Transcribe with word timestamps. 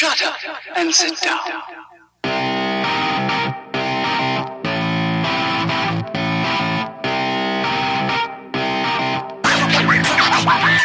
Shut 0.00 0.22
up 0.24 0.34
and 0.76 0.90
sit 0.94 1.20
down. 1.20 1.40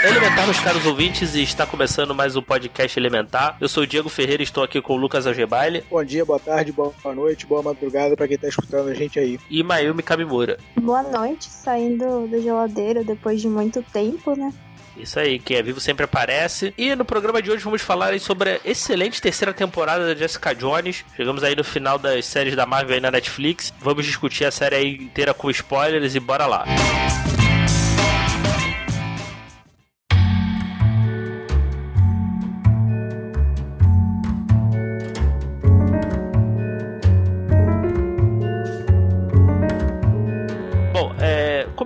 Elementar, 0.04 0.44
meus 0.44 0.60
caros 0.60 0.86
ouvintes, 0.86 1.34
e 1.34 1.42
está 1.42 1.66
começando 1.66 2.14
mais 2.14 2.36
um 2.36 2.42
podcast 2.42 3.00
Elementar. 3.00 3.56
Eu 3.62 3.70
sou 3.70 3.84
o 3.84 3.88
Diego 3.88 4.10
Ferreira 4.10 4.44
e 4.44 4.44
estou 4.44 4.62
aqui 4.62 4.82
com 4.82 4.96
o 4.96 4.98
Lucas 4.98 5.26
Algebaile 5.26 5.86
Bom 5.90 6.04
dia, 6.04 6.26
boa 6.26 6.38
tarde, 6.38 6.74
boa 6.74 6.94
noite, 7.16 7.46
boa 7.46 7.64
madrugada 7.64 8.18
pra 8.18 8.28
quem 8.28 8.38
tá 8.38 8.50
escutando 8.50 8.90
a 8.90 8.94
gente 8.94 9.18
aí. 9.18 9.40
e 9.50 9.64
Mayumi 9.64 10.04
Kamimura. 10.04 10.58
Boa 10.76 11.04
noite, 11.04 11.46
saindo 11.46 12.28
da 12.28 12.38
geladeira 12.40 13.02
depois 13.02 13.40
de 13.40 13.48
muito 13.48 13.82
tempo, 13.82 14.36
né? 14.36 14.54
Isso 14.98 15.20
aí, 15.20 15.40
quem 15.40 15.58
é 15.58 15.64
vivo 15.64 15.80
sempre 15.80 16.06
aparece. 16.06 16.74
E 16.78 16.96
no 16.96 17.06
programa 17.06 17.42
de 17.42 17.52
hoje 17.52 17.64
vamos 17.64 17.82
falar 17.82 18.18
sobre 18.20 18.52
a 18.52 18.60
excelente 18.66 19.22
terceira 19.22 19.54
temporada 19.54 20.06
da 20.06 20.16
Jessica 20.16 20.54
Jones. 20.54 21.04
Chegamos 21.16 21.44
aí 21.44 21.56
no 21.56 21.64
final 21.64 21.98
das 21.98 22.26
séries 22.26 22.56
da 22.56 22.66
Marvel 22.66 22.96
aí 22.96 23.02
na 23.02 23.12
Netflix. 23.12 23.74
Vamos 23.80 24.06
discutir 24.06 24.46
a 24.46 24.52
série 24.52 24.76
aí 24.76 24.96
inteira 24.96 25.34
com 25.34 25.50
spoilers 25.50 26.16
e 26.16 26.20
bora 26.20 26.46
lá. 26.46 26.66
Bom, 26.66 27.35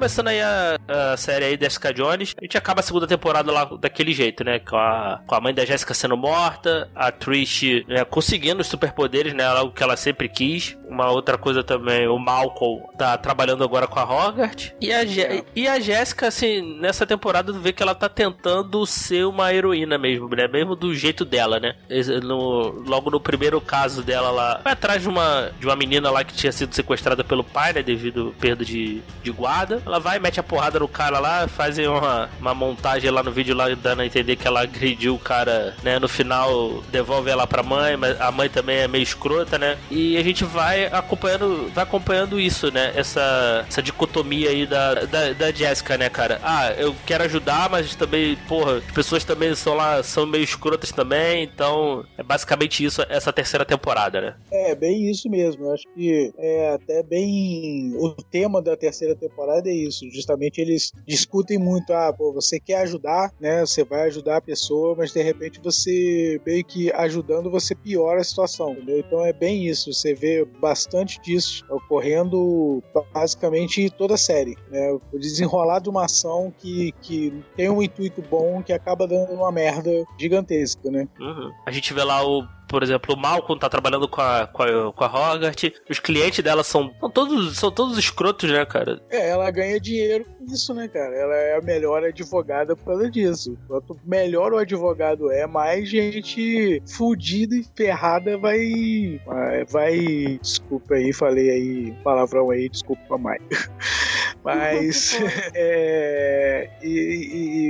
começando 0.10 0.28
aí 0.30 0.42
a, 0.42 0.80
a 1.14 1.18
série 1.18 1.46
aí 1.46 1.58
Jessica 1.60 1.94
Jones, 1.94 2.34
a 2.36 2.44
gente 2.44 2.58
acaba 2.58 2.80
a 2.80 2.84
segunda 2.84 3.06
temporada 3.06 3.52
lá 3.52 3.66
daquele 3.80 4.12
jeito, 4.12 4.44
né? 4.44 4.58
Com 4.58 4.76
a, 4.76 5.22
com 5.28 5.36
a 5.36 5.40
mãe 5.40 5.54
da 5.54 5.64
Jessica 5.64 5.94
sendo 5.94 6.18
morta, 6.18 6.90
a 6.96 7.12
Trish 7.12 7.86
né, 7.88 8.04
conseguindo 8.04 8.60
os 8.62 8.66
superpoderes, 8.68 9.36
né? 9.36 9.46
Algo 9.46 9.72
que 9.72 9.84
ela 9.84 9.96
sempre 9.96 10.28
quis. 10.28 10.76
Uma 10.90 11.12
outra 11.12 11.38
coisa 11.38 11.64
também, 11.64 12.08
o 12.08 12.18
Malcolm 12.18 12.82
tá 12.98 13.16
trabalhando 13.20 13.64
agora 13.64 13.86
com 13.86 14.00
a 14.00 14.04
Hogarth. 14.04 14.72
E 14.82 14.92
a, 14.92 15.06
Je- 15.06 15.44
e 15.56 15.68
a 15.68 15.80
Jessica, 15.80 16.28
assim, 16.28 16.80
nessa 16.80 17.06
temporada 17.06 17.54
tu 17.54 17.60
vê 17.60 17.72
que 17.72 17.84
ela 17.84 17.94
tá 17.94 18.10
tentando 18.10 18.84
ser 18.88 19.26
uma 19.28 19.54
heroína 19.54 20.00
mesmo, 20.00 20.28
né? 20.30 20.48
Mesmo 20.48 20.76
do 20.76 20.96
jeito 20.96 21.24
dela, 21.24 21.60
né? 21.60 21.76
No, 22.24 22.82
logo 22.88 23.12
no 23.12 23.20
primeiro 23.20 23.62
caso 23.62 24.02
dela 24.02 24.32
lá, 24.32 24.60
vai 24.64 24.74
atrás 24.74 25.04
de 25.04 25.08
uma, 25.08 25.52
de 25.60 25.68
uma 25.68 25.76
menina 25.76 26.10
lá 26.10 26.24
que 26.24 26.34
tinha 26.34 26.52
sido 26.52 26.74
sequestrada 26.74 27.24
pelo 27.24 27.44
pai, 27.44 27.74
né? 27.74 27.84
Devido 27.84 28.34
perda 28.40 28.66
de, 28.66 29.04
de 29.22 29.30
guarda. 29.32 29.84
Ela 29.86 29.99
vai, 30.00 30.20
mete 30.20 30.40
a 30.40 30.44
porrada 30.44 30.80
no 30.80 30.88
cara 30.88 31.20
lá, 31.20 31.48
fazem 31.48 31.88
uma, 31.88 32.30
uma 32.40 32.54
montagem 32.54 33.10
lá 33.10 33.24
no 33.24 33.32
vídeo 33.32 33.56
lá, 33.56 33.70
dando 33.70 34.02
a 34.02 34.06
entender 34.06 34.36
que 34.36 34.48
ela 34.48 34.62
agrediu 34.62 35.16
o 35.16 35.20
cara, 35.20 35.76
né? 35.84 36.00
No 36.00 36.08
final, 36.08 36.82
devolve 36.92 37.30
ela 37.30 37.48
pra 37.48 37.64
mãe, 37.64 37.98
mas 37.98 38.20
a 38.20 38.32
mãe 38.32 38.50
também 38.50 38.78
é 38.78 38.88
meio 38.88 39.04
escrota, 39.04 39.58
né? 39.58 39.78
E 39.90 40.18
a 40.18 40.24
gente 40.24 40.44
vai 40.44 40.86
acompanhando, 40.86 41.72
vai 41.74 41.84
acompanhando 41.84 42.40
isso, 42.40 42.72
né? 42.72 42.92
Essa, 42.96 43.66
essa 43.68 43.82
dicotomia 43.82 44.50
aí 44.50 44.66
da, 44.66 44.94
da, 45.06 45.34
da 45.34 45.52
Jessica, 45.52 45.98
né, 45.98 46.10
cara? 46.10 46.40
Ah, 46.44 46.72
eu 46.72 46.96
quero 47.06 47.24
ajudar, 47.24 47.70
mas 47.70 47.96
também, 47.96 48.36
porra, 48.48 48.78
as 48.78 48.92
pessoas 48.92 49.24
também 49.24 49.54
são 49.56 49.74
lá, 49.74 50.02
são 50.04 50.26
meio 50.26 50.44
escrotas 50.44 50.92
também, 50.92 51.44
então 51.44 52.06
é 52.18 52.24
basicamente 52.24 52.84
isso, 52.84 53.02
essa 53.10 53.32
terceira 53.32 53.66
temporada, 53.66 54.22
né? 54.22 54.36
É, 54.52 54.76
bem 54.76 55.10
isso 55.10 55.30
mesmo. 55.30 55.66
Eu 55.66 55.74
acho 55.74 55.84
que 55.96 56.34
é 56.38 56.74
até 56.74 57.04
bem. 57.04 57.94
O 57.98 58.10
tema 58.24 58.62
da 58.62 58.76
terceira 58.76 59.16
temporada 59.16 59.70
é 59.70 59.74
isso. 59.74 59.89
Justamente 60.12 60.60
eles 60.60 60.92
discutem 61.08 61.58
muito. 61.58 61.92
Ah, 61.92 62.14
pô, 62.14 62.34
você 62.34 62.60
quer 62.60 62.82
ajudar, 62.82 63.32
né? 63.40 63.62
Você 63.62 63.84
vai 63.84 64.08
ajudar 64.08 64.38
a 64.38 64.42
pessoa, 64.42 64.96
mas 64.96 65.12
de 65.12 65.22
repente 65.22 65.60
você, 65.62 66.40
meio 66.46 66.64
que 66.64 66.92
ajudando, 66.94 67.50
você 67.50 67.76
piora 67.76 68.22
a 68.22 68.24
situação, 68.24 68.72
entendeu? 68.72 69.00
Então 69.00 69.26
é 69.26 69.34
bem 69.34 69.68
isso. 69.68 69.94
Você 69.94 70.14
vê 70.14 70.46
bastante 70.60 71.20
disso 71.22 71.66
ocorrendo 71.70 72.84
basicamente 73.14 73.90
toda 73.90 74.16
a 74.16 74.18
série, 74.18 74.56
né? 74.70 74.92
O 75.12 75.20
desenrolar 75.20 75.80
de 75.80 75.90
uma 75.90 76.06
ação 76.06 76.54
que, 76.58 76.92
que 77.02 77.34
tem 77.56 77.70
um 77.70 77.82
intuito 77.82 78.22
bom 78.22 78.62
que 78.62 78.74
acaba 78.74 79.08
dando 79.08 79.34
uma 79.34 79.52
merda 79.52 79.92
gigantesca, 80.20 80.90
né? 80.90 81.08
Uhum. 81.20 81.52
A 81.66 81.72
gente 81.72 81.94
vê 81.94 82.04
lá 82.04 82.26
o. 82.26 82.44
Por 82.70 82.84
exemplo, 82.84 83.16
o 83.16 83.18
Malcolm 83.18 83.60
tá 83.60 83.68
trabalhando 83.68 84.08
com 84.08 84.22
a, 84.22 84.46
com 84.46 84.62
a, 84.62 84.94
com 84.94 85.04
a 85.04 85.08
Hogarth. 85.08 85.74
Os 85.90 86.00
clientes 86.00 86.44
dela 86.44 86.64
são, 86.64 86.94
são 87.00 87.10
todos 87.10 87.58
são 87.58 87.72
todos 87.72 87.98
escrotos, 87.98 88.50
né, 88.50 88.64
cara? 88.64 89.02
É, 89.10 89.32
ela 89.32 89.50
ganha 89.50 89.80
dinheiro 89.80 90.24
isso, 90.48 90.74
né, 90.74 90.88
cara? 90.88 91.16
Ela 91.16 91.36
é 91.36 91.58
a 91.58 91.62
melhor 91.62 92.04
advogada 92.04 92.76
por 92.76 92.86
causa 92.86 93.10
disso. 93.10 93.58
Quanto 93.68 94.00
melhor 94.06 94.54
o 94.54 94.58
advogado 94.58 95.32
é, 95.32 95.46
mais 95.48 95.90
gente 95.90 96.82
fudida 96.88 97.56
e 97.56 97.66
ferrada 97.76 98.38
vai. 98.38 99.20
vai- 99.26 99.66
Vai. 99.66 100.40
Desculpa 100.42 100.96
aí, 100.96 101.12
falei 101.14 101.50
aí 101.50 101.94
palavrão 102.04 102.50
aí, 102.52 102.70
desculpa 102.70 103.18
mais. 103.18 103.42
Mas. 104.44 105.20
é, 105.54 106.70
e, 106.82 106.88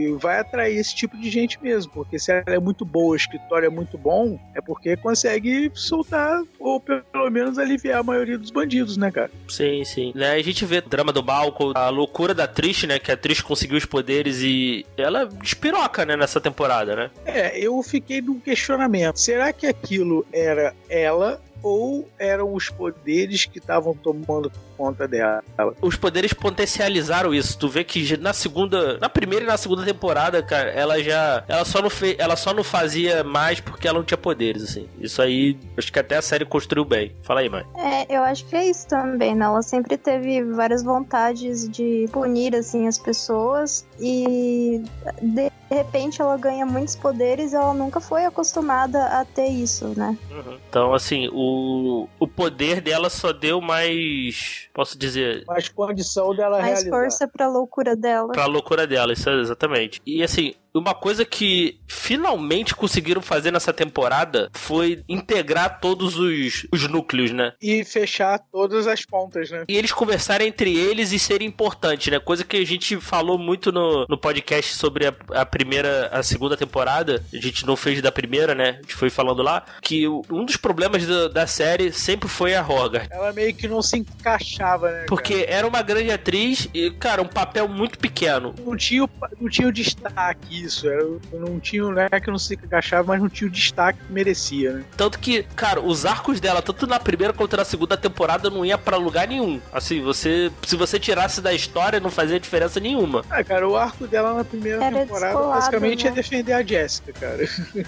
e 0.09 0.11
vai 0.19 0.39
atrair 0.39 0.77
esse 0.77 0.95
tipo 0.95 1.17
de 1.17 1.29
gente 1.29 1.61
mesmo, 1.61 1.91
porque 1.91 2.19
se 2.19 2.31
ela 2.31 2.43
é 2.47 2.59
muito 2.59 2.85
boa, 2.85 3.13
o 3.13 3.15
escritório 3.15 3.65
é 3.65 3.69
muito 3.69 3.97
bom, 3.97 4.39
é 4.55 4.61
porque 4.61 4.95
consegue 4.97 5.71
soltar, 5.73 6.41
ou 6.59 6.79
pelo 6.79 7.29
menos 7.31 7.57
aliviar 7.57 7.99
a 7.99 8.03
maioria 8.03 8.37
dos 8.37 8.51
bandidos, 8.51 8.97
né, 8.97 9.11
cara? 9.11 9.31
Sim, 9.47 9.83
sim. 9.83 10.11
Né, 10.15 10.31
a 10.33 10.41
gente 10.43 10.63
vê 10.65 10.77
o 10.77 10.81
drama 10.87 11.11
do 11.11 11.23
Malcolm, 11.23 11.73
a 11.75 11.89
loucura 11.89 12.33
da 12.33 12.47
Trish, 12.59 12.85
né? 12.85 12.99
Que 12.99 13.11
a 13.11 13.15
Trish 13.15 13.41
conseguiu 13.41 13.77
os 13.77 13.85
poderes 13.85 14.41
e 14.41 14.85
ela 14.97 15.25
despiroca, 15.25 16.05
né, 16.05 16.17
nessa 16.17 16.41
temporada, 16.41 16.93
né? 16.93 17.11
É, 17.25 17.57
eu 17.57 17.81
fiquei 17.81 18.21
num 18.21 18.37
questionamento. 18.37 19.17
Será 19.17 19.53
que 19.53 19.65
aquilo 19.65 20.25
era 20.33 20.75
ela 20.89 21.41
ou 21.61 22.09
eram 22.17 22.53
os 22.53 22.69
poderes 22.69 23.45
que 23.45 23.59
estavam 23.59 23.93
tomando 23.93 24.51
conta 24.77 25.07
dela? 25.07 25.43
Os 25.81 25.95
poderes 25.95 26.33
potencializaram 26.33 27.33
isso. 27.33 27.57
Tu 27.57 27.67
vê 27.67 27.83
que 27.83 28.17
na 28.17 28.33
segunda, 28.33 28.97
na 28.97 29.09
primeira 29.09 29.43
e 29.43 29.47
na 29.47 29.57
segunda 29.57 29.83
temporada, 29.83 30.41
cara, 30.41 30.69
ela 30.69 31.01
já, 31.03 31.43
ela 31.47 31.65
só 31.65 31.81
não 31.81 31.89
fez, 31.89 32.15
ela 32.17 32.35
só 32.35 32.53
não 32.53 32.63
fazia 32.63 33.23
mais 33.23 33.59
porque 33.59 33.87
ela 33.87 33.99
não 33.99 34.05
tinha 34.05 34.17
poderes, 34.17 34.63
assim. 34.63 34.87
Isso 34.99 35.21
aí, 35.21 35.57
acho 35.77 35.91
que 35.91 35.99
até 35.99 36.17
a 36.17 36.21
série 36.21 36.45
construiu 36.45 36.85
bem. 36.85 37.13
Fala 37.23 37.41
aí, 37.41 37.49
mãe. 37.49 37.65
É, 37.75 38.15
eu 38.17 38.23
acho 38.23 38.45
que 38.45 38.55
é 38.55 38.65
isso 38.69 38.87
também, 38.87 39.35
né? 39.35 39.45
Ela 39.45 39.61
sempre 39.61 39.97
teve 39.97 40.43
várias 40.43 40.83
vontades 40.83 41.67
de 41.67 42.07
punir, 42.11 42.55
assim, 42.55 42.87
as 42.87 42.97
pessoas 42.97 43.85
e 44.01 44.83
de 45.21 45.51
repente 45.69 46.21
ela 46.21 46.35
ganha 46.37 46.65
muitos 46.65 46.95
poderes 46.95 47.53
e 47.53 47.55
ela 47.55 47.73
nunca 47.73 47.99
foi 47.99 48.25
acostumada 48.25 49.03
a 49.19 49.25
ter 49.25 49.47
isso, 49.47 49.93
né? 49.95 50.17
Então, 50.69 50.93
assim, 50.93 51.29
o, 51.31 52.07
o 52.19 52.27
poder 52.27 52.81
dela 52.81 53.09
só 53.09 53.31
deu 53.31 53.61
mais, 53.61 54.67
posso 54.73 54.97
dizer, 54.97 55.43
Mais 55.47 55.69
condição 55.69 56.33
dela 56.35 56.59
Mais 56.59 56.65
realizar. 56.83 56.89
força 56.89 57.27
pra 57.27 57.47
loucura 57.47 57.95
dela. 57.95 58.31
pra 58.31 58.45
loucura 58.45 58.87
dela, 58.87 59.13
isso 59.13 59.29
é 59.29 59.39
exatamente. 59.39 60.01
E 60.05 60.23
assim, 60.23 60.53
uma 60.73 60.93
coisa 60.93 61.25
que 61.25 61.79
finalmente 61.87 62.75
conseguiram 62.75 63.21
fazer 63.21 63.51
nessa 63.51 63.73
temporada 63.73 64.49
foi 64.53 65.03
integrar 65.07 65.79
todos 65.79 66.17
os, 66.17 66.67
os 66.71 66.87
núcleos, 66.87 67.31
né? 67.31 67.53
E 67.61 67.83
fechar 67.83 68.39
todas 68.51 68.87
as 68.87 69.05
pontas, 69.05 69.49
né? 69.51 69.65
E 69.67 69.77
eles 69.77 69.91
conversarem 69.91 70.47
entre 70.47 70.77
eles 70.77 71.11
e 71.11 71.19
serem 71.19 71.47
importantes, 71.47 72.11
né? 72.11 72.19
Coisa 72.19 72.43
que 72.43 72.57
a 72.57 72.65
gente 72.65 72.99
falou 72.99 73.37
muito 73.37 73.71
no, 73.71 74.05
no 74.07 74.17
podcast 74.17 74.75
sobre 74.75 75.07
a, 75.07 75.13
a 75.33 75.45
primeira, 75.45 76.07
a 76.11 76.23
segunda 76.23 76.55
temporada. 76.55 77.23
A 77.33 77.37
gente 77.37 77.65
não 77.65 77.75
fez 77.75 78.01
da 78.01 78.11
primeira, 78.11 78.53
né? 78.53 78.77
A 78.79 78.81
gente 78.81 78.95
foi 78.95 79.09
falando 79.09 79.41
lá. 79.41 79.65
Que 79.81 80.07
um 80.07 80.45
dos 80.45 80.57
problemas 80.57 81.05
da, 81.05 81.27
da 81.27 81.47
série 81.47 81.91
sempre 81.91 82.27
foi 82.27 82.55
a 82.55 82.61
Hogarth. 82.61 83.07
Ela 83.11 83.33
meio 83.33 83.53
que 83.53 83.67
não 83.67 83.81
se 83.81 83.97
encaixava, 83.97 84.91
né? 84.91 85.05
Porque 85.07 85.45
era 85.47 85.67
uma 85.67 85.81
grande 85.81 86.11
atriz 86.11 86.67
e, 86.73 86.91
cara, 86.91 87.21
um 87.21 87.27
papel 87.27 87.67
muito 87.67 87.97
pequeno. 87.97 88.53
cara? 88.53 88.65
Não 88.65 88.77
tinha, 88.77 89.09
não 89.39 89.49
tinha 89.49 89.67
o 89.67 89.71
destaque 89.71 90.58
isso. 90.63 90.87
Era, 90.87 91.05
não 91.33 91.59
tinha, 91.59 91.83
não 91.83 92.01
é 92.01 92.19
que 92.19 92.29
não 92.29 92.37
se 92.37 92.53
encaixava, 92.53 93.07
mas 93.07 93.21
não 93.21 93.29
tinha 93.29 93.47
o 93.47 93.51
destaque 93.51 93.99
que 94.05 94.11
merecia, 94.11 94.73
né? 94.73 94.83
Tanto 94.97 95.19
que, 95.19 95.43
cara, 95.55 95.79
os 95.79 96.05
arcos 96.05 96.39
dela, 96.39 96.61
tanto 96.61 96.85
na 96.87 96.99
primeira 96.99 97.33
quanto 97.33 97.57
na 97.57 97.65
segunda 97.65 97.95
temporada, 97.97 98.49
não 98.49 98.65
ia 98.65 98.77
pra 98.77 98.97
lugar 98.97 99.27
nenhum. 99.27 99.59
Assim, 99.71 100.01
você. 100.01 100.51
Se 100.65 100.75
você 100.75 100.99
tirasse 100.99 101.41
da 101.41 101.53
história, 101.53 101.99
não 101.99 102.09
fazia 102.11 102.39
diferença 102.39 102.79
nenhuma. 102.79 103.23
Ah, 103.29 103.43
cara, 103.43 103.67
o 103.67 103.75
arco 103.75 104.07
dela 104.07 104.33
na 104.33 104.43
primeira 104.43 104.83
Era 104.83 104.99
temporada 104.99 105.27
descolado, 105.33 105.53
basicamente 105.59 106.05
né? 106.05 106.11
é 106.11 106.13
defender 106.13 106.53
a 106.53 106.63
Jessica, 106.63 107.13
cara. 107.13 107.47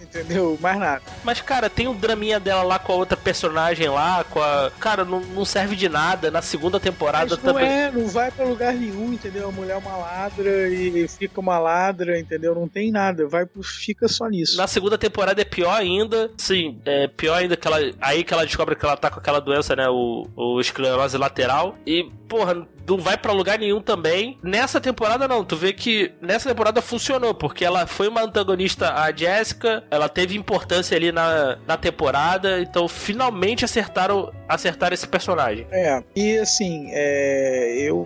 Entendeu? 0.00 0.58
Mais 0.60 0.78
nada. 0.78 1.02
Mas, 1.22 1.40
cara, 1.40 1.70
tem 1.70 1.86
o 1.86 1.94
draminha 1.94 2.40
dela 2.40 2.62
lá 2.62 2.78
com 2.78 2.92
a 2.92 2.96
outra 2.96 3.16
personagem 3.16 3.88
lá, 3.88 4.24
com 4.24 4.42
a. 4.42 4.70
Cara, 4.80 5.04
não, 5.04 5.20
não 5.20 5.44
serve 5.44 5.76
de 5.76 5.88
nada. 5.88 6.30
Na 6.30 6.42
segunda 6.42 6.80
temporada 6.80 7.36
Mas 7.36 7.44
não 7.44 7.52
também. 7.54 7.68
é, 7.70 7.90
não 7.90 8.08
vai 8.08 8.30
pra 8.30 8.44
lugar 8.44 8.74
nenhum, 8.74 9.12
entendeu? 9.12 9.48
A 9.48 9.52
mulher 9.52 9.74
é 9.74 9.76
uma 9.76 9.96
ladra 9.96 10.68
e 10.68 11.06
fica 11.06 11.38
uma 11.40 11.58
ladra, 11.58 12.09
entendeu? 12.18 12.54
Não 12.54 12.68
tem 12.68 12.90
nada, 12.90 13.26
vai 13.26 13.46
fica 13.62 14.08
só 14.08 14.28
nisso. 14.28 14.56
Na 14.56 14.66
segunda 14.66 14.96
temporada 14.96 15.40
é 15.40 15.44
pior 15.44 15.74
ainda. 15.74 16.30
Sim, 16.36 16.80
é 16.84 17.06
pior 17.06 17.34
ainda 17.34 17.56
que 17.56 17.66
ela. 17.66 17.78
Aí 18.00 18.24
que 18.24 18.32
ela 18.32 18.44
descobre 18.44 18.76
que 18.76 18.84
ela 18.84 18.96
tá 18.96 19.10
com 19.10 19.18
aquela 19.18 19.40
doença, 19.40 19.74
né? 19.76 19.88
O, 19.88 20.26
o 20.36 20.60
esclerose 20.60 21.16
lateral. 21.16 21.76
E, 21.86 22.08
porra, 22.28 22.66
não 22.88 22.98
vai 22.98 23.16
para 23.16 23.32
lugar 23.32 23.58
nenhum 23.58 23.80
também. 23.80 24.38
Nessa 24.42 24.80
temporada 24.80 25.28
não, 25.28 25.44
tu 25.44 25.56
vê 25.56 25.72
que 25.72 26.12
nessa 26.20 26.48
temporada 26.48 26.82
funcionou, 26.82 27.34
porque 27.34 27.64
ela 27.64 27.86
foi 27.86 28.08
uma 28.08 28.22
antagonista 28.22 28.94
a 28.94 29.14
Jessica, 29.14 29.84
ela 29.90 30.08
teve 30.08 30.36
importância 30.36 30.96
ali 30.96 31.12
na, 31.12 31.58
na 31.66 31.76
temporada, 31.76 32.60
então 32.60 32.88
finalmente 32.88 33.64
acertaram 33.64 34.32
acertar 34.48 34.92
esse 34.92 35.06
personagem. 35.06 35.66
É, 35.70 36.02
e 36.16 36.38
assim, 36.38 36.88
é, 36.90 37.76
eu 37.78 38.04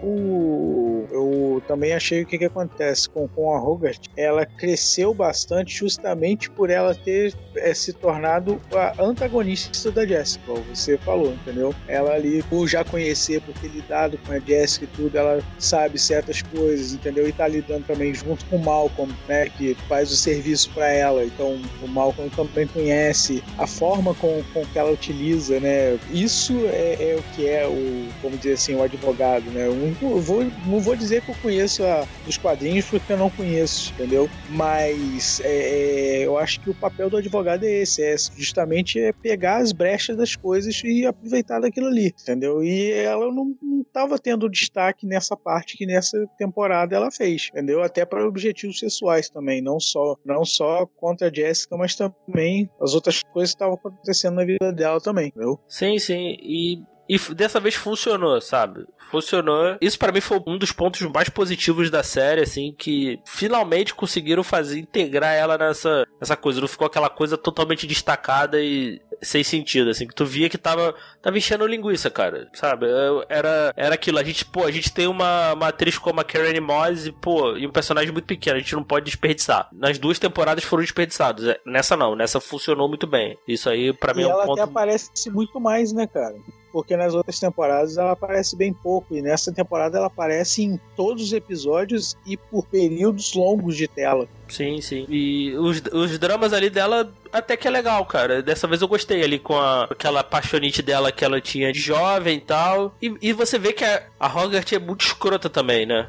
também 1.60 1.92
achei 1.92 2.22
o 2.22 2.26
que, 2.26 2.38
que 2.38 2.44
acontece 2.44 3.08
com, 3.08 3.28
com 3.28 3.52
a 3.52 3.62
Hogarth. 3.62 4.02
Ela 4.16 4.46
cresceu 4.46 5.12
bastante 5.14 5.74
justamente 5.76 6.50
por 6.50 6.70
ela 6.70 6.94
ter 6.94 7.34
é, 7.56 7.72
se 7.74 7.92
tornado 7.92 8.60
a 8.72 9.02
antagonista 9.02 9.90
da 9.90 10.06
Jessica, 10.06 10.44
como 10.46 10.64
você 10.74 10.96
falou, 10.98 11.32
entendeu? 11.32 11.74
Ela 11.88 12.12
ali, 12.14 12.42
por 12.44 12.66
já 12.68 12.84
conhecer, 12.84 13.40
por 13.42 13.54
ter 13.54 13.68
lidado 13.68 14.18
com 14.18 14.32
a 14.32 14.38
Jessica 14.38 14.84
e 14.84 14.88
tudo, 14.88 15.16
ela 15.16 15.42
sabe 15.58 15.98
certas 15.98 16.42
coisas, 16.42 16.92
entendeu? 16.92 17.28
E 17.28 17.32
tá 17.32 17.46
lidando 17.46 17.84
também 17.86 18.14
junto 18.14 18.44
com 18.46 18.56
o 18.56 18.64
Malcolm, 18.64 19.12
né? 19.28 19.48
Que 19.48 19.74
faz 19.88 20.10
o 20.10 20.16
serviço 20.16 20.70
para 20.72 20.88
ela. 20.88 21.24
Então, 21.24 21.60
o 21.82 21.88
Malcolm 21.88 22.30
também 22.30 22.66
conhece 22.66 23.42
a 23.58 23.66
forma 23.66 24.14
com, 24.14 24.42
com 24.52 24.64
que 24.66 24.78
ela 24.78 24.90
utiliza, 24.90 25.60
né? 25.60 25.98
Isso 26.10 26.52
é, 26.66 26.96
é 27.00 27.16
o 27.18 27.22
que 27.34 27.48
é 27.48 27.66
o, 27.66 28.08
vamos 28.22 28.38
dizer 28.38 28.54
assim, 28.54 28.74
o 28.74 28.82
advogado, 28.82 29.44
né? 29.50 29.66
Eu 29.66 30.20
vou, 30.20 30.44
não 30.66 30.80
vou 30.80 30.96
dizer 30.96 31.22
que 31.22 31.30
eu 31.30 31.34
conheço 31.44 31.84
a, 31.84 32.06
dos 32.24 32.38
quadrinhos 32.38 32.86
porque 32.86 33.12
eu 33.12 33.18
não 33.18 33.28
conheço, 33.28 33.92
entendeu? 33.92 34.28
Mas 34.48 35.40
é, 35.40 36.22
é, 36.22 36.26
eu 36.26 36.38
acho 36.38 36.58
que 36.60 36.70
o 36.70 36.74
papel 36.74 37.10
do 37.10 37.18
advogado 37.18 37.64
é 37.64 37.82
esse, 37.82 38.02
é 38.02 38.16
justamente 38.34 38.98
é 38.98 39.12
pegar 39.12 39.58
as 39.58 39.70
brechas 39.70 40.16
das 40.16 40.34
coisas 40.34 40.80
e 40.82 41.04
aproveitar 41.04 41.60
daquilo 41.60 41.88
ali, 41.88 42.06
entendeu? 42.06 42.64
E 42.64 42.90
ela 42.92 43.30
não, 43.30 43.54
estava 43.82 44.18
tendo 44.18 44.48
destaque 44.48 45.06
nessa 45.06 45.36
parte 45.36 45.76
que 45.76 45.84
nessa 45.84 46.26
temporada 46.38 46.96
ela 46.96 47.10
fez, 47.10 47.50
entendeu? 47.52 47.82
Até 47.82 48.06
para 48.06 48.26
objetivos 48.26 48.78
sexuais 48.78 49.28
também, 49.28 49.60
não 49.60 49.78
só 49.78 50.16
não 50.24 50.44
só 50.46 50.86
contra 50.96 51.28
a 51.28 51.32
Jessica, 51.32 51.76
mas 51.76 51.94
também 51.94 52.70
as 52.80 52.94
outras 52.94 53.22
coisas 53.22 53.50
que 53.50 53.56
estavam 53.56 53.74
acontecendo 53.74 54.36
na 54.36 54.44
vida 54.44 54.72
dela 54.72 55.00
também, 55.00 55.28
entendeu? 55.28 55.60
Sim, 55.68 55.98
sim. 55.98 56.36
E 56.40 56.82
e 57.08 57.18
dessa 57.34 57.60
vez 57.60 57.74
funcionou, 57.74 58.40
sabe? 58.40 58.84
Funcionou. 59.10 59.76
Isso 59.80 59.98
para 59.98 60.12
mim 60.12 60.20
foi 60.20 60.40
um 60.46 60.58
dos 60.58 60.72
pontos 60.72 61.02
mais 61.02 61.28
positivos 61.28 61.90
da 61.90 62.02
série, 62.02 62.40
assim, 62.40 62.74
que 62.76 63.20
finalmente 63.26 63.94
conseguiram 63.94 64.42
fazer 64.42 64.78
integrar 64.78 65.34
ela 65.34 65.58
nessa, 65.58 66.06
nessa 66.20 66.36
coisa. 66.36 66.60
Não 66.60 66.68
ficou 66.68 66.86
aquela 66.86 67.10
coisa 67.10 67.36
totalmente 67.36 67.86
destacada 67.86 68.60
e 68.60 69.00
sem 69.22 69.42
sentido, 69.42 69.90
assim, 69.90 70.06
que 70.06 70.14
tu 70.14 70.24
via 70.24 70.48
que 70.48 70.58
tava, 70.58 70.94
tava 71.22 71.38
enchendo 71.38 71.66
linguiça, 71.66 72.10
cara, 72.10 72.48
sabe? 72.52 72.86
Era, 73.28 73.72
era 73.76 73.94
aquilo, 73.94 74.18
a 74.18 74.22
gente, 74.22 74.44
pô, 74.44 74.64
a 74.64 74.70
gente 74.70 74.92
tem 74.92 75.06
uma, 75.06 75.54
uma 75.54 75.68
atriz 75.68 75.98
como 75.98 76.20
a 76.20 76.24
Karen 76.24 76.60
Moss 76.60 77.06
e, 77.06 77.12
pô, 77.12 77.56
e 77.56 77.66
um 77.66 77.72
personagem 77.72 78.12
muito 78.12 78.26
pequeno, 78.26 78.56
a 78.56 78.60
gente 78.60 78.74
não 78.74 78.84
pode 78.84 79.06
desperdiçar. 79.06 79.68
Nas 79.72 79.98
duas 79.98 80.18
temporadas 80.18 80.64
foram 80.64 80.82
desperdiçados, 80.82 81.46
é, 81.46 81.58
nessa 81.64 81.96
não, 81.96 82.14
nessa 82.14 82.40
funcionou 82.40 82.88
muito 82.88 83.06
bem. 83.06 83.38
Isso 83.48 83.68
aí, 83.68 83.92
para 83.92 84.14
mim, 84.14 84.22
e 84.22 84.24
é 84.24 84.28
um 84.28 84.30
ela 84.30 84.46
ponto... 84.46 84.60
até 84.60 84.70
aparece 84.70 85.30
muito 85.30 85.58
mais, 85.58 85.92
né, 85.92 86.06
cara? 86.06 86.34
Porque 86.74 86.96
nas 86.96 87.14
outras 87.14 87.38
temporadas 87.38 87.96
ela 87.96 88.10
aparece 88.10 88.56
bem 88.56 88.72
pouco, 88.72 89.14
e 89.14 89.22
nessa 89.22 89.52
temporada 89.52 89.96
ela 89.96 90.08
aparece 90.08 90.64
em 90.64 90.76
todos 90.96 91.22
os 91.22 91.32
episódios 91.32 92.16
e 92.26 92.36
por 92.36 92.66
períodos 92.66 93.32
longos 93.32 93.76
de 93.76 93.86
tela. 93.86 94.26
Sim, 94.54 94.80
sim. 94.80 95.04
E 95.08 95.52
os, 95.56 95.82
os 95.92 96.16
dramas 96.18 96.52
ali 96.52 96.70
dela 96.70 97.12
até 97.32 97.56
que 97.56 97.66
é 97.66 97.70
legal, 97.70 98.06
cara. 98.06 98.40
Dessa 98.40 98.68
vez 98.68 98.80
eu 98.80 98.86
gostei 98.86 99.24
ali 99.24 99.40
com 99.40 99.56
a, 99.56 99.84
aquela 99.84 100.22
paixonite 100.22 100.80
dela 100.80 101.10
que 101.10 101.24
ela 101.24 101.40
tinha 101.40 101.72
de 101.72 101.80
jovem 101.80 102.36
e 102.36 102.40
tal. 102.40 102.94
E, 103.02 103.12
e 103.20 103.32
você 103.32 103.58
vê 103.58 103.72
que 103.72 103.84
a, 103.84 104.04
a 104.20 104.28
Hogarth 104.28 104.72
é 104.72 104.78
muito 104.78 105.04
escrota 105.04 105.50
também, 105.50 105.84
né? 105.84 106.08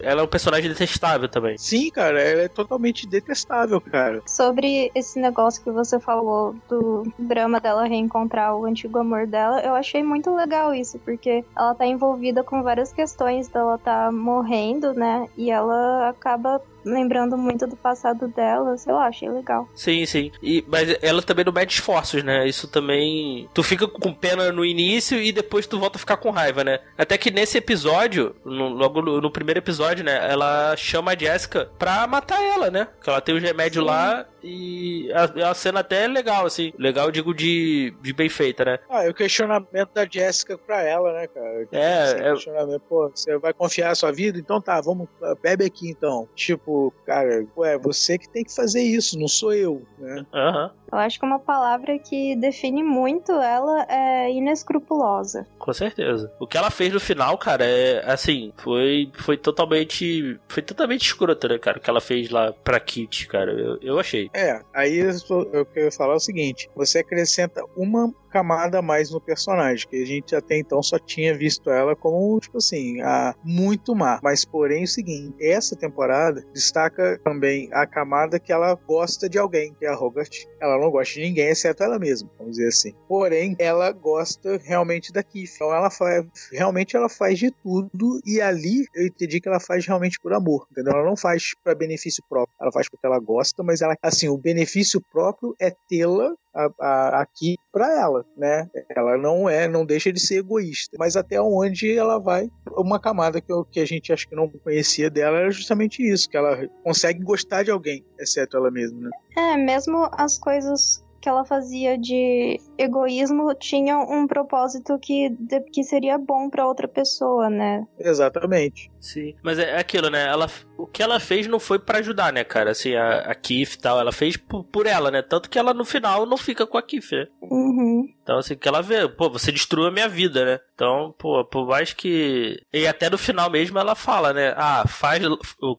Ela 0.00 0.22
é 0.22 0.24
um 0.24 0.28
personagem 0.28 0.70
detestável 0.70 1.28
também. 1.28 1.58
Sim, 1.58 1.90
cara, 1.90 2.20
ela 2.20 2.42
é 2.42 2.48
totalmente 2.48 3.06
detestável, 3.06 3.80
cara. 3.82 4.22
Sobre 4.26 4.90
esse 4.94 5.20
negócio 5.20 5.62
que 5.62 5.70
você 5.70 6.00
falou 6.00 6.56
do 6.68 7.06
drama 7.18 7.60
dela 7.60 7.84
reencontrar 7.84 8.56
o 8.56 8.64
antigo 8.64 8.98
amor 8.98 9.26
dela, 9.26 9.60
eu 9.60 9.74
achei 9.74 10.02
muito 10.02 10.34
legal 10.34 10.74
isso, 10.74 10.98
porque 11.00 11.44
ela 11.54 11.74
tá 11.74 11.86
envolvida 11.86 12.42
com 12.42 12.62
várias 12.62 12.92
questões 12.92 13.48
dela 13.48 13.76
tá 13.76 14.10
morrendo, 14.10 14.94
né? 14.94 15.28
E 15.36 15.50
ela 15.50 16.08
acaba 16.08 16.62
lembrando 16.84 17.36
muito 17.36 17.66
do 17.66 17.76
passado 17.76 18.28
dela, 18.28 18.76
sei 18.76 18.92
lá, 18.92 19.06
achei 19.06 19.28
legal. 19.28 19.68
Sim, 19.74 20.04
sim. 20.06 20.30
E, 20.42 20.64
mas 20.68 20.96
ela 21.02 21.22
também 21.22 21.44
não 21.44 21.52
mede 21.52 21.74
esforços, 21.74 22.22
né? 22.22 22.46
Isso 22.46 22.68
também. 22.68 23.48
Tu 23.54 23.62
fica 23.62 23.86
com 23.86 24.12
pena 24.12 24.52
no 24.52 24.64
início 24.64 25.20
e 25.20 25.32
depois 25.32 25.66
tu 25.66 25.78
volta 25.78 25.96
a 25.96 26.00
ficar 26.00 26.16
com 26.16 26.30
raiva, 26.30 26.64
né? 26.64 26.80
Até 26.96 27.16
que 27.16 27.30
nesse 27.30 27.58
episódio, 27.58 28.34
no, 28.44 28.68
logo 28.68 29.02
no, 29.02 29.20
no, 29.20 29.30
primeiro 29.30 29.58
episódio, 29.58 30.04
né? 30.04 30.30
Ela 30.30 30.74
chama 30.76 31.12
a 31.12 31.16
Jessica 31.18 31.70
pra 31.78 32.06
matar 32.06 32.42
ela, 32.42 32.70
né? 32.70 32.88
Que 33.02 33.10
ela 33.10 33.20
tem 33.20 33.34
os 33.34 33.42
remédios 33.42 33.84
lá 33.84 34.26
e 34.42 35.10
a, 35.12 35.50
a, 35.50 35.54
cena 35.54 35.80
até 35.80 36.04
é 36.04 36.08
legal, 36.08 36.46
assim. 36.46 36.72
Legal, 36.78 37.10
digo, 37.10 37.34
de, 37.34 37.94
de 38.00 38.12
bem 38.12 38.28
feita, 38.28 38.64
né? 38.64 38.78
Ah, 38.88 39.06
e 39.06 39.10
o 39.10 39.14
questionamento 39.14 39.90
da 39.94 40.06
Jessica 40.08 40.58
pra 40.58 40.82
ela, 40.82 41.12
né, 41.12 41.26
cara? 41.26 41.68
É, 41.72 42.28
é... 42.28 42.32
questionamento, 42.32 42.82
pô, 42.88 43.08
você 43.08 43.38
vai 43.38 43.52
confiar 43.52 43.90
a 43.90 43.94
sua 43.94 44.12
vida? 44.12 44.38
Então 44.38 44.60
tá, 44.60 44.80
vamos, 44.80 45.08
bebe 45.42 45.64
aqui 45.64 45.90
então. 45.90 46.28
Tipo, 46.34 46.92
cara, 47.06 47.46
ué, 47.56 47.78
você 47.78 48.18
que 48.18 48.28
tem 48.28 48.44
que 48.44 48.54
fazer 48.54 48.82
isso, 48.82 49.18
não 49.18 49.28
sou 49.28 49.52
eu, 49.52 49.82
né? 49.98 50.26
Aham. 50.32 50.64
Uhum. 50.64 50.82
Eu 50.92 50.98
acho 50.98 51.18
que 51.18 51.24
uma 51.24 51.38
palavra 51.38 51.98
que 51.98 52.36
define 52.36 52.82
muito 52.82 53.32
ela 53.32 53.86
é 53.88 54.30
inescrupulosa. 54.30 55.46
Com 55.58 55.72
certeza. 55.72 56.30
O 56.38 56.46
que 56.46 56.58
ela 56.58 56.70
fez 56.70 56.92
no 56.92 57.00
final, 57.00 57.38
cara, 57.38 57.64
é 57.64 58.04
assim, 58.04 58.52
foi, 58.58 59.10
foi 59.14 59.38
totalmente. 59.38 60.38
Foi 60.46 60.62
totalmente 60.62 61.06
escrota, 61.06 61.48
né, 61.48 61.58
cara? 61.58 61.78
O 61.78 61.80
que 61.80 61.88
ela 61.88 62.00
fez 62.00 62.28
lá 62.28 62.52
pra 62.52 62.78
Kit, 62.78 63.26
cara. 63.26 63.52
Eu, 63.52 63.78
eu 63.80 63.98
achei. 63.98 64.28
É, 64.34 64.62
aí 64.72 64.96
eu, 64.96 65.10
eu 65.52 65.66
quero 65.66 65.92
falar 65.92 66.14
o 66.14 66.20
seguinte: 66.20 66.70
você 66.74 67.00
acrescenta 67.00 67.64
uma 67.76 68.12
camada 68.32 68.78
a 68.78 68.82
mais 68.82 69.10
no 69.10 69.20
personagem, 69.20 69.86
que 69.86 70.02
a 70.02 70.06
gente 70.06 70.34
até 70.34 70.56
então 70.56 70.82
só 70.82 70.98
tinha 70.98 71.36
visto 71.36 71.70
ela 71.70 71.94
como, 71.94 72.40
tipo 72.40 72.56
assim, 72.56 73.00
a 73.02 73.34
muito 73.44 73.94
má. 73.94 74.18
Mas, 74.22 74.44
porém, 74.44 74.80
é 74.80 74.84
o 74.84 74.88
seguinte, 74.88 75.34
essa 75.38 75.76
temporada 75.76 76.42
destaca 76.54 77.20
também 77.22 77.68
a 77.72 77.86
camada 77.86 78.40
que 78.40 78.52
ela 78.52 78.74
gosta 78.74 79.28
de 79.28 79.38
alguém, 79.38 79.74
que 79.78 79.84
é 79.84 79.88
a 79.88 79.98
Hogarth. 79.98 80.46
Ela 80.60 80.78
não 80.78 80.90
gosta 80.90 81.14
de 81.14 81.20
ninguém, 81.20 81.48
exceto 81.48 81.82
ela 81.82 81.98
mesma, 81.98 82.30
vamos 82.38 82.56
dizer 82.56 82.68
assim. 82.68 82.94
Porém, 83.06 83.54
ela 83.58 83.92
gosta 83.92 84.58
realmente 84.64 85.12
da 85.12 85.22
Kif. 85.22 85.54
Então, 85.54 85.74
ela 85.74 85.90
faz, 85.90 86.24
realmente 86.50 86.96
ela 86.96 87.08
faz 87.08 87.38
de 87.38 87.50
tudo 87.50 88.20
e 88.24 88.40
ali 88.40 88.86
eu 88.94 89.06
entendi 89.06 89.40
que 89.40 89.48
ela 89.48 89.60
faz 89.60 89.86
realmente 89.86 90.18
por 90.20 90.32
amor, 90.32 90.66
entendeu? 90.70 90.94
Ela 90.94 91.04
não 91.04 91.16
faz 91.16 91.54
para 91.62 91.74
benefício 91.74 92.22
próprio, 92.28 92.54
ela 92.60 92.72
faz 92.72 92.88
porque 92.88 93.06
ela 93.06 93.18
gosta, 93.18 93.62
mas 93.62 93.82
ela, 93.82 93.94
assim, 94.02 94.28
o 94.28 94.38
benefício 94.38 95.00
próprio 95.12 95.54
é 95.60 95.74
tê-la 95.88 96.34
a, 96.54 96.70
a, 96.80 97.22
aqui 97.22 97.56
para 97.72 97.90
ela, 97.98 98.24
né? 98.36 98.68
Ela 98.94 99.16
não 99.16 99.48
é, 99.48 99.66
não 99.66 99.84
deixa 99.84 100.12
de 100.12 100.20
ser 100.20 100.38
egoísta, 100.38 100.96
mas 100.98 101.16
até 101.16 101.40
onde 101.40 101.96
ela 101.96 102.18
vai, 102.18 102.50
uma 102.76 103.00
camada 103.00 103.40
que, 103.40 103.52
eu, 103.52 103.64
que 103.64 103.80
a 103.80 103.86
gente 103.86 104.12
acho 104.12 104.28
que 104.28 104.36
não 104.36 104.48
conhecia 104.48 105.10
dela 105.10 105.38
era 105.38 105.50
justamente 105.50 106.02
isso, 106.02 106.28
que 106.28 106.36
ela 106.36 106.68
consegue 106.84 107.22
gostar 107.22 107.62
de 107.62 107.70
alguém, 107.70 108.04
exceto 108.18 108.56
ela 108.56 108.70
mesma, 108.70 109.00
né? 109.00 109.10
É, 109.36 109.56
mesmo 109.56 110.08
as 110.12 110.38
coisas 110.38 111.02
que 111.22 111.28
ela 111.28 111.44
fazia 111.44 111.96
de 111.96 112.60
egoísmo 112.76 113.54
tinha 113.54 113.96
um 113.96 114.26
propósito 114.26 114.98
que, 114.98 115.30
que 115.72 115.84
seria 115.84 116.18
bom 116.18 116.50
para 116.50 116.66
outra 116.66 116.88
pessoa, 116.88 117.48
né? 117.48 117.86
Exatamente. 117.96 118.90
Sim, 119.00 119.32
mas 119.42 119.58
é 119.58 119.78
aquilo, 119.78 120.10
né? 120.10 120.26
Ela, 120.26 120.48
o 120.82 120.86
que 120.86 121.02
ela 121.02 121.20
fez 121.20 121.46
não 121.46 121.60
foi 121.60 121.78
para 121.78 121.98
ajudar, 121.98 122.32
né, 122.32 122.42
cara? 122.42 122.72
Assim, 122.72 122.94
a, 122.96 123.20
a 123.20 123.34
Kif 123.34 123.74
e 123.74 123.78
tal, 123.78 124.00
ela 124.00 124.10
fez 124.10 124.36
por, 124.36 124.64
por, 124.64 124.86
ela, 124.86 125.12
né? 125.12 125.22
Tanto 125.22 125.48
que 125.48 125.58
ela 125.58 125.72
no 125.72 125.84
final 125.84 126.26
não 126.26 126.36
fica 126.36 126.66
com 126.66 126.76
a 126.76 126.82
Kif, 126.82 127.14
né? 127.14 127.26
Uhum. 127.40 128.08
Então, 128.20 128.38
assim, 128.38 128.56
que 128.56 128.66
ela 128.66 128.82
vê, 128.82 129.08
pô, 129.08 129.30
você 129.30 129.52
destruiu 129.52 129.86
a 129.86 129.92
minha 129.92 130.08
vida, 130.08 130.44
né? 130.44 130.60
Então, 130.74 131.14
pô, 131.16 131.44
por 131.44 131.66
mais 131.66 131.92
que. 131.92 132.60
E 132.72 132.86
até 132.86 133.08
no 133.08 133.16
final 133.16 133.48
mesmo 133.48 133.78
ela 133.78 133.94
fala, 133.94 134.32
né? 134.32 134.54
Ah, 134.56 134.84
faz. 134.88 135.22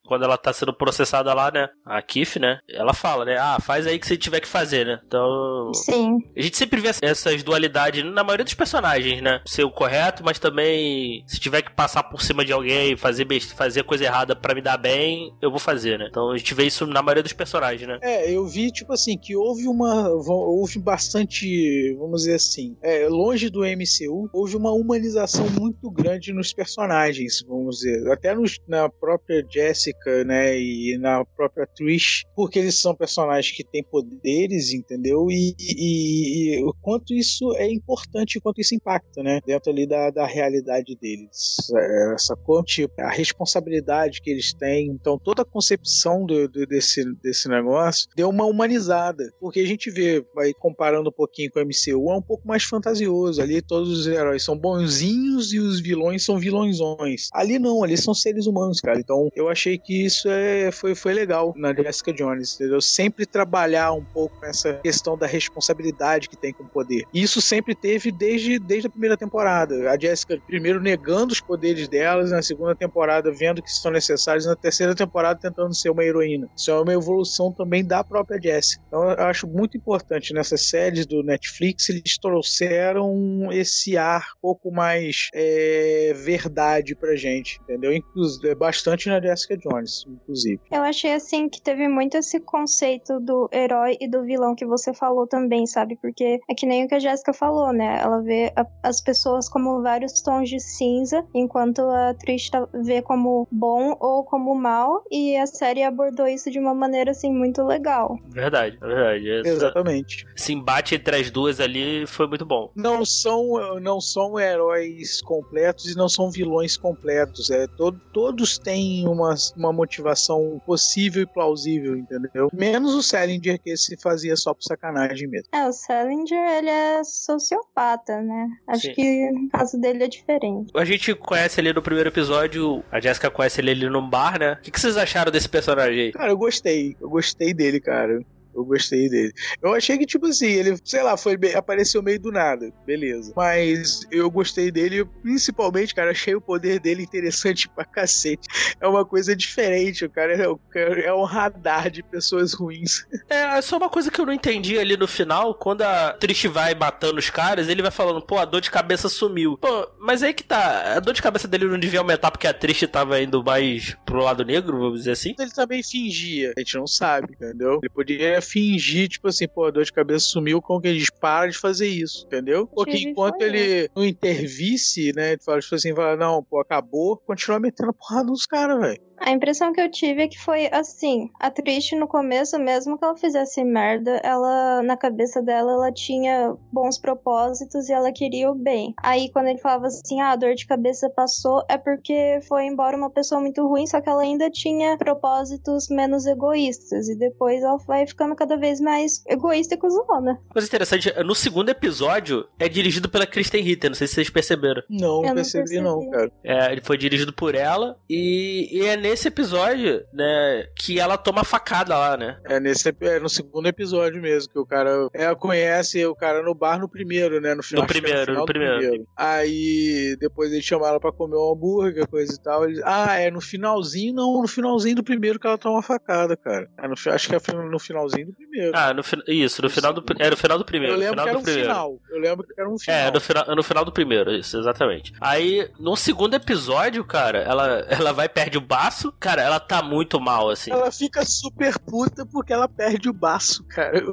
Quando 0.06 0.24
ela 0.24 0.38
tá 0.38 0.54
sendo 0.54 0.74
processada 0.74 1.34
lá, 1.34 1.52
né? 1.52 1.70
A 1.86 2.02
Kif, 2.02 2.40
né? 2.40 2.60
Ela 2.70 2.94
fala, 2.94 3.26
né? 3.26 3.38
Ah, 3.38 3.58
faz 3.60 3.86
aí 3.86 4.00
que 4.00 4.08
você 4.08 4.16
tiver 4.16 4.40
que 4.40 4.48
fazer, 4.48 4.86
né? 4.86 5.02
Então. 5.06 5.74
Sim. 5.74 6.20
A 6.36 6.42
gente 6.42 6.56
sempre 6.56 6.80
vê 6.80 6.92
essas 7.02 7.44
dualidades 7.44 8.06
na 8.06 8.24
maioria 8.24 8.46
dos 8.46 8.54
personagens, 8.54 9.22
né? 9.22 9.42
Ser 9.46 9.64
o 9.64 9.72
correto, 9.72 10.24
mas 10.24 10.40
também 10.40 11.24
se 11.28 11.40
tiver 11.40 11.62
que 11.62 11.72
passar 11.72 12.04
por 12.04 12.22
cima 12.22 12.46
de 12.46 12.54
alguém, 12.54 12.96
fazer 12.96 13.28
fazer 13.56 13.84
coisa 13.84 14.06
errada 14.06 14.36
para 14.36 14.54
me 14.54 14.62
dar 14.62 14.78
bem 14.78 14.93
bem, 14.94 15.34
eu 15.42 15.50
vou 15.50 15.60
fazer, 15.60 15.98
né? 15.98 16.08
Então 16.10 16.32
a 16.32 16.38
gente 16.38 16.54
vê 16.54 16.66
isso 16.66 16.86
na 16.86 17.02
maioria 17.02 17.24
dos 17.24 17.34
personagens, 17.34 17.88
né? 17.88 18.00
É, 18.02 18.32
eu 18.32 18.46
vi, 18.48 18.72
tipo 18.72 18.94
assim, 18.94 19.18
que 19.18 19.36
houve 19.36 19.68
uma. 19.68 20.10
Houve 20.10 20.80
bastante. 20.80 21.94
Vamos 21.96 22.22
dizer 22.22 22.36
assim. 22.36 22.78
É, 22.82 23.08
longe 23.08 23.50
do 23.50 23.62
MCU, 23.62 24.30
houve 24.32 24.56
uma 24.56 24.72
humanização 24.72 25.50
muito 25.50 25.90
grande 25.90 26.32
nos 26.32 26.54
personagens, 26.54 27.44
vamos 27.48 27.78
dizer. 27.78 28.12
Até 28.12 28.36
nos, 28.36 28.60
na 28.68 28.88
própria 28.88 29.44
Jessica, 29.50 30.24
né? 30.24 30.60
E 30.60 30.98
na 31.00 31.26
própria 31.26 31.66
Trish, 31.66 32.24
porque 32.36 32.60
eles 32.60 32.80
são 32.80 32.96
personagens 32.96 33.56
que 33.56 33.64
têm 33.64 33.84
poderes, 33.84 34.74
entendeu? 34.74 35.28
E, 35.30 35.56
e, 35.60 36.58
e 36.60 36.64
o 36.64 36.74
quanto 36.82 37.14
isso 37.14 37.56
é 37.56 37.72
importante, 37.72 38.38
o 38.38 38.42
quanto 38.42 38.62
isso 38.62 38.76
impacta, 38.76 39.24
né? 39.24 39.40
Dentro 39.46 39.72
ali 39.72 39.88
da, 39.88 40.12
da 40.12 40.26
realidade 40.26 40.96
deles. 40.96 41.58
É, 41.76 42.14
essa 42.14 42.36
tipo, 42.66 42.94
a 43.02 43.10
responsabilidade 43.10 44.22
que 44.22 44.30
eles 44.30 44.54
têm. 44.54 44.73
Então, 44.82 45.18
toda 45.18 45.42
a 45.42 45.46
concepção 45.46 46.26
do, 46.26 46.48
do, 46.48 46.66
desse, 46.66 47.04
desse 47.16 47.48
negócio 47.48 48.08
deu 48.16 48.30
uma 48.30 48.46
humanizada. 48.46 49.32
Porque 49.40 49.60
a 49.60 49.66
gente 49.66 49.90
vê, 49.90 50.26
vai 50.34 50.54
comparando 50.54 51.10
um 51.10 51.14
pouquinho 51.14 51.52
com 51.52 51.60
o 51.60 51.64
MCU, 51.64 52.12
é 52.12 52.18
um 52.18 52.22
pouco 52.22 52.48
mais 52.48 52.64
fantasioso. 52.64 53.42
Ali 53.42 53.62
todos 53.62 53.90
os 53.90 54.08
heróis 54.08 54.44
são 54.44 54.58
bonzinhos 54.58 55.54
e 55.54 55.60
os 55.60 55.80
vilões 55.80 56.24
são 56.24 56.38
vilõesões. 56.38 57.30
Ali 57.34 57.60
não, 57.60 57.84
ali 57.84 57.98
são 57.98 58.14
seres 58.14 58.46
humanos, 58.46 58.80
cara. 58.80 59.00
Então, 59.00 59.30
eu 59.36 59.50
achei 59.50 59.78
que 59.78 60.06
isso 60.06 60.28
é, 60.30 60.72
foi, 60.72 60.96
foi 60.96 61.14
legal 61.14 61.54
na 61.56 61.74
Jessica 61.74 62.14
Jones, 62.14 62.56
entendeu? 62.56 62.82
Sempre 62.82 63.26
trabalhar 63.26 63.92
um 63.94 64.04
pouco 64.04 64.46
essa 64.46 64.74
questão 64.76 65.18
da 65.18 65.28
responsabilidade 65.28 66.30
que 66.30 66.38
tem 66.38 66.54
com 66.54 66.64
o 66.64 66.70
poder. 66.70 67.04
E 67.14 67.22
isso 67.22 67.42
sempre 67.42 67.76
teve 67.76 68.12
desde, 68.12 68.60
desde 68.60 68.88
a 68.88 68.90
primeira 68.90 69.18
temporada. 69.18 69.90
A 69.90 70.00
Jessica 70.00 70.40
primeiro 70.48 70.82
negando 70.82 71.34
os 71.34 71.42
poderes 71.42 71.88
delas, 71.88 72.32
na 72.32 72.42
segunda 72.42 72.76
temporada 72.76 73.32
vendo 73.32 73.62
que 73.62 73.72
são 73.72 73.92
necessários, 73.92 74.46
na 74.46 74.56
terceira 74.64 74.96
temporada 74.96 75.40
tentando 75.40 75.76
ser 75.76 75.90
uma 75.90 76.04
heroína. 76.04 76.50
Isso 76.56 76.72
é 76.72 76.80
uma 76.80 76.94
evolução 76.94 77.52
também 77.52 77.86
da 77.86 78.04
própria 78.04 78.40
Jessica. 78.42 78.82
Então 78.88 79.04
eu 79.04 79.26
acho 79.26 79.46
muito 79.46 79.78
importante 79.78 80.34
nessas 80.34 80.70
séries 80.70 81.06
do 81.06 81.22
Netflix 81.22 81.90
eles 81.90 82.18
trouxeram 82.18 83.52
esse 83.52 83.98
ar 83.98 84.22
um 84.38 84.42
pouco 84.42 84.72
mais 84.72 85.28
é, 85.34 86.14
verdade 86.16 86.96
pra 86.96 87.16
gente, 87.16 87.60
entendeu? 87.64 87.94
Inclusive, 87.94 88.50
é 88.50 88.56
bastante 88.56 89.10
na 89.10 89.20
Jessica 89.20 89.58
Jones, 89.58 90.06
inclusive. 90.08 90.62
Eu 90.72 90.82
achei 90.82 91.14
assim 91.14 91.50
que 91.50 91.62
teve 91.62 91.88
muito 91.88 92.16
esse 92.16 92.40
conceito 92.40 93.20
do 93.20 93.50
herói 93.52 93.98
e 94.00 94.10
do 94.10 94.24
vilão 94.24 94.56
que 94.56 94.66
você 94.66 94.94
falou 94.94 95.28
também, 95.28 95.66
sabe? 95.66 95.98
Porque 96.02 96.40
é 96.50 96.56
que 96.56 96.66
nem 96.66 96.86
o 96.86 96.88
que 96.88 96.96
a 96.96 97.00
Jéssica 97.00 97.34
falou, 97.34 97.74
né? 97.74 98.00
Ela 98.02 98.22
vê 98.22 98.54
a, 98.56 98.66
as 98.82 99.02
pessoas 99.02 99.50
como 99.50 99.82
vários 99.82 100.22
tons 100.22 100.50
de 100.50 100.60
cinza, 100.60 101.26
enquanto 101.34 101.82
a 101.82 102.14
Trish 102.14 102.50
tá, 102.50 102.68
vê 102.74 103.02
como 103.02 103.48
bom 103.52 103.96
ou 104.00 104.24
como 104.24 104.53
mal, 104.56 105.04
e 105.12 105.36
a 105.38 105.46
série 105.46 105.84
abordou 105.84 106.28
isso 106.28 106.50
de 106.50 106.60
uma 106.60 106.74
maneira 106.74 107.12
assim 107.12 107.32
muito 107.32 107.64
legal. 107.64 108.18
Verdade, 108.30 108.78
verdade. 108.80 109.30
Essa, 109.30 109.50
Exatamente. 109.50 110.26
Esse 110.36 110.54
embate 110.54 110.96
entre 110.96 111.16
as 111.16 111.32
duas 111.32 111.60
ali 111.60 112.06
foi 112.08 112.28
muito 112.28 112.46
bom. 112.46 112.72
Não 112.76 113.06
são, 113.06 113.80
não 113.80 114.00
são 114.00 114.40
heróis 114.40 115.22
completos 115.22 115.92
e 115.92 115.98
não 115.98 116.10
são 116.10 116.30
vilões 116.32 116.78
completos. 116.78 117.50
É, 117.50 117.68
todo, 117.68 118.00
todos 118.12 118.58
têm 118.58 119.08
uma, 119.08 119.36
uma 119.56 119.74
motivação 119.74 120.62
possível 120.66 121.24
e 121.24 121.26
plausível, 121.26 121.96
entendeu? 121.96 122.50
Menos 122.54 122.94
o 122.94 123.04
Salinger, 123.04 123.60
que 123.60 123.76
se 123.78 123.98
fazia 123.98 124.36
só 124.36 124.54
por 124.54 124.64
sacanagem 124.64 125.28
mesmo. 125.28 125.48
É, 125.54 125.68
o 125.68 125.74
Salinger, 125.74 126.58
ele 126.58 126.70
é 126.70 127.04
sociopata, 127.04 128.22
né? 128.22 128.48
Acho 128.68 128.88
Sim. 128.88 128.94
que 128.94 129.32
o 129.32 129.50
caso 129.50 129.80
dele 129.80 130.04
é 130.04 130.08
diferente. 130.08 130.72
A 130.76 130.86
gente 130.86 131.14
conhece 131.16 131.60
ali 131.60 131.74
no 131.74 131.82
primeiro 131.82 132.10
episódio, 132.10 132.84
a 132.92 133.00
Jessica 133.00 133.30
conhece 133.30 133.62
ele 133.62 133.72
ali 133.72 133.90
num 133.90 134.08
bar, 134.08 134.40
né? 134.40 134.43
O 134.52 134.62
que, 134.62 134.72
que 134.72 134.80
vocês 134.80 134.98
acharam 134.98 135.32
desse 135.32 135.50
personagem 135.50 136.00
aí? 136.00 136.12
Cara, 136.12 136.32
eu 136.32 136.38
gostei. 136.38 136.96
Eu 137.00 137.10
gostei 137.10 137.54
dele, 137.54 137.80
cara. 137.80 138.22
Eu 138.56 138.64
gostei 138.66 139.10
dele. 139.10 139.34
Eu 139.62 139.74
achei 139.74 139.98
que, 139.98 140.06
tipo 140.06 140.28
assim, 140.28 140.48
ele, 140.48 140.78
sei 140.84 141.02
lá, 141.04 141.18
foi 141.18 141.36
bem- 141.38 141.56
apareceu 141.56 142.02
meio 142.02 142.20
do 142.20 142.32
nada. 142.32 142.72
Beleza. 142.86 143.34
Mas 143.36 144.06
eu 144.12 144.30
gostei 144.30 144.72
dele, 144.72 145.06
principalmente, 145.22 145.94
cara, 145.96 146.12
achei 146.12 146.36
o 146.36 146.42
poder 146.42 146.80
dele 146.80 147.04
interessante 147.04 147.68
pra 147.70 147.84
cacete. 147.86 148.48
É 148.80 148.88
uma 148.88 149.06
coisa 149.06 149.36
diferente. 149.36 150.06
O 150.06 150.10
cara 150.10 150.34
é, 150.34 150.48
o 150.48 150.58
cara 150.58 151.00
é 151.00 151.14
um 151.14 151.24
radar 151.24 151.90
de 151.90 152.04
pessoas 152.04 152.54
ruins. 152.54 153.06
É, 153.30 153.58
é 153.58 153.62
só 153.62 153.78
uma 153.78 153.90
coisa 153.90 154.12
que 154.12 154.20
eu 154.20 154.26
não 154.26 154.34
entendi 154.34 154.78
ali 154.78 154.96
no 154.98 155.08
final, 155.08 155.56
quando 155.56 155.82
a 155.82 156.14
Trish 156.14 156.46
vai 156.46 156.74
matando 156.76 157.20
os 157.20 157.30
caras, 157.30 157.68
ele 157.68 157.82
vai 157.82 157.92
falando, 157.92 158.22
pô, 158.22 158.38
a 158.38 158.46
dor 158.46 158.62
de 158.62 158.70
cabeça 158.72 159.10
sumiu. 159.10 159.58
Pô, 159.58 159.88
mas 160.00 160.22
aí 160.24 160.34
que 160.34 160.44
tá, 160.44 160.96
a 160.96 161.00
dor 161.00 161.14
de 161.14 161.22
cabeça 161.22 161.48
dele 161.48 161.66
não 161.66 161.80
devia 161.80 162.00
aumentar 162.00 162.32
porque 162.32 162.48
a 162.48 162.54
Trish 162.54 162.88
tava 162.88 163.20
indo 163.22 163.44
mais 163.44 163.96
pro 164.06 164.24
lado 164.24 164.44
negro, 164.46 164.78
vamos 164.80 165.00
dizer 165.00 165.12
assim? 165.12 165.36
Ele 165.40 165.52
também 165.52 165.82
fingia. 165.84 166.54
A 166.56 166.60
gente 166.60 166.76
não 166.78 166.88
sabe, 166.88 167.34
entendeu? 167.34 167.80
Ele 167.82 167.90
poderia 167.90 168.42
fingir, 168.44 169.08
tipo 169.08 169.28
assim, 169.28 169.48
pô, 169.48 169.66
a 169.66 169.72
dor 169.72 169.84
de 169.84 169.92
cabeça 169.92 170.26
sumiu, 170.26 170.62
como 170.62 170.82
que 170.82 170.88
a 170.88 170.94
gente 170.94 171.12
para 171.20 171.50
de 171.50 171.58
fazer 171.58 171.88
isso, 171.88 172.26
entendeu? 172.26 172.68
Porque 172.68 172.98
enquanto 172.98 173.42
ele 173.42 173.90
não 173.96 174.06
intervisse, 174.06 175.12
né? 175.16 175.34
Ele 175.34 175.42
fala, 175.44 175.60
tipo 175.60 175.76
assim, 175.76 175.96
fala, 175.96 176.16
não, 176.16 176.44
pô, 176.44 176.60
acabou, 176.60 177.18
continua 177.18 177.60
metendo 177.60 177.94
porrada 177.94 178.28
nos 178.28 178.46
caras, 178.46 178.80
velho. 178.80 179.02
A 179.26 179.32
impressão 179.32 179.72
que 179.72 179.80
eu 179.80 179.90
tive 179.90 180.24
é 180.24 180.28
que 180.28 180.38
foi 180.38 180.68
assim, 180.72 181.30
a 181.40 181.50
Trish 181.50 181.94
no 181.94 182.08
começo, 182.08 182.60
mesmo 182.60 182.98
que 182.98 183.06
ela 183.06 183.16
fizesse 183.16 183.64
merda, 183.64 184.20
ela 184.22 184.84
na 184.84 184.98
cabeça 184.98 185.42
dela 185.42 185.72
ela 185.72 185.94
tinha 185.94 186.54
bons 186.72 186.98
propósitos 186.98 187.88
e 187.88 187.94
ela 187.94 188.12
queria 188.12 188.52
o 188.52 188.56
bem. 188.56 188.94
Aí 189.02 189.32
quando 189.32 189.48
ele 189.48 189.60
falava 189.60 189.88
assim, 189.88 190.20
ah, 190.20 190.32
a 190.32 190.36
dor 190.36 190.56
de 190.56 190.68
cabeça 190.68 191.10
passou, 191.10 191.64
é 191.70 191.78
porque 191.78 192.40
foi 192.50 192.66
embora 192.66 192.98
uma 192.98 193.10
pessoa 193.10 193.40
muito 193.40 193.66
ruim, 193.66 193.88
só 193.88 194.02
que 194.02 194.10
ela 194.10 194.22
ainda 194.24 194.50
tinha 194.50 194.98
propósitos 194.98 195.88
menos 195.90 196.26
egoístas 196.26 197.08
e 197.08 197.16
depois 197.18 197.64
ela 197.64 197.78
vai 197.88 198.06
ficando 198.06 198.36
cada 198.36 198.58
vez 198.58 198.82
mais 198.82 199.24
egoísta 199.26 199.76
e 199.76 199.78
cuzona. 199.78 200.38
Coisa 200.52 200.68
interessante, 200.68 201.14
no 201.24 201.34
segundo 201.34 201.70
episódio 201.70 202.46
é 202.60 202.68
dirigido 202.68 203.08
pela 203.08 203.26
Kristen 203.26 203.64
Ritter, 203.64 203.90
não 203.90 203.96
sei 203.96 204.06
se 204.08 204.16
vocês 204.16 204.30
perceberam. 204.30 204.84
Não, 204.90 205.22
Eu 205.22 205.28
não 205.28 205.36
percebi, 205.36 205.80
não, 205.80 206.00
percebi. 206.00 206.12
cara. 206.12 206.32
É, 206.44 206.72
ele 206.74 206.82
foi 206.82 206.98
dirigido 206.98 207.32
por 207.32 207.56
ela 207.56 207.98
e, 208.10 208.68
e 208.70 208.86
é 208.86 208.98
nesse 209.14 209.28
episódio, 209.28 210.04
né, 210.12 210.68
que 210.76 211.00
ela 211.00 211.18
toma 211.18 211.44
facada 211.44 211.96
lá, 211.96 212.18
né? 212.18 212.40
É 212.46 212.60
nesse 212.60 212.94
é 213.02 213.20
no 213.20 213.30
segundo 213.30 213.68
episódio 213.68 214.22
mesmo, 214.22 214.52
que 214.52 214.60
o 214.60 214.66
cara 214.66 215.08
é, 215.14 215.34
conhece 215.36 216.04
o 216.06 216.16
cara 216.16 216.42
no 216.42 216.56
bar 216.56 216.80
no 216.80 216.90
primeiro, 216.90 217.40
né? 217.40 217.54
No 217.54 217.62
final. 217.62 217.84
No 217.84 217.86
é 217.86 217.88
primeiro, 217.88 218.26
final 218.26 218.34
no 218.34 218.42
do 218.42 218.46
primeiro. 218.46 219.08
Aí 219.16 220.18
depois 220.20 220.52
ele 220.52 220.62
chama 220.62 220.88
ela 220.88 221.00
pra 221.00 221.12
comer 221.12 221.36
um 221.36 221.54
hambúrguer, 221.54 222.08
coisa 222.08 222.34
e 222.34 222.42
tal. 222.42 222.64
Ah, 222.84 223.16
é 223.16 223.30
no 223.30 223.40
finalzinho, 223.40 224.14
não, 224.14 224.42
no 224.42 224.48
finalzinho 224.48 224.96
do 224.96 225.04
primeiro 225.04 225.40
que 225.40 225.46
ela 225.46 225.58
toma 225.58 225.82
facada, 225.82 226.36
cara. 226.36 226.68
É 226.78 226.88
no 226.88 226.96
acho 227.06 227.30
que 227.30 227.36
é 227.36 227.54
no 227.54 227.80
finalzinho 227.80 228.28
do 228.28 228.34
primeiro. 228.34 228.72
Ah, 228.76 228.94
no, 228.94 229.04
isso, 229.28 229.62
no 229.62 229.70
final 229.70 229.94
do, 229.94 230.04
é 230.18 230.30
no 230.30 230.38
final 230.38 230.58
do 230.58 230.66
primeiro. 230.66 230.96
eu 230.96 230.98
no 230.98 231.04
lembro 231.04 231.22
final 231.22 231.26
que 231.26 231.30
era 231.30 231.40
um 231.40 231.44
primeiro. 231.44 231.70
final. 231.70 232.00
Eu 232.10 232.20
lembro 232.20 232.48
que 232.48 232.60
era 232.60 232.70
um 232.70 232.80
final. 232.80 233.00
É, 233.00 233.12
no 233.12 233.22
final, 233.22 233.56
no 233.56 233.64
final 233.64 233.86
do 233.86 233.92
primeiro, 233.92 234.32
isso, 234.32 234.58
exatamente. 234.58 235.14
Aí, 235.22 235.70
no 235.80 235.96
segundo 235.96 236.34
episódio, 236.34 237.04
cara, 237.06 237.40
ela, 237.40 237.86
ela 237.90 238.12
vai 238.12 238.28
perde 238.28 238.58
o 238.58 238.62
baço. 238.94 239.14
Cara, 239.20 239.42
ela 239.42 239.60
tá 239.60 239.82
muito 239.82 240.20
mal, 240.20 240.50
assim. 240.50 240.72
Ela 240.72 240.92
fica 240.92 241.26
super 241.26 241.78
puta 241.80 242.26
porque 242.26 242.54
ela 242.54 242.68
perde 242.68 243.10
o 243.10 243.14
baço, 243.14 243.64
cara. 243.66 244.04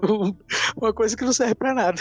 Uma 0.77 0.93
coisa 0.93 1.17
que 1.17 1.25
não 1.25 1.33
serve 1.33 1.55
pra 1.55 1.75
nada. 1.75 2.01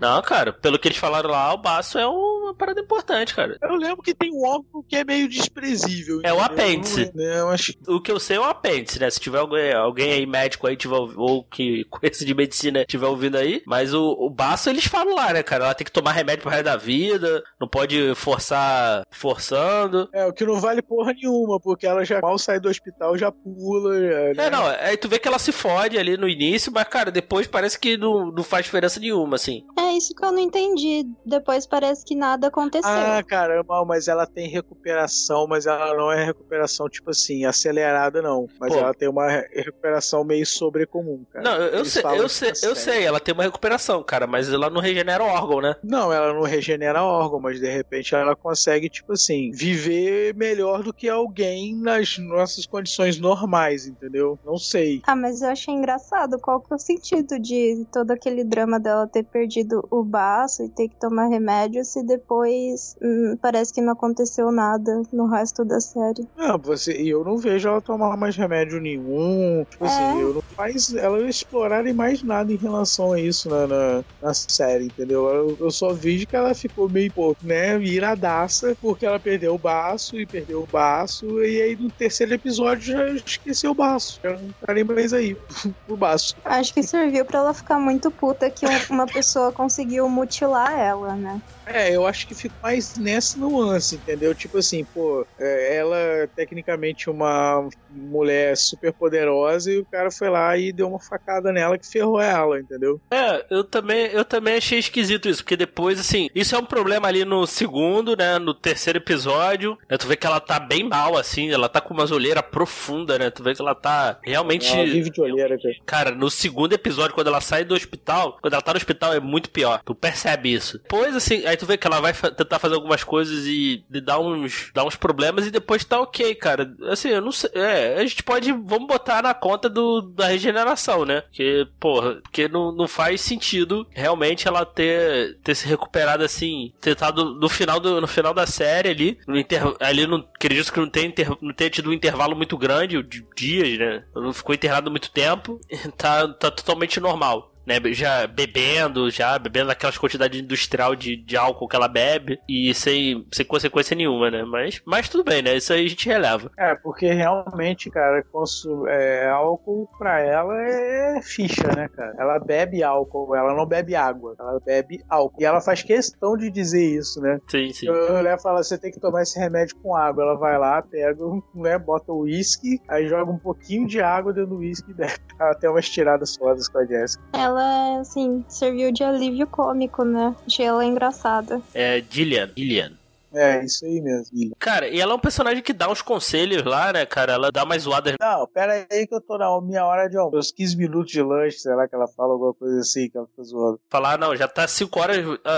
Não, 0.00 0.20
cara, 0.22 0.52
pelo 0.52 0.78
que 0.78 0.88
eles 0.88 0.98
falaram 0.98 1.30
lá, 1.30 1.54
o 1.54 1.58
baço 1.58 1.98
é 1.98 2.06
uma 2.06 2.54
parada 2.54 2.80
importante, 2.80 3.34
cara. 3.34 3.56
Eu 3.62 3.76
lembro 3.76 4.02
que 4.02 4.14
tem 4.14 4.32
um 4.32 4.44
órgão 4.44 4.82
que 4.86 4.96
é 4.96 5.04
meio 5.04 5.28
desprezível. 5.28 6.20
É 6.24 6.32
o 6.32 6.40
apêndice. 6.40 7.10
Né? 7.14 7.40
Eu 7.40 7.48
acho 7.48 7.74
O 7.86 8.00
que 8.00 8.10
eu 8.10 8.18
sei 8.18 8.36
é 8.36 8.40
o 8.40 8.44
apêndice, 8.44 8.98
né? 8.98 9.08
Se 9.08 9.20
tiver 9.20 9.38
alguém, 9.38 9.72
alguém 9.72 10.12
aí 10.12 10.26
médico 10.26 10.66
aí, 10.66 10.76
tiver, 10.76 10.96
ou 10.96 11.44
que 11.44 11.84
conhece 11.90 12.24
de 12.24 12.34
medicina 12.34 12.84
tiver 12.84 13.06
ouvindo 13.06 13.36
aí. 13.36 13.62
Mas 13.66 13.94
o, 13.94 14.16
o 14.18 14.28
baço 14.28 14.68
eles 14.68 14.86
falam 14.86 15.14
lá, 15.14 15.32
né, 15.32 15.42
cara? 15.42 15.64
Ela 15.64 15.74
tem 15.74 15.84
que 15.84 15.92
tomar 15.92 16.12
remédio 16.12 16.42
pro 16.42 16.50
resto 16.50 16.64
da 16.64 16.76
vida, 16.76 17.42
não 17.60 17.68
pode 17.68 18.14
forçar 18.14 19.04
forçando. 19.10 20.08
É, 20.12 20.26
o 20.26 20.32
que 20.32 20.44
não 20.44 20.60
vale 20.60 20.82
porra 20.82 21.12
nenhuma, 21.12 21.60
porque 21.60 21.86
ela 21.86 22.04
já 22.04 22.15
mal 22.20 22.38
sai 22.38 22.58
do 22.60 22.68
hospital, 22.68 23.16
já 23.16 23.30
pula. 23.32 23.96
É, 23.96 24.34
né? 24.34 24.46
É, 24.46 24.50
não, 24.50 24.66
aí 24.66 24.96
tu 24.96 25.08
vê 25.08 25.18
que 25.18 25.28
ela 25.28 25.38
se 25.38 25.52
fode 25.52 25.98
ali 25.98 26.16
no 26.16 26.28
início, 26.28 26.72
mas, 26.72 26.84
cara, 26.88 27.10
depois 27.10 27.46
parece 27.46 27.78
que 27.78 27.96
não, 27.96 28.30
não 28.30 28.42
faz 28.42 28.64
diferença 28.64 28.98
nenhuma, 29.00 29.36
assim. 29.36 29.64
É 29.78 29.92
isso 29.92 30.14
que 30.14 30.24
eu 30.24 30.32
não 30.32 30.38
entendi. 30.38 31.04
Depois 31.24 31.66
parece 31.66 32.04
que 32.04 32.14
nada 32.14 32.48
aconteceu. 32.48 32.90
Ah, 32.90 33.22
caramba, 33.26 33.84
mas 33.84 34.08
ela 34.08 34.26
tem 34.26 34.48
recuperação, 34.48 35.46
mas 35.46 35.66
ela 35.66 35.94
não 35.94 36.10
é 36.12 36.24
recuperação, 36.24 36.88
tipo 36.88 37.10
assim, 37.10 37.44
acelerada, 37.44 38.22
não. 38.22 38.46
Mas 38.60 38.72
Pô. 38.72 38.78
ela 38.80 38.94
tem 38.94 39.08
uma 39.08 39.28
re- 39.28 39.48
recuperação 39.52 40.24
meio 40.24 40.46
sobrecomum, 40.46 41.24
cara. 41.32 41.44
Não, 41.44 41.56
eu, 41.56 41.78
eu 41.78 41.84
sei, 41.84 42.02
falam 42.02 42.18
eu 42.18 42.28
sei, 42.28 42.52
eu 42.62 42.74
sei, 42.76 43.04
ela 43.04 43.20
tem 43.20 43.34
uma 43.34 43.42
recuperação, 43.42 44.02
cara, 44.02 44.26
mas 44.26 44.52
ela 44.52 44.70
não 44.70 44.80
regenera 44.80 45.22
o 45.22 45.26
órgão, 45.26 45.60
né? 45.60 45.74
Não, 45.82 46.12
ela 46.12 46.32
não 46.32 46.42
regenera 46.42 47.02
órgão, 47.02 47.40
mas 47.40 47.60
de 47.60 47.68
repente 47.68 48.14
ela 48.14 48.34
consegue, 48.36 48.88
tipo 48.88 49.12
assim, 49.12 49.50
viver 49.52 50.34
melhor 50.34 50.82
do 50.82 50.92
que 50.92 51.08
alguém 51.08 51.74
nas 51.76 52.05
nossas 52.18 52.66
condições 52.66 53.18
normais, 53.18 53.86
entendeu? 53.86 54.38
Não 54.44 54.56
sei. 54.58 55.00
Ah, 55.02 55.14
mas 55.16 55.40
eu 55.40 55.50
achei 55.50 55.72
engraçado. 55.72 56.38
Qual 56.40 56.60
que 56.60 56.72
é 56.72 56.76
o 56.76 56.78
sentido 56.78 57.38
de 57.38 57.86
todo 57.92 58.10
aquele 58.10 58.44
drama 58.44 58.80
dela 58.80 59.06
ter 59.08 59.22
perdido 59.24 59.86
o 59.90 60.02
baço 60.04 60.62
e 60.64 60.68
ter 60.70 60.88
que 60.88 60.96
tomar 60.98 61.28
remédio 61.28 61.84
se 61.84 62.02
depois 62.04 62.94
hum, 63.00 63.36
parece 63.40 63.72
que 63.72 63.80
não 63.80 63.92
aconteceu 63.92 64.50
nada 64.50 65.00
no 65.12 65.26
resto 65.28 65.64
da 65.64 65.80
série. 65.80 66.28
Não, 66.34 66.58
você, 66.60 67.00
e 67.00 67.08
eu 67.08 67.24
não 67.24 67.38
vejo 67.38 67.68
ela 67.68 67.80
tomar 67.80 68.16
mais 68.16 68.36
remédio 68.36 68.80
nenhum. 68.80 69.64
Tipo 69.70 69.84
É. 69.84 69.86
assim, 69.86 70.02
eu 70.20 70.34
não 70.34 70.42
faz 70.54 70.92
ela 70.94 71.26
explorarem 71.28 71.94
mais 71.94 72.22
nada 72.22 72.52
em 72.52 72.56
relação 72.58 73.12
a 73.12 73.20
isso 73.20 73.48
na, 73.48 73.66
na, 73.66 74.04
na 74.20 74.34
série, 74.34 74.86
entendeu? 74.86 75.26
Eu, 75.28 75.56
eu 75.60 75.70
só 75.70 75.94
vejo 75.94 76.26
que 76.26 76.36
ela 76.36 76.54
ficou 76.54 76.90
meio, 76.90 77.10
pô, 77.12 77.34
né, 77.40 77.78
iradaça, 77.82 78.74
porque 78.80 79.06
ela 79.06 79.20
perdeu 79.20 79.54
o 79.54 79.58
baço 79.58 80.16
e 80.18 80.26
perdeu 80.26 80.62
o 80.62 80.66
baço, 80.66 81.26
e 81.42 81.62
aí 81.62 81.76
no 81.76 81.90
terceiro 81.98 82.34
episódio 82.34 82.92
já 82.92 83.06
esqueceu 83.10 83.70
o 83.70 83.74
baço. 83.74 84.18
Já 84.24 84.30
não 84.32 84.50
tá 84.64 84.72
nem 84.74 84.84
mais 84.84 85.12
aí, 85.12 85.36
o 85.88 85.96
baço. 85.96 86.34
Acho 86.44 86.72
que 86.74 86.82
serviu 86.82 87.24
pra 87.24 87.38
ela 87.40 87.54
ficar 87.54 87.78
muito 87.78 88.10
puta 88.10 88.50
que 88.50 88.66
um- 88.66 88.94
uma 88.94 89.06
pessoa 89.06 89.52
conseguiu 89.52 90.08
mutilar 90.08 90.72
ela, 90.78 91.14
né? 91.14 91.40
É, 91.68 91.90
eu 91.94 92.06
acho 92.06 92.28
que 92.28 92.34
fico 92.34 92.54
mais 92.62 92.94
nessa 92.96 93.36
nuance, 93.40 93.96
entendeu? 93.96 94.32
Tipo 94.32 94.58
assim, 94.58 94.84
pô, 94.94 95.26
é, 95.38 95.76
ela 95.78 95.96
é 95.98 96.26
tecnicamente 96.28 97.10
uma 97.10 97.68
mulher 97.90 98.56
super 98.56 98.92
poderosa 98.92 99.72
e 99.72 99.78
o 99.78 99.86
cara 99.86 100.08
foi 100.12 100.28
lá 100.28 100.56
e 100.56 100.72
deu 100.72 100.88
uma 100.88 101.00
facada 101.00 101.50
nela 101.52 101.76
que 101.76 101.86
ferrou 101.88 102.20
ela, 102.20 102.60
entendeu? 102.60 103.00
É, 103.12 103.44
eu 103.50 103.64
também, 103.64 104.06
eu 104.12 104.24
também 104.24 104.54
achei 104.58 104.78
esquisito 104.78 105.28
isso, 105.28 105.42
porque 105.42 105.56
depois, 105.56 105.98
assim, 105.98 106.28
isso 106.34 106.54
é 106.54 106.58
um 106.58 106.64
problema 106.64 107.08
ali 107.08 107.24
no 107.24 107.44
segundo, 107.48 108.16
né, 108.16 108.38
no 108.38 108.54
terceiro 108.54 108.98
episódio, 109.00 109.76
né, 109.90 109.96
tu 109.98 110.06
vê 110.06 110.14
que 110.16 110.26
ela 110.26 110.38
tá 110.38 110.60
bem 110.60 110.88
mal, 110.88 111.16
assim, 111.18 111.50
ela 111.50 111.68
tá 111.68 111.80
com 111.86 111.94
uma 111.94 112.04
olheira 112.12 112.42
profunda, 112.42 113.18
né, 113.18 113.30
tu 113.30 113.42
vê 113.42 113.54
que 113.54 113.62
ela 113.62 113.74
tá 113.74 114.18
realmente... 114.22 114.72
Ela 114.72 114.84
vive 114.84 115.10
de 115.10 115.20
olheira, 115.20 115.56
cara. 115.58 115.74
Cara, 115.84 116.10
no 116.10 116.30
segundo 116.30 116.72
episódio, 116.72 117.14
quando 117.14 117.28
ela 117.28 117.40
sai 117.40 117.64
do 117.64 117.74
hospital, 117.74 118.38
quando 118.40 118.54
ela 118.54 118.62
tá 118.62 118.72
no 118.72 118.76
hospital 118.76 119.12
é 119.14 119.20
muito 119.20 119.50
pior. 119.50 119.80
Tu 119.84 119.94
percebe 119.94 120.52
isso. 120.52 120.78
Depois, 120.78 121.14
assim, 121.14 121.44
aí 121.46 121.56
tu 121.56 121.66
vê 121.66 121.76
que 121.76 121.86
ela 121.86 122.00
vai 122.00 122.12
fa- 122.12 122.30
tentar 122.30 122.58
fazer 122.58 122.74
algumas 122.74 123.04
coisas 123.04 123.46
e, 123.46 123.84
e 123.92 124.00
dá 124.00 124.18
uns, 124.18 124.70
dá 124.74 124.84
uns 124.84 124.96
problemas 124.96 125.46
e 125.46 125.50
depois 125.50 125.84
tá 125.84 126.00
ok, 126.00 126.34
cara. 126.34 126.74
Assim, 126.90 127.08
eu 127.08 127.20
não 127.20 127.32
sei. 127.32 127.50
É, 127.54 127.94
a 127.98 128.02
gente 128.02 128.22
pode. 128.22 128.52
Vamos 128.52 128.86
botar 128.86 129.22
na 129.22 129.34
conta 129.34 129.68
do, 129.68 130.00
da 130.02 130.26
regeneração, 130.26 131.04
né? 131.04 131.22
Porque, 131.22 131.66
porra, 131.78 132.16
porque 132.22 132.48
não, 132.48 132.72
não 132.72 132.88
faz 132.88 133.20
sentido 133.20 133.86
realmente 133.92 134.48
ela 134.48 134.64
ter, 134.64 135.38
ter 135.42 135.54
se 135.54 135.66
recuperado 135.66 136.24
assim. 136.24 136.72
Ter 136.80 136.90
estado 136.92 137.34
no 137.34 137.48
final, 137.48 137.78
do, 137.80 138.00
no 138.00 138.06
final 138.06 138.34
da 138.34 138.46
série 138.46 138.88
ali. 138.90 139.18
No 139.26 139.38
inter, 139.38 139.62
ali 139.80 140.06
não 140.06 140.18
acredito 140.34 140.72
que 140.72 140.80
não 140.80 140.88
tenha, 140.88 141.06
inter, 141.06 141.28
não 141.40 141.52
tenha 141.52 141.70
tido 141.76 141.90
um 141.90 141.92
intervalo 141.92 142.34
muito 142.34 142.56
grande 142.56 143.02
de 143.02 143.24
dias, 143.36 143.78
né? 143.78 144.04
Não 144.14 144.32
ficou 144.32 144.54
internado 144.54 144.90
muito 144.90 145.10
tempo. 145.10 145.60
Tá, 145.96 146.28
tá 146.28 146.50
totalmente 146.50 147.00
normal. 147.00 147.54
Né, 147.66 147.80
já 147.92 148.26
bebendo, 148.28 149.10
já 149.10 149.38
bebendo 149.38 149.70
aquelas 149.70 149.98
quantidades 149.98 150.40
industrial 150.40 150.94
de, 150.94 151.16
de 151.16 151.36
álcool 151.36 151.66
que 151.66 151.74
ela 151.74 151.88
bebe 151.88 152.38
e 152.48 152.72
sem, 152.74 153.26
sem 153.32 153.44
consequência 153.44 153.96
nenhuma, 153.96 154.30
né? 154.30 154.44
Mas, 154.44 154.80
mas 154.86 155.08
tudo 155.08 155.24
bem, 155.24 155.42
né? 155.42 155.56
Isso 155.56 155.72
aí 155.72 155.84
a 155.86 155.88
gente 155.88 156.06
releva. 156.08 156.50
É, 156.56 156.74
porque 156.76 157.12
realmente, 157.12 157.90
cara, 157.90 158.22
consu- 158.30 158.86
é, 158.86 159.28
álcool 159.28 159.88
pra 159.98 160.20
ela 160.20 160.54
é 160.62 161.20
ficha, 161.22 161.66
né, 161.74 161.88
cara? 161.88 162.14
Ela 162.18 162.38
bebe 162.38 162.82
álcool, 162.82 163.34
ela 163.34 163.52
não 163.54 163.66
bebe 163.66 163.94
água, 163.96 164.34
ela 164.38 164.60
bebe 164.64 165.02
álcool. 165.08 165.40
E 165.40 165.44
ela 165.44 165.60
faz 165.60 165.82
questão 165.82 166.36
de 166.36 166.50
dizer 166.50 166.84
isso, 166.84 167.20
né? 167.20 167.40
Sim, 167.48 167.72
sim. 167.72 167.88
A 167.88 168.12
mulher 168.12 168.40
fala, 168.40 168.62
você 168.62 168.78
tem 168.78 168.92
que 168.92 169.00
tomar 169.00 169.22
esse 169.22 169.38
remédio 169.38 169.74
com 169.82 169.96
água. 169.96 170.22
Ela 170.22 170.36
vai 170.36 170.56
lá, 170.58 170.80
pega, 170.82 171.16
né, 171.54 171.78
bota 171.78 172.12
o 172.12 172.20
uísque, 172.20 172.80
aí 172.88 173.08
joga 173.08 173.30
um 173.30 173.38
pouquinho 173.38 173.86
de 173.88 174.00
água 174.00 174.32
dentro 174.32 174.50
do 174.50 174.58
uísque 174.58 174.90
e 174.92 174.94
bebe. 174.94 175.14
Ela 175.40 175.54
tem 175.54 175.68
umas 175.68 175.88
tiradas 175.88 176.36
fodas 176.36 176.68
com 176.68 176.78
a 176.78 176.84
Jessica. 176.86 177.24
Ela, 177.34 177.55
assim, 177.56 178.44
serviu 178.48 178.92
de 178.92 179.02
alívio 179.02 179.46
cômico, 179.46 180.04
né? 180.04 180.34
Achei 180.46 180.66
ela 180.66 180.84
engraçada. 180.84 181.60
É 181.74 182.02
Gillian. 182.10 182.50
Gillian. 182.56 182.92
É, 183.36 183.64
isso 183.64 183.84
aí 183.84 184.00
mesmo. 184.00 184.54
Cara, 184.58 184.88
e 184.88 185.00
ela 185.00 185.12
é 185.12 185.14
um 185.14 185.20
personagem 185.20 185.62
que 185.62 185.72
dá 185.72 185.90
uns 185.90 186.02
conselhos 186.02 186.64
lá, 186.64 186.92
né, 186.92 187.04
cara? 187.04 187.34
Ela 187.34 187.52
dá 187.52 187.64
mais 187.64 187.82
zoadas. 187.82 188.14
Não, 188.18 188.46
pera 188.46 188.86
aí 188.90 189.06
que 189.06 189.14
eu 189.14 189.20
tô 189.20 189.36
na 189.36 189.60
minha 189.60 189.84
hora 189.84 190.08
de 190.08 190.16
almoço. 190.16 190.38
Uns 190.38 190.52
15 190.52 190.76
minutos 190.76 191.12
de 191.12 191.22
lanche, 191.22 191.58
será 191.58 191.86
que 191.86 191.94
ela 191.94 192.08
fala 192.08 192.32
alguma 192.32 192.54
coisa 192.54 192.80
assim 192.80 193.08
que 193.10 193.16
ela 193.16 193.26
fica 193.26 193.42
zoando? 193.42 193.80
Falar, 193.90 194.18
não, 194.18 194.34
já 194.34 194.48
tá 194.48 194.66
5 194.66 195.00
horas. 195.00 195.16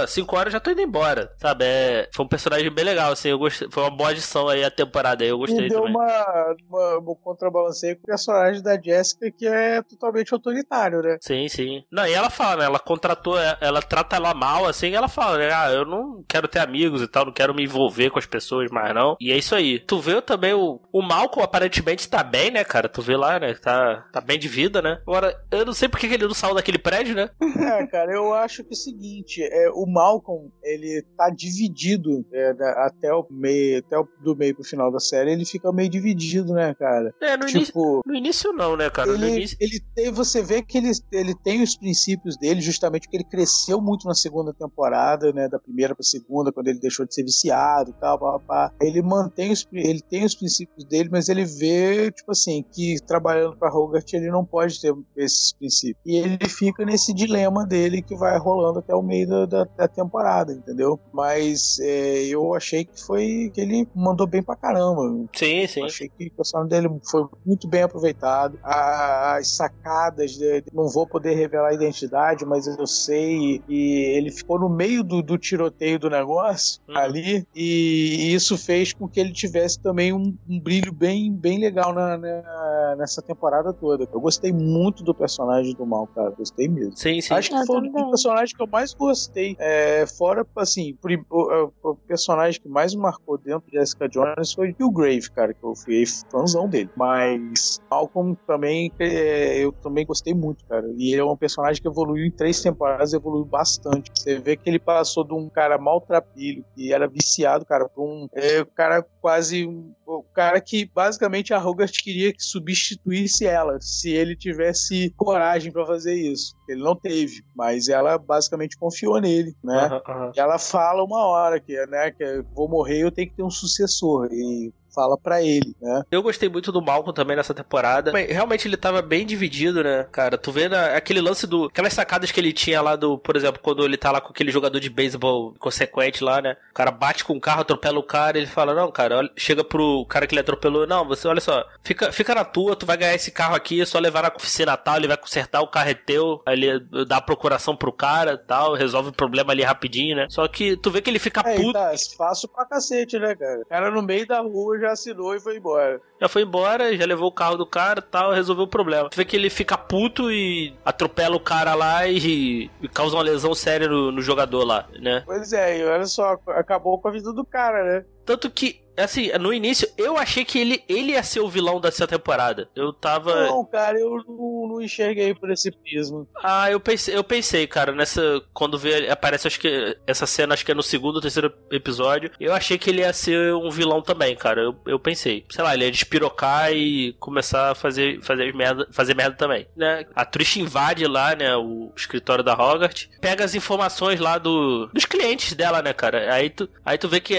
5 0.08 0.36
horas 0.36 0.52
já 0.52 0.60
tô 0.60 0.70
indo 0.70 0.80
embora. 0.80 1.32
Sabe? 1.38 1.64
É, 1.64 2.08
foi 2.14 2.24
um 2.24 2.28
personagem 2.28 2.70
bem 2.70 2.84
legal, 2.84 3.12
assim. 3.12 3.28
Eu 3.28 3.38
gostei, 3.38 3.68
foi 3.70 3.82
uma 3.84 3.90
boa 3.90 4.10
adição 4.10 4.48
aí 4.48 4.64
a 4.64 4.70
temporada 4.70 5.22
aí. 5.22 5.30
Eu 5.30 5.38
gostei 5.38 5.66
e 5.66 5.68
deu 5.68 5.82
também. 5.82 5.94
uma, 5.94 6.56
uma, 6.68 6.98
um 6.98 7.14
contrabalanceio 7.14 7.96
com 7.96 8.02
o 8.02 8.06
personagem 8.06 8.62
da 8.62 8.80
Jessica, 8.80 9.30
que 9.30 9.46
é 9.46 9.82
totalmente 9.82 10.32
autoritário, 10.34 11.00
né? 11.02 11.18
Sim, 11.20 11.48
sim. 11.48 11.84
Não, 11.90 12.06
e 12.06 12.12
ela 12.12 12.30
fala, 12.30 12.56
né? 12.56 12.64
Ela 12.64 12.78
contratou, 12.78 13.38
ela, 13.38 13.58
ela 13.60 13.82
trata 13.82 14.16
ela 14.16 14.34
mal, 14.34 14.66
assim, 14.66 14.88
e 14.88 14.94
ela 14.94 15.08
fala, 15.08 15.38
né? 15.38 15.52
Ah, 15.52 15.70
eu 15.70 15.84
não 15.84 16.24
quero 16.28 16.48
ter 16.48 16.58
amigos 16.58 17.02
e 17.02 17.06
tal, 17.06 17.26
não 17.26 17.32
quero 17.32 17.54
me 17.54 17.67
envolver 17.68 18.10
com 18.10 18.18
as 18.18 18.26
pessoas 18.26 18.70
mais, 18.70 18.94
não. 18.94 19.16
E 19.20 19.30
é 19.32 19.36
isso 19.36 19.54
aí. 19.54 19.78
Tu 19.78 19.98
vê 20.00 20.20
também 20.20 20.52
o, 20.54 20.80
o 20.92 21.02
Malcolm 21.02 21.44
aparentemente 21.44 22.08
tá 22.08 22.22
bem, 22.22 22.50
né, 22.50 22.64
cara? 22.64 22.88
Tu 22.88 23.00
vê 23.02 23.16
lá, 23.16 23.38
né? 23.38 23.54
Tá, 23.54 24.06
tá 24.12 24.20
bem 24.20 24.38
de 24.38 24.48
vida, 24.48 24.80
né? 24.82 25.00
Agora, 25.06 25.34
eu 25.50 25.64
não 25.64 25.72
sei 25.72 25.88
porque 25.88 26.08
que 26.08 26.14
ele 26.14 26.26
não 26.26 26.34
saiu 26.34 26.54
daquele 26.54 26.78
prédio, 26.78 27.14
né? 27.14 27.30
É, 27.68 27.86
cara, 27.86 28.12
eu 28.12 28.32
acho 28.34 28.62
que 28.64 28.70
é 28.70 28.72
o 28.72 28.76
seguinte, 28.76 29.42
é, 29.42 29.68
o 29.70 29.84
Malcolm, 29.86 30.50
ele 30.62 31.04
tá 31.16 31.28
dividido 31.30 32.24
é, 32.32 32.54
da- 32.54 32.86
até 32.86 33.12
o 33.12 33.26
meio, 33.30 33.78
até 33.80 33.98
o, 33.98 34.08
do 34.22 34.34
meio 34.36 34.54
pro 34.54 34.64
final 34.64 34.90
da 34.90 34.98
série, 35.00 35.32
ele 35.32 35.44
fica 35.44 35.70
meio 35.72 35.88
dividido, 35.90 36.52
né, 36.54 36.74
cara? 36.74 37.12
É, 37.20 37.36
no, 37.36 37.44
início, 37.48 37.66
Tipo, 37.66 38.00
no 38.06 38.14
início 38.14 38.52
não, 38.52 38.76
né, 38.76 38.88
cara? 38.90 39.08
No 39.10 39.16
ele, 39.24 39.36
início. 39.36 39.56
ele 39.60 39.80
tem, 39.94 40.10
você 40.10 40.42
vê 40.42 40.62
que 40.62 40.78
ele, 40.78 40.90
ele 41.12 41.34
tem 41.44 41.62
os 41.62 41.76
princípios 41.76 42.36
dele, 42.38 42.60
justamente 42.60 43.02
porque 43.02 43.18
ele 43.18 43.24
cresceu 43.28 43.80
muito 43.80 44.06
na 44.06 44.14
segunda 44.14 44.52
temporada, 44.54 45.32
né, 45.32 45.48
da 45.48 45.58
primeira 45.58 45.94
pra 45.94 46.02
segunda, 46.02 46.50
quando 46.52 46.68
ele 46.68 46.78
deixou 46.80 47.04
de 47.06 47.14
ser 47.14 47.22
viciado 47.24 47.57
e 47.88 47.92
tal, 47.94 48.18
pá, 48.18 48.38
pá. 48.46 48.72
Ele 48.80 49.02
mantém 49.02 49.50
os, 49.52 49.64
ele 49.72 50.00
tem 50.08 50.24
os 50.24 50.34
princípios 50.34 50.84
dele, 50.84 51.08
mas 51.10 51.28
ele 51.28 51.44
vê, 51.44 52.10
tipo 52.12 52.30
assim, 52.32 52.64
que 52.72 52.96
trabalhando 53.06 53.56
pra 53.56 53.72
Hogarth 53.72 54.12
ele 54.12 54.30
não 54.30 54.44
pode 54.44 54.80
ter 54.80 54.94
esses 55.16 55.52
princípios. 55.52 55.98
E 56.06 56.16
ele 56.16 56.38
fica 56.48 56.84
nesse 56.84 57.12
dilema 57.14 57.66
dele 57.66 58.02
que 58.02 58.16
vai 58.16 58.38
rolando 58.38 58.78
até 58.80 58.94
o 58.94 59.02
meio 59.02 59.28
da, 59.28 59.46
da, 59.46 59.64
da 59.76 59.88
temporada, 59.88 60.52
entendeu? 60.52 60.98
Mas 61.12 61.78
é, 61.80 62.24
eu 62.26 62.54
achei 62.54 62.84
que 62.84 63.00
foi 63.06 63.50
que 63.52 63.60
ele 63.60 63.88
mandou 63.94 64.26
bem 64.26 64.42
pra 64.42 64.56
caramba. 64.56 65.02
Sim, 65.34 65.62
Eu 65.62 65.68
sim. 65.68 65.82
achei 65.84 66.08
que 66.08 66.26
o 66.28 66.36
personagem 66.36 66.68
dele 66.70 66.88
foi 67.10 67.24
muito 67.44 67.68
bem 67.68 67.82
aproveitado. 67.82 68.58
As 68.62 69.48
sacadas, 69.56 70.32
de, 70.32 70.62
não 70.72 70.88
vou 70.88 71.06
poder 71.06 71.34
revelar 71.34 71.68
a 71.68 71.74
identidade, 71.74 72.44
mas 72.44 72.66
eu 72.66 72.86
sei. 72.86 73.62
E 73.68 74.14
ele 74.16 74.30
ficou 74.30 74.58
no 74.58 74.68
meio 74.68 75.02
do, 75.02 75.22
do 75.22 75.38
tiroteio 75.38 75.98
do 75.98 76.08
negócio 76.10 76.78
Uhum. 76.88 76.96
ali. 76.96 77.44
E 77.54 78.32
isso 78.34 78.56
fez 78.56 78.92
com 78.92 79.08
que 79.08 79.18
ele 79.18 79.32
tivesse 79.32 79.80
também 79.80 80.12
um, 80.12 80.36
um 80.48 80.60
brilho 80.60 80.92
bem, 80.92 81.32
bem 81.32 81.58
legal 81.58 81.92
na, 81.92 82.16
na- 82.16 82.94
nessa 82.98 83.20
temporada 83.22 83.72
toda. 83.72 84.06
Eu 84.12 84.20
gostei 84.20 84.52
muito 84.52 85.02
do 85.02 85.14
personagem 85.14 85.74
do 85.74 85.84
mal, 85.86 86.06
cara. 86.08 86.30
Gostei 86.30 86.68
mesmo. 86.68 86.96
Sim, 86.96 87.20
sim. 87.20 87.34
Acho 87.34 87.50
que 87.50 87.56
Eu 87.56 87.66
foi 87.66 87.78
um 87.78 87.82
dos 87.82 87.92
também. 87.92 88.08
personagens 88.10 88.52
que 88.52 88.62
eu 88.62 88.66
mais 88.68 88.94
gostei. 88.94 89.56
É, 89.58 90.06
fora, 90.06 90.46
assim, 90.56 90.94
prim- 91.00 91.24
o, 91.30 91.64
o- 91.82 91.90
o 91.90 91.96
personagem 92.06 92.60
que 92.60 92.68
mais 92.68 92.94
me 92.94 93.00
marcou 93.00 93.38
dentro 93.38 93.68
de 93.70 93.76
Jessica 93.78 94.08
Jones 94.08 94.52
foi 94.52 94.74
o 94.80 94.90
Grave, 94.90 95.30
cara, 95.30 95.52
que 95.54 95.64
eu 95.64 95.74
fui 95.74 96.04
fãzão 96.30 96.68
dele. 96.68 96.90
Mas 96.96 97.80
Malcolm 97.90 98.36
também, 98.46 98.92
é, 98.98 99.58
eu 99.64 99.72
também 99.72 100.04
gostei 100.06 100.34
muito, 100.34 100.64
cara. 100.68 100.86
E 100.96 101.12
ele 101.12 101.20
é 101.20 101.24
um 101.24 101.36
personagem 101.36 101.80
que 101.82 101.88
evoluiu 101.88 102.24
em 102.26 102.30
três 102.30 102.60
temporadas, 102.60 103.12
evoluiu 103.12 103.44
bastante. 103.44 104.10
Você 104.14 104.38
vê 104.38 104.56
que 104.56 104.68
ele 104.68 104.78
passou 104.78 105.24
de 105.24 105.34
um 105.34 105.48
cara 105.48 105.78
maltrapilho, 105.78 106.64
que 106.74 106.92
era 106.92 107.06
viciado, 107.08 107.27
cara, 107.66 107.88
pra 107.88 108.02
um 108.02 108.28
é, 108.34 108.64
cara 108.74 109.02
quase. 109.20 109.66
um- 109.66 109.92
O 110.06 110.22
cara 110.22 110.58
que 110.60 110.90
basicamente 110.94 111.52
a 111.52 111.58
Hogarth 111.62 111.92
queria 112.02 112.32
que 112.32 112.42
substituísse 112.42 113.46
ela, 113.46 113.78
se 113.80 114.10
ele 114.10 114.34
tivesse 114.34 115.12
coragem 115.16 115.70
pra 115.70 115.84
fazer 115.86 116.14
isso. 116.14 116.54
Ele 116.68 116.82
não 116.82 116.96
teve, 116.96 117.42
mas 117.54 117.88
ela 117.88 118.16
basicamente 118.16 118.76
confiou 118.78 119.20
nele, 119.20 119.54
né? 119.62 120.00
Aham. 120.06 120.32
E 120.34 120.40
ela 120.40 120.58
fala 120.58 121.04
uma 121.04 121.26
hora 121.26 121.60
que, 121.60 121.74
né, 121.86 122.10
que 122.10 122.22
eu 122.24 122.44
vou 122.54 122.68
morrer, 122.68 123.02
eu 123.02 123.12
tenho 123.12 123.28
que 123.28 123.36
ter 123.36 123.42
um 123.42 123.50
sucessor. 123.50 124.28
E 124.32 124.72
fala 124.98 125.16
pra 125.16 125.40
ele, 125.42 125.76
né? 125.80 126.02
Eu 126.10 126.22
gostei 126.22 126.48
muito 126.48 126.72
do 126.72 126.82
Malcolm 126.82 127.12
também 127.14 127.36
nessa 127.36 127.54
temporada. 127.54 128.10
Realmente 128.12 128.66
ele 128.66 128.76
tava 128.76 129.00
bem 129.00 129.24
dividido, 129.24 129.84
né, 129.84 130.06
cara? 130.10 130.36
Tu 130.36 130.50
vê 130.50 130.68
na- 130.68 130.96
aquele 130.96 131.20
lance 131.20 131.46
do. 131.46 131.66
Aquelas 131.66 131.92
sacadas 131.92 132.32
que 132.32 132.40
ele 132.40 132.52
tinha 132.52 132.82
lá 132.82 132.96
do. 132.96 133.16
Por 133.18 133.36
exemplo, 133.36 133.60
quando 133.62 133.84
ele 133.84 133.96
tá 133.96 134.10
lá 134.10 134.20
com 134.20 134.30
aquele 134.30 134.50
jogador 134.50 134.80
de 134.80 134.90
beisebol 134.90 135.54
consequente 135.58 136.24
lá, 136.24 136.40
né? 136.42 136.56
O 136.70 136.74
cara 136.74 136.90
bate 136.90 137.24
com 137.24 137.34
o 137.36 137.40
carro, 137.40 137.60
atropela 137.60 137.98
o 137.98 138.02
cara, 138.02 138.36
ele 138.38 138.46
fala: 138.46 138.74
Não, 138.74 138.90
cara, 138.90 139.18
olha- 139.18 139.30
chega 139.36 139.62
pro 139.62 140.04
cara 140.06 140.26
que 140.26 140.34
ele 140.34 140.40
atropelou. 140.40 140.86
Não, 140.86 141.06
você, 141.06 141.28
olha 141.28 141.40
só, 141.40 141.64
fica, 141.84 142.10
fica 142.10 142.34
na 142.34 142.44
tua, 142.44 142.74
tu 142.74 142.84
vai 142.86 142.96
ganhar 142.96 143.14
esse 143.14 143.30
carro 143.30 143.54
aqui, 143.54 143.80
é 143.80 143.84
só 143.86 143.98
levar 143.98 144.22
na 144.22 144.32
oficina 144.34 144.76
tal, 144.76 144.96
ele 144.96 145.08
vai 145.08 145.16
consertar, 145.16 145.60
o 145.60 145.68
carro 145.68 145.90
é 145.90 145.94
teu. 145.94 146.42
Aí 146.46 146.54
ele 146.60 146.80
dá 147.06 147.18
a 147.18 147.22
procuração 147.22 147.76
pro 147.76 147.92
cara 147.92 148.36
tal, 148.36 148.74
resolve 148.74 149.10
o 149.10 149.12
problema 149.12 149.52
ali 149.52 149.62
rapidinho, 149.62 150.16
né? 150.16 150.26
Só 150.28 150.46
que 150.48 150.76
tu 150.76 150.90
vê 150.90 151.00
que 151.00 151.08
ele 151.10 151.18
fica 151.18 151.42
Aí 151.46 151.56
puto. 151.56 151.72
tá, 151.74 151.92
fácil 152.16 152.48
pra 152.48 152.64
cacete, 152.64 153.18
né, 153.18 153.34
cara? 153.36 153.60
O 153.60 153.66
cara 153.66 153.90
no 153.90 154.02
meio 154.02 154.26
da 154.26 154.40
rua 154.40 154.78
já 154.78 154.87
já 154.88 154.92
assinou 154.92 155.34
e 155.34 155.40
foi 155.40 155.56
embora. 155.56 156.00
Já 156.20 156.28
foi 156.28 156.42
embora, 156.42 156.96
já 156.96 157.06
levou 157.06 157.28
o 157.28 157.32
carro 157.32 157.56
do 157.56 157.66
cara 157.66 158.00
e 158.00 158.10
tal, 158.10 158.32
resolveu 158.32 158.64
o 158.64 158.68
problema. 158.68 159.08
Você 159.10 159.16
vê 159.16 159.24
que 159.24 159.36
ele 159.36 159.50
fica 159.50 159.76
puto 159.76 160.30
e 160.30 160.74
atropela 160.84 161.36
o 161.36 161.40
cara 161.40 161.74
lá 161.74 162.06
e, 162.06 162.70
e 162.82 162.88
causa 162.88 163.16
uma 163.16 163.22
lesão 163.22 163.54
séria 163.54 163.88
no, 163.88 164.10
no 164.10 164.20
jogador 164.20 164.64
lá, 164.64 164.88
né? 165.00 165.22
Pois 165.24 165.52
é, 165.52 165.78
e 165.78 165.84
olha 165.84 166.06
só, 166.06 166.38
acabou 166.48 166.98
com 166.98 167.08
a 167.08 167.12
vida 167.12 167.32
do 167.32 167.44
cara, 167.44 167.84
né? 167.84 168.04
Tanto 168.28 168.50
que 168.50 168.82
assim, 169.02 169.30
no 169.38 169.52
início, 169.52 169.88
eu 169.96 170.16
achei 170.16 170.44
que 170.44 170.58
ele, 170.58 170.84
ele 170.88 171.12
ia 171.12 171.22
ser 171.22 171.40
o 171.40 171.48
vilão 171.48 171.80
dessa 171.80 172.06
temporada. 172.06 172.68
Eu 172.74 172.92
tava. 172.92 173.46
Não, 173.46 173.64
cara, 173.64 173.98
eu 173.98 174.22
não, 174.26 174.68
não 174.68 174.82
enxerguei 174.82 175.34
por 175.34 175.50
esse 175.50 175.70
prisma. 175.70 176.26
Ah, 176.42 176.70
eu 176.70 176.80
pensei, 176.80 177.16
eu 177.16 177.24
pensei, 177.24 177.66
cara, 177.66 177.92
nessa. 177.92 178.42
Quando 178.52 178.78
vê, 178.78 179.08
aparece, 179.10 179.46
acho 179.46 179.60
que. 179.60 179.96
Essa 180.06 180.26
cena, 180.26 180.54
acho 180.54 180.64
que 180.64 180.72
é 180.72 180.74
no 180.74 180.82
segundo 180.82 181.16
ou 181.16 181.22
terceiro 181.22 181.52
episódio. 181.70 182.30
Eu 182.40 182.52
achei 182.52 182.78
que 182.78 182.90
ele 182.90 183.00
ia 183.00 183.12
ser 183.12 183.54
um 183.54 183.70
vilão 183.70 184.02
também, 184.02 184.34
cara. 184.36 184.62
Eu, 184.62 184.76
eu 184.86 184.98
pensei. 184.98 185.44
Sei 185.50 185.62
lá, 185.62 185.74
ele 185.74 185.84
ia 185.84 185.90
despirocar 185.90 186.72
e 186.72 187.12
começar 187.14 187.70
a 187.70 187.74
fazer, 187.74 188.20
fazer, 188.22 188.54
merda, 188.54 188.86
fazer 188.90 189.14
merda 189.14 189.36
também. 189.36 189.66
Né? 189.76 190.06
A 190.14 190.24
Trish 190.24 190.56
invade 190.56 191.06
lá, 191.06 191.34
né, 191.34 191.56
o 191.56 191.92
escritório 191.96 192.44
da 192.44 192.54
Hogarth. 192.54 193.08
Pega 193.20 193.44
as 193.44 193.54
informações 193.54 194.20
lá 194.20 194.38
do, 194.38 194.86
dos 194.92 195.04
clientes 195.04 195.54
dela, 195.54 195.82
né, 195.82 195.92
cara? 195.92 196.32
Aí 196.32 196.50
tu, 196.50 196.68
aí 196.84 196.98
tu 196.98 197.08
vê 197.08 197.20
que 197.20 197.38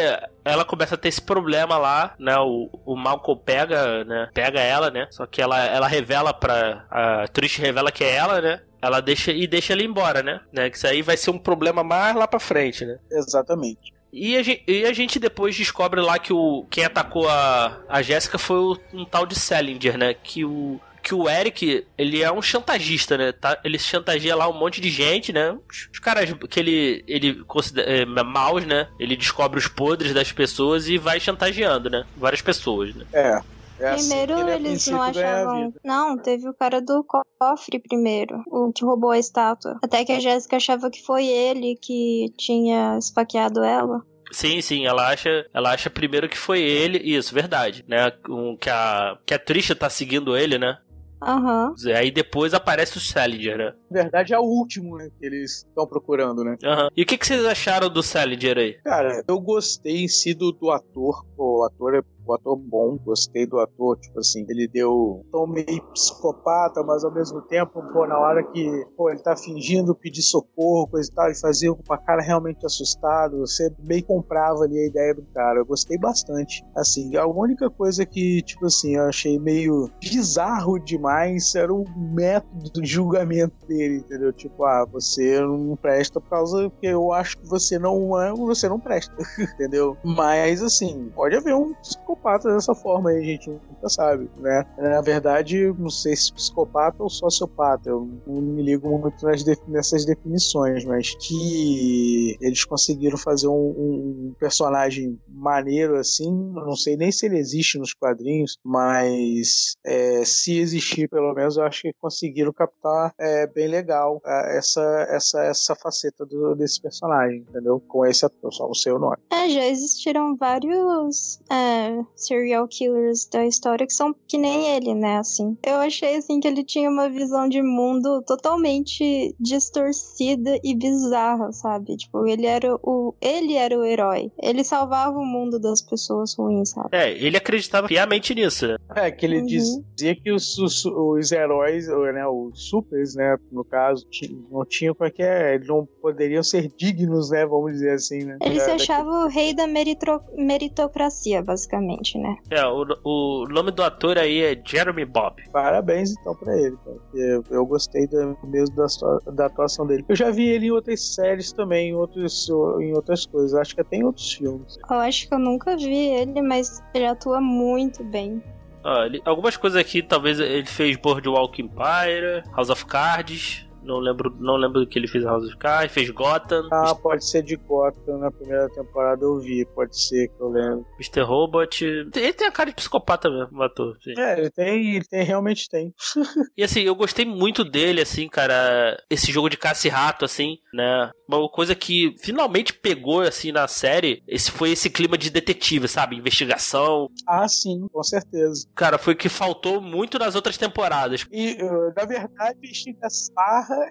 ela 0.50 0.66
começa 0.66 0.96
a 0.96 0.98
ter 0.98 1.10
esse 1.10 1.22
problema 1.22 1.78
lá, 1.78 2.16
né? 2.20 2.38
O, 2.40 2.70
o 2.86 2.96
Malcolm 2.96 3.40
pega, 3.44 4.04
né? 4.04 4.30
Pega 4.34 4.60
ela, 4.60 4.90
né? 4.90 5.08
Só 5.12 5.26
que 5.26 5.42
ela, 5.42 5.64
ela 5.66 5.88
revela 5.88 6.34
pra. 6.34 6.86
A 6.90 7.28
Trish 7.28 7.58
revela 7.58 7.92
que 7.92 8.04
é 8.04 8.16
ela, 8.16 8.42
né? 8.42 8.62
Ela 8.82 9.02
deixa 9.02 9.32
e 9.32 9.46
deixa 9.46 9.74
ele 9.74 9.84
embora, 9.84 10.24
né? 10.24 10.40
né? 10.52 10.70
Que 10.70 10.78
isso 10.78 10.88
aí 10.88 11.02
vai 11.02 11.18
ser 11.18 11.32
um 11.32 11.38
problema 11.38 11.84
mais 11.84 12.16
lá 12.16 12.28
pra 12.28 12.40
frente, 12.40 12.86
né? 12.86 12.98
Exatamente. 13.12 13.94
E 14.12 14.36
a, 14.38 14.42
gente, 14.42 14.64
e 14.68 14.86
a 14.86 14.94
gente 14.94 15.20
depois 15.20 15.56
descobre 15.56 16.02
lá 16.02 16.18
que 16.18 16.34
o 16.34 16.66
quem 16.70 16.84
atacou 16.84 17.30
a, 17.30 17.78
a 17.88 18.02
Jéssica 18.02 18.40
foi 18.40 18.58
o, 18.58 18.78
um 18.94 19.06
tal 19.06 19.26
de 19.26 19.36
Salinger, 19.36 19.98
né? 19.98 20.14
Que 20.16 20.44
o, 20.44 20.80
que 21.10 21.16
o 21.16 21.28
Eric, 21.28 21.88
ele 21.98 22.22
é 22.22 22.32
um 22.32 22.40
chantagista, 22.40 23.18
né? 23.18 23.32
Tá, 23.32 23.60
ele 23.64 23.80
chantageia 23.80 24.36
lá 24.36 24.48
um 24.48 24.54
monte 24.54 24.80
de 24.80 24.92
gente, 24.92 25.34
né? 25.34 25.58
Os, 25.68 25.90
os 25.92 25.98
caras 25.98 26.32
que 26.48 26.60
ele, 26.60 27.04
ele 27.08 27.44
considera 27.46 27.92
é, 27.92 28.06
maus, 28.06 28.64
né? 28.64 28.88
Ele 29.00 29.18
descobre 29.18 29.58
os 29.58 29.68
podres 29.68 30.14
das 30.14 30.32
pessoas 30.32 30.88
e 30.88 31.00
vai 31.00 31.20
chantageando, 31.20 31.90
né? 31.90 32.06
Várias 32.16 32.44
pessoas, 32.44 32.94
né? 32.94 33.06
É. 33.12 33.42
É 33.80 33.96
primeiro 33.96 34.34
assim 34.34 34.52
eles 34.52 34.88
não 34.88 35.02
achavam. 35.02 35.74
Não, 35.84 36.18
teve 36.18 36.48
o 36.48 36.54
cara 36.54 36.80
do 36.80 37.04
cofre 37.04 37.80
primeiro, 37.80 38.44
o 38.46 38.72
que 38.72 38.84
roubou 38.84 39.10
a 39.10 39.18
estátua. 39.18 39.80
Até 39.82 40.06
que 40.06 40.12
a 40.12 40.20
Jéssica 40.20 40.58
achava 40.58 40.92
que 40.92 41.02
foi 41.02 41.26
ele 41.26 41.76
que 41.82 42.32
tinha 42.38 42.98
esfaqueado 43.00 43.64
ela. 43.64 44.04
Sim, 44.32 44.62
sim, 44.62 44.86
ela 44.86 45.08
acha, 45.08 45.46
ela 45.54 45.72
acha 45.72 45.90
primeiro 45.90 46.30
que 46.30 46.38
foi 46.38 46.62
ele, 46.62 47.00
isso, 47.00 47.34
verdade, 47.34 47.84
né? 47.88 48.12
Um, 48.30 48.56
que 48.56 48.70
a 48.70 49.18
que 49.26 49.34
a 49.34 49.40
Trisha 49.40 49.76
tá 49.76 49.90
seguindo 49.90 50.38
ele, 50.38 50.60
né? 50.60 50.78
Aham. 51.22 51.74
Uhum. 51.86 51.96
Aí 51.96 52.12
depois 52.12 52.54
aparece 52.54 52.98
o 52.98 53.02
Salinger, 53.02 53.58
né? 53.58 53.74
Na 53.90 54.02
verdade 54.04 54.34
é 54.34 54.40
o 54.40 54.44
último, 54.44 54.98
né, 54.98 55.10
que 55.20 55.26
eles 55.26 55.66
estão 55.68 55.86
procurando, 55.88 56.44
né? 56.44 56.56
Aham. 56.64 56.84
Uhum. 56.84 56.90
E 56.96 57.04
o 57.04 57.06
que, 57.06 57.18
que 57.18 57.28
vocês 57.28 57.46
acharam 57.46 57.90
do 57.90 58.02
Salinger 58.04 58.58
aí? 58.58 58.74
Cara, 58.84 59.24
eu 59.28 59.40
gostei 59.40 60.04
em 60.04 60.08
si 60.08 60.34
do, 60.34 60.52
do 60.52 60.72
ator. 60.72 61.26
O 61.38 61.64
ator 61.64 61.96
é 61.96 62.02
o 62.30 62.34
ator 62.36 62.56
bom, 62.56 62.98
gostei 63.04 63.48
do 63.48 63.60
ator, 63.60 63.98
tipo 63.98 64.20
assim, 64.20 64.46
ele 64.48 64.68
deu 64.68 65.24
um 65.26 65.32
tom 65.32 65.48
meio 65.48 65.82
psicopata, 65.94 66.84
mas 66.84 67.04
ao 67.04 67.12
mesmo 67.12 67.42
tempo, 67.42 67.82
pô, 67.92 68.06
na 68.06 68.20
hora 68.20 68.44
que, 68.44 68.86
pô, 68.96 69.10
ele 69.10 69.20
tá 69.20 69.36
fingindo 69.36 69.96
pedir 69.96 70.22
socorro, 70.22 70.88
coisa 70.88 71.10
e 71.10 71.14
tal, 71.14 71.32
e 71.32 71.40
fazia 71.40 71.74
com 71.74 71.94
a 71.94 71.98
cara 71.98 72.22
realmente 72.22 72.64
assustado, 72.66 73.40
você 73.40 73.74
meio 73.80 74.04
comprava 74.04 74.64
ali 74.64 74.78
a 74.78 74.86
ideia 74.86 75.16
do 75.16 75.24
cara, 75.34 75.60
eu 75.60 75.66
gostei 75.66 75.98
bastante. 75.98 76.64
Assim, 76.76 77.16
a 77.16 77.26
única 77.26 77.68
coisa 77.70 78.06
que, 78.06 78.44
tipo 78.44 78.68
assim, 78.68 78.96
eu 78.96 79.06
achei 79.06 79.40
meio 79.40 79.90
bizarro 80.00 80.78
demais 80.78 81.09
era 81.56 81.74
o 81.74 81.86
método 81.98 82.70
do 82.70 82.86
julgamento 82.86 83.54
dele, 83.68 83.98
entendeu? 83.98 84.32
Tipo, 84.34 84.66
ah, 84.66 84.86
você 84.86 85.40
não 85.42 85.76
presta 85.76 86.20
por 86.20 86.30
causa 86.30 86.72
que 86.80 86.88
eu 86.88 87.12
acho 87.14 87.38
que 87.38 87.48
você 87.48 87.78
não 87.78 88.20
é, 88.20 88.32
você 88.34 88.68
não 88.68 88.80
presta, 88.80 89.14
entendeu? 89.40 89.98
Mas, 90.04 90.62
assim, 90.62 91.12
pode 91.16 91.36
haver 91.36 91.56
um 91.56 91.74
psicopata 91.76 92.54
dessa 92.54 92.74
forma 92.74 93.10
aí, 93.10 93.20
a 93.20 93.24
gente 93.24 93.50
nunca 93.50 93.90
sabe, 93.90 94.30
né? 94.38 94.66
Na 94.78 95.02
verdade, 95.02 95.74
não 95.78 95.90
sei 95.90 96.16
se 96.16 96.34
psicopata 96.34 97.04
ou 97.04 97.10
sociopata, 97.10 97.90
eu 97.90 98.08
não 98.28 98.42
me 98.42 98.64
ligo 98.64 98.90
muito 98.90 99.26
nas 99.26 99.44
nessas 99.68 100.06
definições, 100.06 100.84
mas 100.86 101.16
que 101.16 102.38
eles 102.42 102.64
conseguiram 102.66 103.18
fazer 103.18 103.48
um, 103.48 103.54
um, 103.54 104.36
personagem 104.40 105.20
maneiro 105.28 105.98
assim, 105.98 106.32
não 106.54 106.76
sei 106.76 106.96
nem 106.98 107.12
se 107.12 107.26
ele 107.26 107.38
existe 107.38 107.78
nos 107.78 107.94
quadrinhos, 107.94 108.58
mas 108.64 109.76
é, 109.86 110.24
se 110.26 110.58
existir, 110.60 110.99
pelo 111.08 111.34
menos, 111.34 111.58
eu 111.58 111.64
acho 111.64 111.84
que 111.84 111.94
conseguiram 112.00 112.52
captar 112.54 113.14
é, 113.18 113.48
bem 113.48 113.68
legal 113.68 114.22
é, 114.26 114.58
essa, 114.58 115.08
essa, 115.10 115.44
essa 115.44 115.76
faceta 115.76 116.26
do, 116.26 116.56
desse 116.56 116.82
personagem, 116.82 117.46
entendeu? 117.50 117.82
Com 117.88 118.06
esse 118.06 118.26
ator, 118.26 118.54
só 118.54 118.70
o 118.70 118.76
seu 118.76 119.00
nome. 119.00 119.18
É, 119.32 119.50
já 119.50 119.66
existiram 119.66 120.36
vários 120.36 121.40
é, 121.52 122.04
serial 122.16 122.68
killers 122.68 123.26
da 123.26 123.46
história 123.46 123.86
que 123.86 123.94
são 123.94 124.16
que 124.28 124.38
nem 124.38 124.76
ele, 124.76 124.94
né, 124.94 125.18
assim. 125.18 125.58
Eu 125.64 125.76
achei, 125.76 126.16
assim, 126.16 126.40
que 126.40 126.48
ele 126.48 126.64
tinha 126.64 126.90
uma 126.90 127.10
visão 127.10 127.48
de 127.48 127.62
mundo 127.62 128.22
totalmente 128.26 129.36
distorcida 129.40 130.60
e 130.64 130.76
bizarra, 130.76 131.52
sabe? 131.52 131.98
Tipo, 131.98 132.26
ele 132.28 132.46
era 132.46 132.76
o... 132.84 133.14
ele 133.22 133.56
era 133.56 133.78
o 133.78 133.84
herói. 133.84 134.32
Ele 134.42 134.64
salvava 134.64 135.18
o 135.18 135.26
mundo 135.26 135.60
das 135.60 135.82
pessoas 135.82 136.36
ruins, 136.36 136.72
sabe? 136.72 136.90
É, 136.92 137.12
ele 137.12 137.38
acreditava 137.38 137.88
piamente 137.88 138.34
nisso, 138.36 138.68
né? 138.68 138.78
É, 138.96 139.12
que 139.12 139.26
ele 139.26 139.40
uhum. 139.40 139.46
dizia 139.46 140.16
que 140.16 140.32
os, 140.32 140.58
os, 140.58 140.86
os, 140.90 141.32
heróis, 141.32 141.88
né, 141.88 142.28
os 142.28 142.70
supers, 142.70 143.16
né, 143.16 143.38
no 143.52 143.64
caso, 143.64 144.06
não 144.52 144.66
tinham 144.66 144.94
qualquer... 144.94 145.56
Eles 145.56 145.68
não 145.68 145.88
poderiam 146.02 146.44
ser 146.44 146.72
dignos, 146.78 147.30
né, 147.30 147.46
vamos 147.46 147.74
dizer 147.74 147.92
assim, 147.92 148.24
né? 148.24 148.38
Ele 148.42 148.60
se 148.60 148.72
achava 148.72 149.10
o 149.10 149.28
rei 149.28 149.54
da 149.54 149.68
meritro, 149.68 150.22
meritocracia, 150.36 151.42
basicamente 151.42 152.00
né? 152.18 152.38
É, 152.50 152.66
o, 152.66 152.86
o 153.04 153.46
nome 153.48 153.72
do 153.72 153.84
ator 153.84 154.18
aí 154.18 154.42
é 154.42 154.62
Jeremy 154.64 155.06
Bob. 155.06 155.44
Parabéns 155.52 156.12
então 156.12 156.36
pra 156.36 156.58
ele. 156.58 156.78
Eu, 157.14 157.44
eu 157.50 157.66
gostei 157.66 158.08
do, 158.08 158.38
mesmo 158.44 158.76
da, 158.76 159.32
da 159.32 159.46
atuação 159.46 159.86
dele. 159.86 160.06
Eu 160.08 160.16
já 160.16 160.32
vi 160.32 160.48
ele 160.48 160.68
em 160.68 160.72
outras 160.72 161.14
séries 161.14 161.52
também, 161.52 161.90
em, 161.90 161.96
outros, 161.96 162.50
em 162.80 162.94
outras 162.94 163.26
coisas. 163.26 163.54
Acho 163.54 163.76
que 163.76 163.82
até 163.82 163.98
em 163.98 164.04
outros 164.04 164.34
filmes. 164.34 164.78
Eu 164.90 164.98
acho 164.98 165.28
que 165.28 165.34
eu 165.34 165.40
nunca 165.40 165.76
vi 165.76 166.10
ele, 166.10 166.42
mas 166.42 166.82
ele 166.94 167.06
atua 167.06 167.42
muito 167.42 168.04
bem. 168.04 168.42
Ah, 168.84 169.06
ele, 169.06 169.22
algumas 169.26 169.58
coisas 169.58 169.80
aqui, 169.80 170.02
talvez 170.02 170.40
ele 170.40 170.66
fez 170.66 170.96
Boardwalk 170.98 171.62
Empire, 171.62 172.44
House 172.56 172.70
of 172.70 172.86
Cards, 172.86 173.69
não 173.84 174.00
lembro, 174.00 174.36
não 174.40 174.56
lembro 174.56 174.82
do 174.82 174.88
que 174.88 174.98
ele 174.98 175.08
fez 175.08 175.24
House 175.24 175.46
of 175.46 175.58
Cards, 175.58 175.94
fez 175.94 176.10
Gotham. 176.10 176.68
Ah, 176.72 176.96
pode 176.96 177.26
ser 177.26 177.44
de 177.44 177.56
Gotham 177.56 178.18
na 178.18 178.32
primeira 178.32 178.70
temporada 178.70 179.24
eu 179.24 179.40
vi, 179.40 179.66
pode 179.66 180.00
ser 180.00 180.28
que 180.30 180.42
eu 180.42 180.50
lembro. 180.50 180.86
Mr. 181.00 181.22
Robot. 181.22 181.86
Ele 181.86 182.34
tem 182.34 182.48
a 182.48 182.52
cara 182.52 182.70
de 182.70 182.76
psicopata 182.76 183.30
mesmo, 183.30 183.58
o 183.58 183.64
ator. 183.64 183.98
Sim. 184.04 184.14
É, 184.18 184.40
ele 184.40 184.50
tem, 184.50 184.96
ele 184.96 185.06
tem, 185.06 185.24
realmente 185.24 185.70
tem. 185.70 185.94
e 186.58 186.64
assim, 186.64 186.82
eu 186.82 186.96
gostei 186.96 187.26
muito 187.26 187.64
dele, 187.64 188.02
assim, 188.02 188.28
cara. 188.28 188.98
Esse 189.10 189.32
jogo 189.32 189.50
de 189.50 189.58
caça 189.58 189.88
e 189.88 189.90
rato, 189.90 190.26
assim, 190.26 190.58
né? 190.74 191.12
Uma 191.28 191.48
coisa 191.50 191.76
que 191.76 192.16
finalmente 192.22 192.74
pegou, 192.74 193.22
assim, 193.22 193.52
na 193.52 193.68
série, 193.68 194.24
esse 194.28 194.52
foi 194.52 194.72
esse 194.72 194.90
clima 194.90 195.18
de 195.18 195.30
detetive, 195.30 195.88
sabe? 195.88 196.16
Investigação. 196.16 197.08
Ah, 197.28 197.48
sim, 197.48 197.88
com 197.92 198.04
certeza. 198.04 198.68
Cara, 198.76 198.98
foi 198.98 199.14
o 199.14 199.18
que 199.18 199.30
faltou 199.30 199.82
muito 199.82 200.18
nas 200.18 200.36
outras 200.36 200.58
temporadas. 200.58 201.26
E, 201.32 201.58
na 201.96 202.06
verdade, 202.06 202.58
investigação 202.58 203.34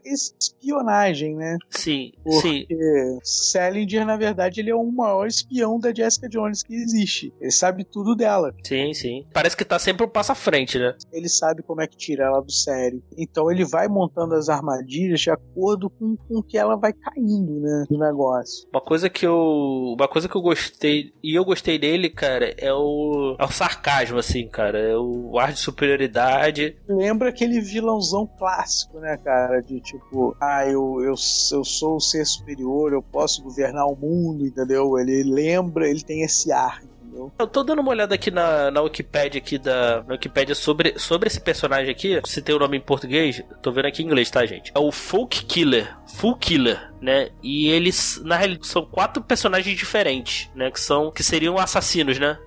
espionagem, 0.04 1.34
né? 1.34 1.56
Sim, 1.70 2.12
Porque 2.22 2.66
sim. 2.68 3.18
Salinger, 3.22 4.04
na 4.06 4.16
verdade, 4.16 4.60
ele 4.60 4.70
é 4.70 4.74
o 4.74 4.90
maior 4.90 5.26
espião 5.26 5.78
da 5.78 5.92
Jessica 5.92 6.28
Jones 6.28 6.62
que 6.62 6.74
existe. 6.74 7.32
Ele 7.40 7.50
sabe 7.50 7.84
tudo 7.84 8.14
dela. 8.14 8.54
Sim, 8.64 8.92
sim. 8.94 9.26
Parece 9.32 9.56
que 9.56 9.64
tá 9.64 9.78
sempre 9.78 10.04
um 10.04 10.08
passo 10.08 10.32
à 10.32 10.34
frente, 10.34 10.78
né? 10.78 10.94
Ele 11.12 11.28
sabe 11.28 11.62
como 11.62 11.80
é 11.80 11.86
que 11.86 11.96
tira 11.96 12.24
ela 12.24 12.40
do 12.40 12.52
sério. 12.52 13.02
Então 13.16 13.50
ele 13.50 13.64
vai 13.64 13.88
montando 13.88 14.34
as 14.34 14.48
armadilhas 14.48 15.20
de 15.20 15.30
acordo 15.30 15.90
com, 15.90 16.16
com 16.16 16.42
que 16.42 16.56
ela 16.56 16.76
vai 16.76 16.92
caindo, 16.92 17.60
né? 17.60 17.84
Do 17.88 17.98
negócio. 17.98 18.68
Uma 18.72 18.80
coisa 18.80 19.08
que 19.08 19.26
eu. 19.26 19.94
Uma 19.98 20.08
coisa 20.08 20.28
que 20.28 20.36
eu 20.36 20.42
gostei. 20.42 21.12
E 21.22 21.34
eu 21.34 21.44
gostei 21.44 21.78
dele, 21.78 22.10
cara, 22.10 22.54
é 22.56 22.72
o. 22.72 23.36
É 23.38 23.44
o 23.44 23.50
sarcasmo, 23.52 24.18
assim, 24.18 24.48
cara. 24.48 24.78
É 24.78 24.96
o 24.96 25.38
ar 25.38 25.52
de 25.52 25.58
superioridade. 25.58 26.76
Lembra 26.88 27.28
aquele 27.28 27.60
vilãozão 27.60 28.26
clássico, 28.38 28.98
né, 28.98 29.16
cara? 29.18 29.62
De 29.68 29.82
tipo, 29.82 30.34
ah, 30.40 30.64
eu, 30.64 31.02
eu, 31.02 31.10
eu 31.10 31.16
sou 31.64 31.96
o 31.96 32.00
ser 32.00 32.24
superior, 32.24 32.90
eu 32.90 33.02
posso 33.02 33.42
governar 33.42 33.84
o 33.86 33.94
mundo, 33.94 34.46
entendeu? 34.46 34.98
Ele 34.98 35.22
lembra, 35.22 35.86
ele 35.86 36.02
tem 36.02 36.22
esse 36.22 36.50
ar, 36.50 36.80
entendeu? 37.18 37.32
Eu 37.38 37.46
tô 37.46 37.62
dando 37.62 37.80
uma 37.80 37.90
olhada 37.90 38.14
aqui 38.14 38.30
na, 38.30 38.70
na 38.70 38.80
Wikipedia 38.82 39.40
aqui 39.40 39.58
da 39.58 40.02
na 40.04 40.14
Wikipedia 40.14 40.54
sobre, 40.54 40.98
sobre 40.98 41.26
esse 41.26 41.40
personagem 41.40 41.90
aqui. 41.90 42.20
Se 42.24 42.40
tem 42.40 42.54
o 42.54 42.58
nome 42.58 42.76
em 42.76 42.80
português, 42.80 43.42
tô 43.62 43.72
vendo 43.72 43.86
aqui 43.86 44.02
em 44.02 44.06
inglês, 44.06 44.30
tá, 44.30 44.46
gente? 44.46 44.72
É 44.74 44.78
o 44.78 44.92
Folk 44.92 45.44
Killer. 45.44 45.96
Full 46.16 46.36
Killer, 46.36 46.90
né? 47.02 47.30
E 47.42 47.68
eles, 47.68 48.20
na 48.24 48.36
realidade, 48.36 48.66
são 48.66 48.84
quatro 48.84 49.22
personagens 49.22 49.76
diferentes, 49.76 50.50
né? 50.54 50.70
Que 50.70 50.80
são 50.80 51.10
que 51.10 51.22
seriam 51.22 51.58
assassinos, 51.58 52.18
né? 52.18 52.38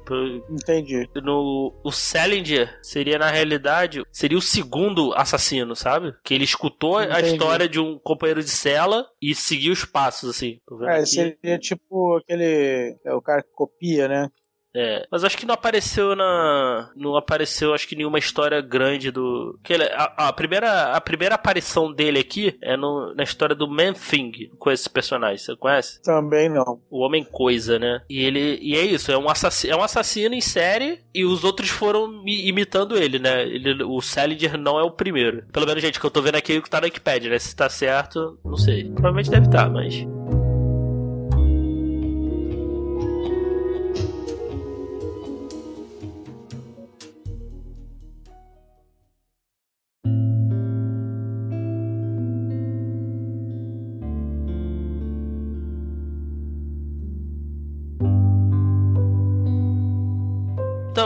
Entendi. 0.49 1.07
No 1.15 1.73
o 1.84 1.91
Salinger 1.91 2.79
seria 2.81 3.19
na 3.19 3.29
realidade 3.29 4.03
seria 4.12 4.38
o 4.38 4.41
segundo 4.41 5.13
assassino, 5.13 5.75
sabe? 5.75 6.13
Que 6.23 6.34
ele 6.34 6.43
escutou 6.43 6.97
a 6.97 7.05
Entendi. 7.05 7.27
história 7.34 7.69
de 7.69 7.79
um 7.79 7.99
companheiro 7.99 8.43
de 8.43 8.49
cela 8.49 9.05
e 9.21 9.36
seguiu 9.36 9.73
os 9.73 9.86
passos 9.86 10.29
assim. 10.29 10.60
É, 10.88 10.95
aqui. 10.97 11.05
seria 11.05 11.60
tipo 11.60 12.17
aquele. 12.17 12.97
É 13.05 13.13
o 13.13 13.21
cara 13.21 13.43
que 13.43 13.51
copia, 13.53 14.07
né? 14.07 14.29
É, 14.73 15.05
mas 15.12 15.23
acho 15.23 15.38
que 15.38 15.45
não 15.45 15.53
apareceu 15.53 16.15
na. 16.15 16.89
Não 16.95 17.15
apareceu, 17.15 17.73
acho 17.73 17.88
que 17.88 17.95
nenhuma 17.95 18.17
história 18.19 18.62
grande 18.62 19.12
do. 19.12 19.60
Que 19.63 19.73
ele- 19.73 19.84
a, 19.91 20.29
a 20.29 20.34
primeira, 20.34 20.93
a 20.93 21.01
primeira 21.01 21.36
aparição 21.36 21.91
dele 21.91 22.19
aqui 22.19 22.57
é 22.62 22.77
no, 22.77 23.13
na 23.13 23.23
história 23.23 23.53
do 23.55 23.67
Man 23.67 23.93
Thing, 23.93 24.49
com 24.57 24.71
esse 24.71 24.89
personagem, 24.89 25.38
você 25.38 25.55
conhece? 25.57 26.01
Também 26.01 26.47
não. 26.49 26.79
O 26.89 26.99
Homem 26.99 27.23
Coisa, 27.23 27.77
né? 27.77 28.01
E 28.10 28.23
ele. 28.23 28.60
E 28.62 28.75
é 28.77 28.81
isso, 28.86 29.12
é 29.12 29.17
um, 29.17 29.29
assassino, 29.29 29.73
é 29.73 29.75
um 29.75 29.84
assassino 29.84 30.34
em 30.36 30.41
série 30.41 30.99
e 31.13 31.25
os 31.25 31.43
outros 31.43 31.69
foram 31.69 32.07
mi- 32.23 32.47
imitando 32.47 32.97
ele, 32.97 33.19
né? 33.19 33.43
Ele, 33.43 33.84
o 33.84 33.99
Salinger 34.01 34.57
não 34.57 34.79
é 34.79 34.84
o 34.84 34.91
primeiro. 34.91 35.43
Pelo 35.51 35.65
menos, 35.65 35.81
gente, 35.81 35.99
que 35.99 36.05
eu 36.05 36.12
tô 36.12 36.21
vendo 36.21 36.36
aqui 36.36 36.53
é 36.53 36.57
o 36.57 36.62
que 36.62 36.69
tá 36.69 36.79
na 36.79 36.86
Wikipedia, 36.86 37.29
né? 37.29 37.38
Se 37.39 37.53
tá 37.55 37.67
certo, 37.69 38.39
não 38.45 38.55
sei. 38.55 38.86
Provavelmente 38.86 39.29
deve 39.29 39.47
estar, 39.47 39.69
mas. 39.69 39.95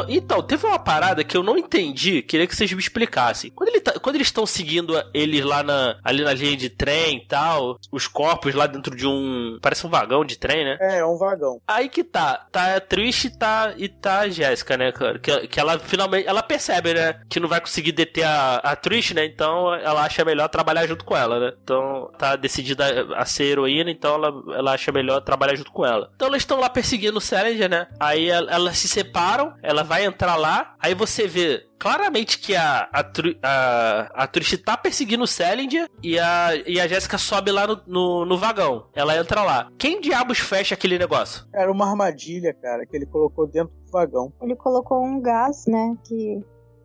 Então, 0.09 0.25
então, 0.35 0.41
teve 0.41 0.65
uma 0.67 0.77
parada 0.79 1.23
que 1.23 1.37
eu 1.37 1.43
não 1.43 1.57
entendi, 1.57 2.21
queria 2.21 2.45
que 2.47 2.53
vocês 2.55 2.71
me 2.73 2.79
explicassem. 2.79 3.51
Quando, 3.51 3.69
ele 3.69 3.79
tá- 3.79 3.97
quando 3.99 4.15
eles 4.15 4.27
estão 4.27 4.45
seguindo 4.45 4.93
eles 5.13 5.45
lá 5.45 5.63
na, 5.63 5.97
ali 6.03 6.23
na 6.23 6.33
linha 6.33 6.57
de 6.57 6.67
trem 6.69 7.17
e 7.19 7.27
tal, 7.27 7.77
os 7.91 8.05
corpos 8.07 8.53
lá 8.53 8.65
dentro 8.67 8.95
de 8.95 9.05
um. 9.07 9.57
Parece 9.61 9.85
um 9.87 9.89
vagão 9.89 10.25
de 10.25 10.37
trem, 10.37 10.65
né? 10.65 10.77
É, 10.81 10.97
é 10.99 11.05
um 11.05 11.15
vagão. 11.17 11.61
Aí 11.67 11.87
que 11.87 12.03
tá, 12.03 12.45
tá 12.51 12.75
a 12.75 12.81
Trish 12.81 13.25
e 13.25 13.37
tá, 13.37 13.73
e 13.77 13.87
tá 13.87 14.21
a 14.21 14.27
Jéssica, 14.29 14.75
né, 14.75 14.91
cara? 14.91 15.19
Que, 15.19 15.47
que 15.47 15.59
ela 15.59 15.79
finalmente, 15.79 16.27
ela 16.27 16.43
percebe, 16.43 16.93
né, 16.93 17.21
que 17.29 17.39
não 17.39 17.47
vai 17.47 17.61
conseguir 17.61 17.91
deter 17.93 18.25
a, 18.25 18.55
a 18.57 18.75
Trish, 18.75 19.13
né, 19.13 19.25
então 19.25 19.73
ela 19.75 20.03
acha 20.03 20.25
melhor 20.25 20.49
trabalhar 20.49 20.85
junto 20.87 21.05
com 21.05 21.15
ela, 21.15 21.39
né? 21.39 21.53
Então 21.63 22.11
tá 22.17 22.35
decidida 22.35 23.07
a 23.15 23.23
ser 23.25 23.45
heroína, 23.45 23.89
então 23.91 24.15
ela, 24.15 24.43
ela 24.57 24.71
acha 24.73 24.91
melhor 24.91 25.21
trabalhar 25.21 25.55
junto 25.55 25.71
com 25.71 25.85
ela. 25.85 26.11
Então 26.15 26.27
eles 26.27 26.41
estão 26.41 26.59
lá 26.59 26.69
perseguindo 26.69 27.19
o 27.19 27.21
Salinger, 27.21 27.69
né? 27.69 27.87
Aí 27.99 28.29
el- 28.29 28.49
elas 28.49 28.77
se 28.77 28.87
separam, 28.89 29.53
ela 29.63 29.83
vai 29.83 29.94
entrar 30.03 30.35
lá, 30.35 30.75
aí 30.79 30.93
você 30.93 31.27
vê 31.27 31.65
claramente 31.79 32.39
que 32.39 32.55
a, 32.55 32.89
a, 32.91 33.03
Tru- 33.03 33.35
a, 33.43 34.09
a 34.13 34.27
Trish 34.27 34.57
tá 34.57 34.75
perseguindo 34.75 35.23
o 35.23 35.27
Salinger 35.27 35.87
e 36.01 36.17
a, 36.19 36.49
e 36.65 36.79
a 36.79 36.87
Jéssica 36.87 37.17
sobe 37.17 37.51
lá 37.51 37.67
no, 37.67 37.81
no, 37.85 38.25
no 38.25 38.37
vagão. 38.37 38.87
Ela 38.93 39.15
entra 39.17 39.43
lá. 39.43 39.69
Quem 39.77 40.01
diabos 40.01 40.39
fecha 40.39 40.73
aquele 40.75 40.97
negócio? 40.97 41.45
Era 41.53 41.71
uma 41.71 41.87
armadilha, 41.89 42.53
cara, 42.53 42.85
que 42.85 42.95
ele 42.95 43.05
colocou 43.05 43.47
dentro 43.47 43.73
do 43.85 43.91
vagão. 43.91 44.33
Ele 44.41 44.55
colocou 44.55 45.03
um 45.03 45.21
gás, 45.21 45.65
né? 45.67 45.95
Que 46.07 46.41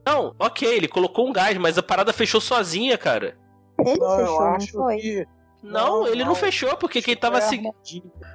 Não, 0.06 0.34
ok, 0.38 0.68
ele 0.68 0.88
colocou 0.88 1.28
um 1.28 1.32
gás, 1.32 1.56
mas 1.56 1.78
a 1.78 1.82
parada 1.82 2.12
fechou 2.12 2.40
sozinha, 2.40 2.98
cara. 2.98 3.36
ele 3.78 3.98
Não, 3.98 4.10
eu 4.20 4.26
fechou, 4.26 4.40
não 4.40 4.54
acho 4.54 4.72
foi? 4.72 4.96
que. 4.98 5.26
Não, 5.62 6.00
Não, 6.00 6.06
ele 6.06 6.20
não 6.20 6.28
não. 6.30 6.34
fechou, 6.34 6.76
porque 6.76 7.02
quem 7.02 7.16
tava 7.16 7.40
seguindo. 7.40 7.74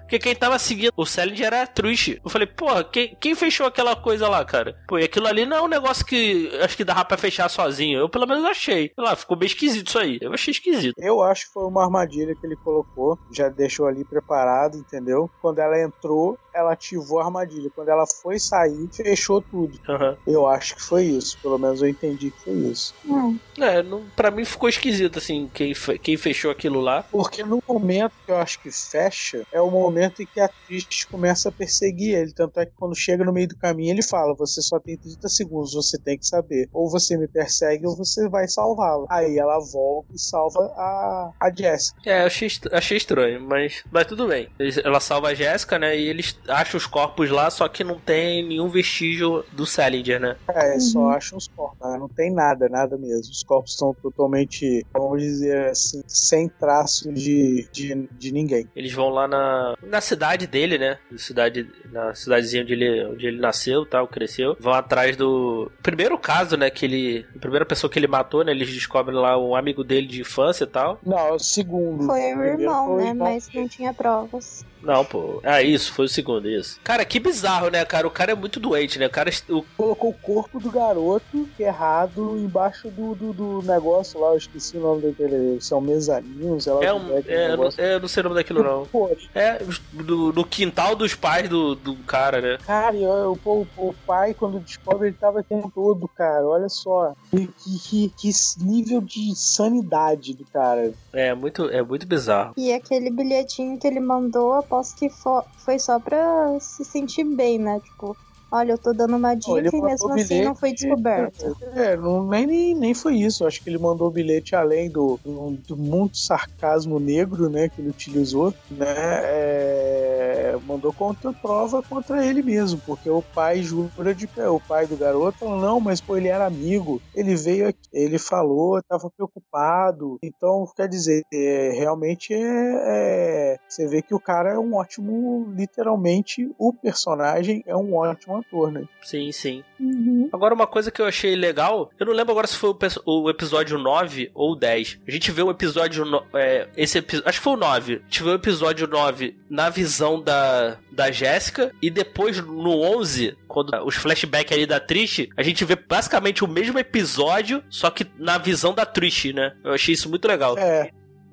Porque 0.01 0.19
quem 0.19 0.35
tava 0.35 0.59
seguindo 0.59 0.91
o 0.95 1.05
Salinger 1.05 1.47
era 1.47 1.63
a 1.63 1.67
Trish. 1.67 2.19
Eu 2.23 2.29
falei, 2.29 2.45
porra, 2.47 2.83
quem, 2.83 3.15
quem 3.19 3.33
fechou 3.33 3.65
aquela 3.65 3.95
coisa 3.95 4.27
lá, 4.27 4.45
cara? 4.45 4.77
Pô, 4.87 4.99
e 4.99 5.03
aquilo 5.03 5.27
ali 5.27 5.45
não 5.45 5.57
é 5.57 5.61
um 5.61 5.67
negócio 5.67 6.05
que 6.05 6.49
acho 6.61 6.77
que 6.77 6.83
dava 6.83 7.03
pra 7.03 7.17
fechar 7.17 7.49
sozinho. 7.49 7.99
Eu 7.99 8.09
pelo 8.09 8.27
menos 8.27 8.43
achei. 8.45 8.91
Sei 8.93 9.03
lá, 9.03 9.15
ficou 9.15 9.35
bem 9.35 9.47
esquisito 9.47 9.87
isso 9.87 9.97
aí. 9.99 10.19
Eu 10.21 10.33
achei 10.33 10.51
esquisito. 10.51 10.93
Eu 10.99 11.21
acho 11.23 11.47
que 11.47 11.53
foi 11.53 11.63
uma 11.65 11.83
armadilha 11.83 12.35
que 12.35 12.45
ele 12.45 12.55
colocou, 12.57 13.17
já 13.33 13.49
deixou 13.49 13.87
ali 13.87 14.05
preparado, 14.05 14.77
entendeu? 14.77 15.29
Quando 15.41 15.59
ela 15.59 15.81
entrou, 15.81 16.37
ela 16.55 16.71
ativou 16.73 17.19
a 17.19 17.25
armadilha. 17.25 17.69
Quando 17.75 17.89
ela 17.89 18.05
foi 18.07 18.39
sair, 18.39 18.87
fechou 18.93 19.41
tudo. 19.41 19.79
Aham. 19.87 20.17
Eu 20.25 20.47
acho 20.47 20.75
que 20.75 20.81
foi 20.81 21.03
isso. 21.03 21.37
Pelo 21.41 21.57
menos 21.57 21.81
eu 21.81 21.87
entendi 21.89 22.31
que 22.31 22.41
foi 22.43 22.53
isso. 22.53 22.93
Hum, 23.05 23.37
É, 23.59 23.83
não, 23.83 24.03
pra 24.15 24.31
mim 24.31 24.45
ficou 24.45 24.67
esquisito, 24.69 25.19
assim, 25.19 25.49
quem, 25.53 25.73
fe- 25.73 25.97
quem 25.97 26.17
fechou 26.17 26.51
aquilo 26.51 26.79
lá. 26.81 27.03
Porque 27.11 27.43
no 27.43 27.61
momento 27.67 28.13
que 28.25 28.31
eu 28.31 28.37
acho 28.37 28.59
que 28.61 28.71
fecha, 28.71 29.45
é 29.51 29.61
o 29.61 29.69
momento 29.69 30.21
em 30.21 30.25
que 30.25 30.39
a 30.39 30.47
Trish 30.47 31.05
começa 31.05 31.49
a 31.49 31.51
perseguir 31.51 32.15
ele. 32.15 32.31
Tanto 32.33 32.59
é 32.59 32.65
que 32.65 32.71
quando 32.75 32.95
chega 32.95 33.23
no 33.23 33.33
meio 33.33 33.47
do 33.47 33.55
caminho, 33.57 33.91
ele 33.93 34.01
fala: 34.03 34.33
Você 34.35 34.61
só 34.61 34.79
tem 34.79 34.97
30 34.97 35.27
segundos, 35.29 35.73
você 35.73 35.97
tem 35.97 36.17
que 36.17 36.25
saber. 36.25 36.69
Ou 36.73 36.89
você 36.89 37.17
me 37.17 37.27
persegue, 37.27 37.85
ou 37.85 37.95
você 37.95 38.27
vai 38.29 38.47
salvá-la. 38.47 39.05
Aí 39.09 39.37
ela 39.37 39.59
volta 39.59 40.09
e 40.13 40.19
salva 40.19 40.59
a, 40.77 41.31
a 41.39 41.51
Jessica. 41.53 41.99
É, 42.05 42.21
eu 42.21 42.25
achei, 42.27 42.49
achei 42.71 42.97
estranho, 42.97 43.41
mas, 43.41 43.83
mas 43.91 44.05
tudo 44.07 44.27
bem. 44.27 44.47
Ela 44.83 44.99
salva 44.99 45.29
a 45.29 45.33
Jéssica, 45.33 45.77
né? 45.79 45.97
E 45.97 46.07
eles 46.07 46.37
acham 46.47 46.77
os 46.77 46.85
corpos 46.87 47.29
lá, 47.29 47.49
só 47.49 47.67
que 47.67 47.83
não 47.83 47.99
tem 47.99 48.45
nenhum 48.47 48.69
vestígio 48.69 49.43
do 49.51 49.65
Salinger, 49.65 50.19
né? 50.19 50.35
É, 50.47 50.79
só 50.79 50.99
Uhum. 50.99 51.09
acham 51.09 51.37
os 51.37 51.47
corpos. 51.47 51.77
né? 51.89 51.97
Não 51.97 52.07
tem 52.09 52.31
nada, 52.33 52.67
nada 52.69 52.97
mesmo. 52.97 53.31
Os 53.31 53.43
corpos 53.43 53.71
estão 53.71 53.93
totalmente, 54.01 54.85
vamos 54.93 55.21
dizer 55.21 55.69
assim, 55.69 56.01
sem 56.07 56.47
traço 56.49 57.11
de, 57.11 57.67
de, 57.71 58.07
de 58.11 58.31
ninguém. 58.31 58.67
Eles 58.75 58.93
vão 58.93 59.09
lá 59.09 59.27
na, 59.27 59.75
na 59.83 60.01
cidade 60.01 60.47
dele, 60.47 60.77
né? 60.77 60.97
Cidade, 61.17 61.67
na 61.91 62.13
cidadezinha 62.13 62.63
onde 62.63 62.73
ele, 62.73 63.05
onde 63.05 63.27
ele 63.27 63.39
nasceu 63.39 63.85
tal, 63.85 64.07
cresceu. 64.07 64.55
Vão 64.59 64.73
atrás 64.73 65.15
do. 65.17 65.71
Primeiro 65.81 66.17
caso, 66.17 66.55
né? 66.57 66.69
Que 66.69 66.85
ele. 66.85 67.25
A 67.35 67.39
primeira 67.39 67.65
pessoa 67.65 67.89
que 67.91 67.97
ele 67.99 68.07
matou, 68.07 68.43
né? 68.43 68.51
Eles 68.51 68.71
descobrem 68.71 69.17
lá 69.17 69.37
um 69.37 69.55
amigo 69.55 69.83
dele 69.83 70.07
de 70.07 70.21
infância 70.21 70.63
e 70.63 70.67
tal. 70.67 70.99
Não, 71.05 71.17
é 71.17 71.31
o 71.31 71.39
segundo. 71.39 72.05
Foi 72.05 72.19
o 72.33 72.43
irmão, 72.43 72.97
né? 72.97 73.13
Mas 73.13 73.49
não 73.53 73.67
tinha 73.67 73.93
provas. 73.93 74.63
Não, 74.85 75.03
pô. 75.03 75.41
Ah, 75.43 75.61
isso, 75.61 75.91
foi 75.91 76.05
o 76.05 76.09
segundo, 76.09 76.47
isso. 76.47 76.79
Cara, 76.83 77.03
que 77.03 77.19
bizarro, 77.19 77.69
né, 77.69 77.83
cara? 77.83 78.07
O 78.07 78.11
cara 78.11 78.31
é 78.31 78.35
muito 78.35 78.59
doente, 78.59 78.99
né? 78.99 79.07
O 79.07 79.09
cara. 79.09 79.31
O... 79.49 79.63
colocou 79.75 80.11
o 80.11 80.13
corpo 80.13 80.59
do 80.59 80.71
garoto 80.71 81.49
errado 81.59 82.37
embaixo 82.37 82.89
do, 82.89 83.15
do, 83.15 83.33
do 83.33 83.61
negócio 83.63 84.19
lá, 84.19 84.29
eu 84.29 84.37
esqueci 84.37 84.77
o 84.77 84.81
nome 84.81 85.01
daquele. 85.01 85.59
São 85.59 85.81
mezaninos, 85.81 86.63
sei 86.63 86.73
lá 86.73 86.83
É 86.83 86.93
um. 86.93 87.17
É, 87.27 87.51
eu 87.51 87.57
não, 87.57 87.69
é, 87.77 87.95
eu 87.95 87.99
não 87.99 88.07
sei 88.07 88.21
o 88.21 88.23
nome 88.25 88.35
daquilo, 88.35 88.63
não. 88.63 88.85
Pô, 88.91 89.09
É, 89.33 89.59
do, 89.91 90.31
do 90.31 90.45
quintal 90.45 90.95
dos 90.95 91.15
pais 91.15 91.49
do, 91.49 91.75
do 91.75 91.95
cara, 91.97 92.39
né? 92.39 92.57
cara, 92.65 92.95
e 92.95 93.05
o, 93.05 93.37
o, 93.43 93.67
o 93.77 93.95
pai, 94.05 94.33
quando 94.33 94.59
descobre, 94.59 95.07
ele 95.07 95.17
tava 95.19 95.39
aqui 95.39 95.55
todo, 95.73 96.07
cara. 96.07 96.45
Olha 96.45 96.69
só. 96.69 97.13
Que, 97.31 97.47
que, 97.79 98.13
que 98.17 98.31
nível 98.59 99.01
de 99.01 99.35
sanidade 99.35 100.33
do 100.33 100.45
cara. 100.45 100.93
É 101.13 101.33
muito, 101.33 101.65
é 101.69 101.81
muito 101.81 102.05
bizarro. 102.05 102.53
E 102.57 102.73
aquele 102.73 103.09
bilhetinho 103.09 103.79
que 103.79 103.87
ele 103.87 103.99
mandou, 103.99 104.53
aposto 104.77 104.97
que 104.97 105.09
fo- 105.09 105.45
foi 105.57 105.79
só 105.79 105.99
pra 105.99 106.59
se 106.59 106.83
sentir 106.85 107.23
bem, 107.25 107.59
né? 107.59 107.79
Tipo, 107.81 108.17
olha, 108.55 108.71
eu 108.71 108.77
tô 108.77 108.93
dando 108.93 109.15
uma 109.17 109.35
dica 109.35 109.59
e 109.59 109.63
mandou 109.63 109.87
mesmo 109.89 110.13
assim 110.13 110.41
não 110.41 110.55
foi 110.55 110.69
bilhete- 110.73 110.87
descoberto. 110.87 111.55
É, 111.75 111.97
não, 111.97 112.27
nem, 112.27 112.75
nem, 112.75 112.93
foi 112.93 113.15
isso. 113.17 113.45
Acho 113.45 113.61
que 113.61 113.69
ele 113.69 113.77
mandou 113.79 114.07
o 114.07 114.11
bilhete 114.11 114.55
além 114.55 114.89
do, 114.89 115.19
do, 115.67 115.77
muito 115.77 116.17
sarcasmo 116.17 116.99
negro, 116.99 117.49
né, 117.49 117.69
que 117.69 117.81
ele 117.81 117.89
utilizou, 117.89 118.53
né, 118.69 118.85
é, 118.87 120.55
mandou 120.63 120.93
contra 120.93 121.33
prova 121.41 121.81
contra 121.83 122.25
ele 122.25 122.41
mesmo, 122.41 122.81
porque 122.85 123.09
o 123.09 123.23
pai 123.33 123.61
jura 123.61 124.13
de 124.15 124.27
pé, 124.27 124.47
o 124.49 124.59
pai 124.59 124.87
do 124.87 124.97
garoto. 124.97 125.37
Falou, 125.39 125.59
não, 125.59 125.79
mas 125.79 126.01
pô, 126.01 126.15
ele 126.17 126.27
era 126.27 126.45
amigo, 126.47 127.01
ele 127.13 127.35
veio 127.35 127.67
aqui, 127.67 127.79
ele 127.93 128.17
falou, 128.17 128.79
estava 128.79 129.09
preocupado, 129.15 130.17
então 130.23 130.65
quer 130.75 130.87
dizer, 130.87 131.23
é, 131.33 131.69
realmente 131.71 132.33
é, 132.33 133.53
é- 133.53 133.57
você 133.67 133.87
vê 133.87 134.01
que 134.01 134.13
o 134.15 134.19
cara 134.19 134.51
é 134.53 134.59
um 134.59 134.75
ótimo, 134.75 135.51
literalmente, 135.55 136.49
o 136.57 136.73
personagem 136.73 137.61
é 137.65 137.75
um 137.75 137.93
ótimo 137.95 138.35
ator, 138.47 138.71
né? 138.71 138.83
Sim, 139.01 139.31
sim. 139.31 139.63
Uhum. 139.79 140.29
Agora, 140.31 140.53
uma 140.53 140.67
coisa 140.67 140.89
que 140.91 141.01
eu 141.01 141.05
achei 141.05 141.35
legal, 141.35 141.91
eu 141.99 142.05
não 142.05 142.13
lembro 142.13 142.31
agora 142.31 142.47
se 142.47 142.55
foi 142.57 142.69
o, 143.05 143.23
o 143.23 143.29
episódio 143.29 143.77
9 143.77 144.31
ou 144.33 144.55
10. 144.55 144.99
A 145.07 145.11
gente 145.11 145.31
vê 145.31 145.41
o 145.41 145.51
episódio. 145.51 146.05
no- 146.05 146.23
é, 146.33 146.67
esse 146.77 146.97
Acho 147.25 147.37
que 147.39 147.43
foi 147.43 147.53
o 147.53 147.57
9. 147.57 147.93
A 147.95 147.97
gente 148.03 148.23
vê 148.23 148.29
o 148.29 148.33
episódio 148.35 148.87
9 148.87 149.35
na 149.49 149.69
visão 149.69 150.21
da, 150.21 150.77
da 150.91 151.11
Jéssica. 151.11 151.71
E 151.81 151.89
depois 151.89 152.39
no 152.39 152.81
11, 152.81 153.35
quando 153.47 153.73
os 153.85 153.95
flashbacks 153.95 154.51
ali 154.55 154.65
da 154.65 154.79
Trish, 154.79 155.27
a 155.35 155.43
gente 155.43 155.63
vê 155.65 155.75
basicamente 155.75 156.43
o 156.43 156.47
mesmo 156.47 156.77
episódio, 156.79 157.63
só 157.69 157.89
que 157.89 158.05
na 158.17 158.37
visão 158.37 158.73
da 158.73 158.85
Trish, 158.85 159.33
né? 159.33 159.55
Eu 159.63 159.73
achei 159.73 159.93
isso 159.93 160.09
muito 160.09 160.27
legal. 160.27 160.57
É, 160.57 160.89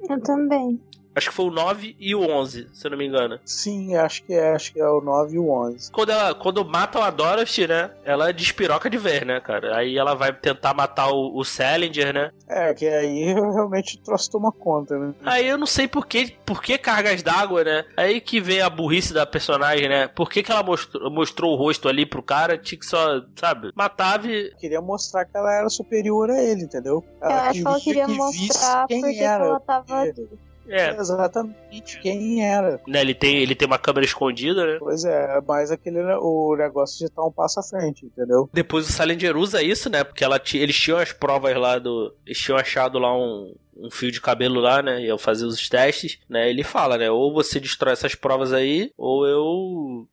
Eu 0.09 0.21
também. 0.23 0.81
Acho 1.15 1.29
que 1.29 1.35
foi 1.35 1.47
o 1.47 1.51
9 1.51 1.95
e 1.99 2.15
o 2.15 2.23
11, 2.29 2.69
se 2.73 2.87
eu 2.87 2.91
não 2.91 2.99
me 2.99 3.07
engano. 3.07 3.39
Sim, 3.45 3.95
acho 3.97 4.23
que 4.25 4.33
é, 4.33 4.53
acho 4.53 4.73
que 4.73 4.81
é 4.81 4.89
o 4.89 5.01
9 5.01 5.35
e 5.35 5.39
o 5.39 5.51
11. 5.51 5.91
Quando 5.93 6.11
ela, 6.11 6.35
quando 6.35 6.65
matam 6.65 7.03
a 7.03 7.11
Dorothy, 7.11 7.67
né? 7.67 7.91
Ela 8.05 8.33
despiroca 8.33 8.89
de 8.89 8.97
vez, 8.97 9.23
né, 9.27 9.41
cara? 9.41 9.77
Aí 9.77 9.97
ela 9.99 10.15
vai 10.15 10.33
tentar 10.33 10.73
matar 10.75 11.11
o, 11.11 11.37
o 11.37 11.45
Salinger, 11.45 12.15
né? 12.15 12.31
É, 12.49 12.73
que 12.73 12.87
aí 12.87 13.25
realmente 13.35 13.97
o 13.97 14.01
troço 14.01 14.31
toma 14.31 14.51
conta, 14.51 14.99
né? 14.99 15.15
Aí 15.25 15.47
eu 15.47 15.59
não 15.59 15.67
sei 15.67 15.87
por 15.87 16.07
que, 16.07 16.33
por 16.47 16.63
que 16.63 16.79
cargas 16.79 17.23
d'água, 17.23 17.63
né? 17.65 17.85
Aí 17.97 18.21
que 18.21 18.41
vem 18.41 18.61
a 18.63 18.71
burrice 18.71 19.13
da 19.13 19.27
personagem, 19.27 19.89
né? 19.89 20.09
Por 20.09 20.31
que, 20.31 20.43
que 20.43 20.51
ela 20.51 20.63
mostrou, 20.63 21.11
mostrou 21.11 21.53
o 21.53 21.57
rosto 21.57 21.89
ali 21.89 22.07
pro 22.07 22.23
cara? 22.23 22.57
Tinha 22.57 22.79
que 22.79 22.87
só, 22.87 23.21
sabe? 23.37 23.71
Matava 23.75 24.27
e. 24.29 24.51
Queria 24.59 24.81
mostrar 24.81 25.25
que 25.25 25.37
ela 25.37 25.53
era 25.53 25.69
superior 25.69 26.31
a 26.31 26.43
ele, 26.43 26.63
entendeu? 26.63 27.05
Eu 27.21 27.29
acho 27.31 27.61
que 27.61 27.67
ela 27.69 27.81
queria 27.81 28.09
mostrar 28.09 28.87
quem 28.87 29.01
porque 29.01 29.17
que 29.17 29.23
era, 29.23 29.45
ela 29.45 29.61
tava 29.61 29.85
porque- 29.85 30.21
ali. 30.21 30.52
É, 30.69 30.91
Exatamente 30.97 32.01
quem 32.01 32.45
era. 32.45 32.81
né? 32.87 33.01
Ele 33.01 33.15
tem, 33.15 33.37
ele 33.39 33.55
tem 33.55 33.67
uma 33.67 33.79
câmera 33.79 34.05
escondida, 34.05 34.65
né? 34.67 34.77
Pois 34.79 35.05
é, 35.05 35.41
mas 35.47 35.71
aquele 35.71 36.01
o 36.21 36.57
negócio 36.57 36.99
de 36.99 37.05
estar 37.07 37.25
um 37.25 37.33
passo 37.33 37.61
à 37.61 37.63
frente, 37.63 38.07
entendeu? 38.07 38.49
Depois 38.53 38.89
o 38.89 38.93
Salinger 38.93 39.37
usa 39.37 39.63
isso, 39.63 39.91
né? 39.91 40.05
Porque 40.05 40.25
ela 40.25 40.41
eles 40.55 40.77
tinham 40.77 40.99
as 40.99 41.13
provas 41.13 41.57
lá 41.57 41.79
do. 41.79 42.15
Eles 42.27 42.39
tinham 42.39 42.59
achado 42.59 42.99
lá 42.99 43.17
um, 43.17 43.55
um 43.77 43.91
fio 43.91 44.11
de 44.11 44.21
cabelo 44.21 44.61
lá, 44.61 44.83
né? 44.83 45.01
Iam 45.03 45.19
fazer 45.19 45.45
os 45.45 45.69
testes, 45.69 46.19
né? 46.29 46.49
Ele 46.49 46.63
fala, 46.63 46.97
né? 46.99 47.11
Ou 47.11 47.33
você 47.33 47.59
destrói 47.59 47.93
essas 47.93 48.15
provas 48.15 48.53
aí, 48.53 48.91
ou 48.97 49.27
eu. 49.27 49.43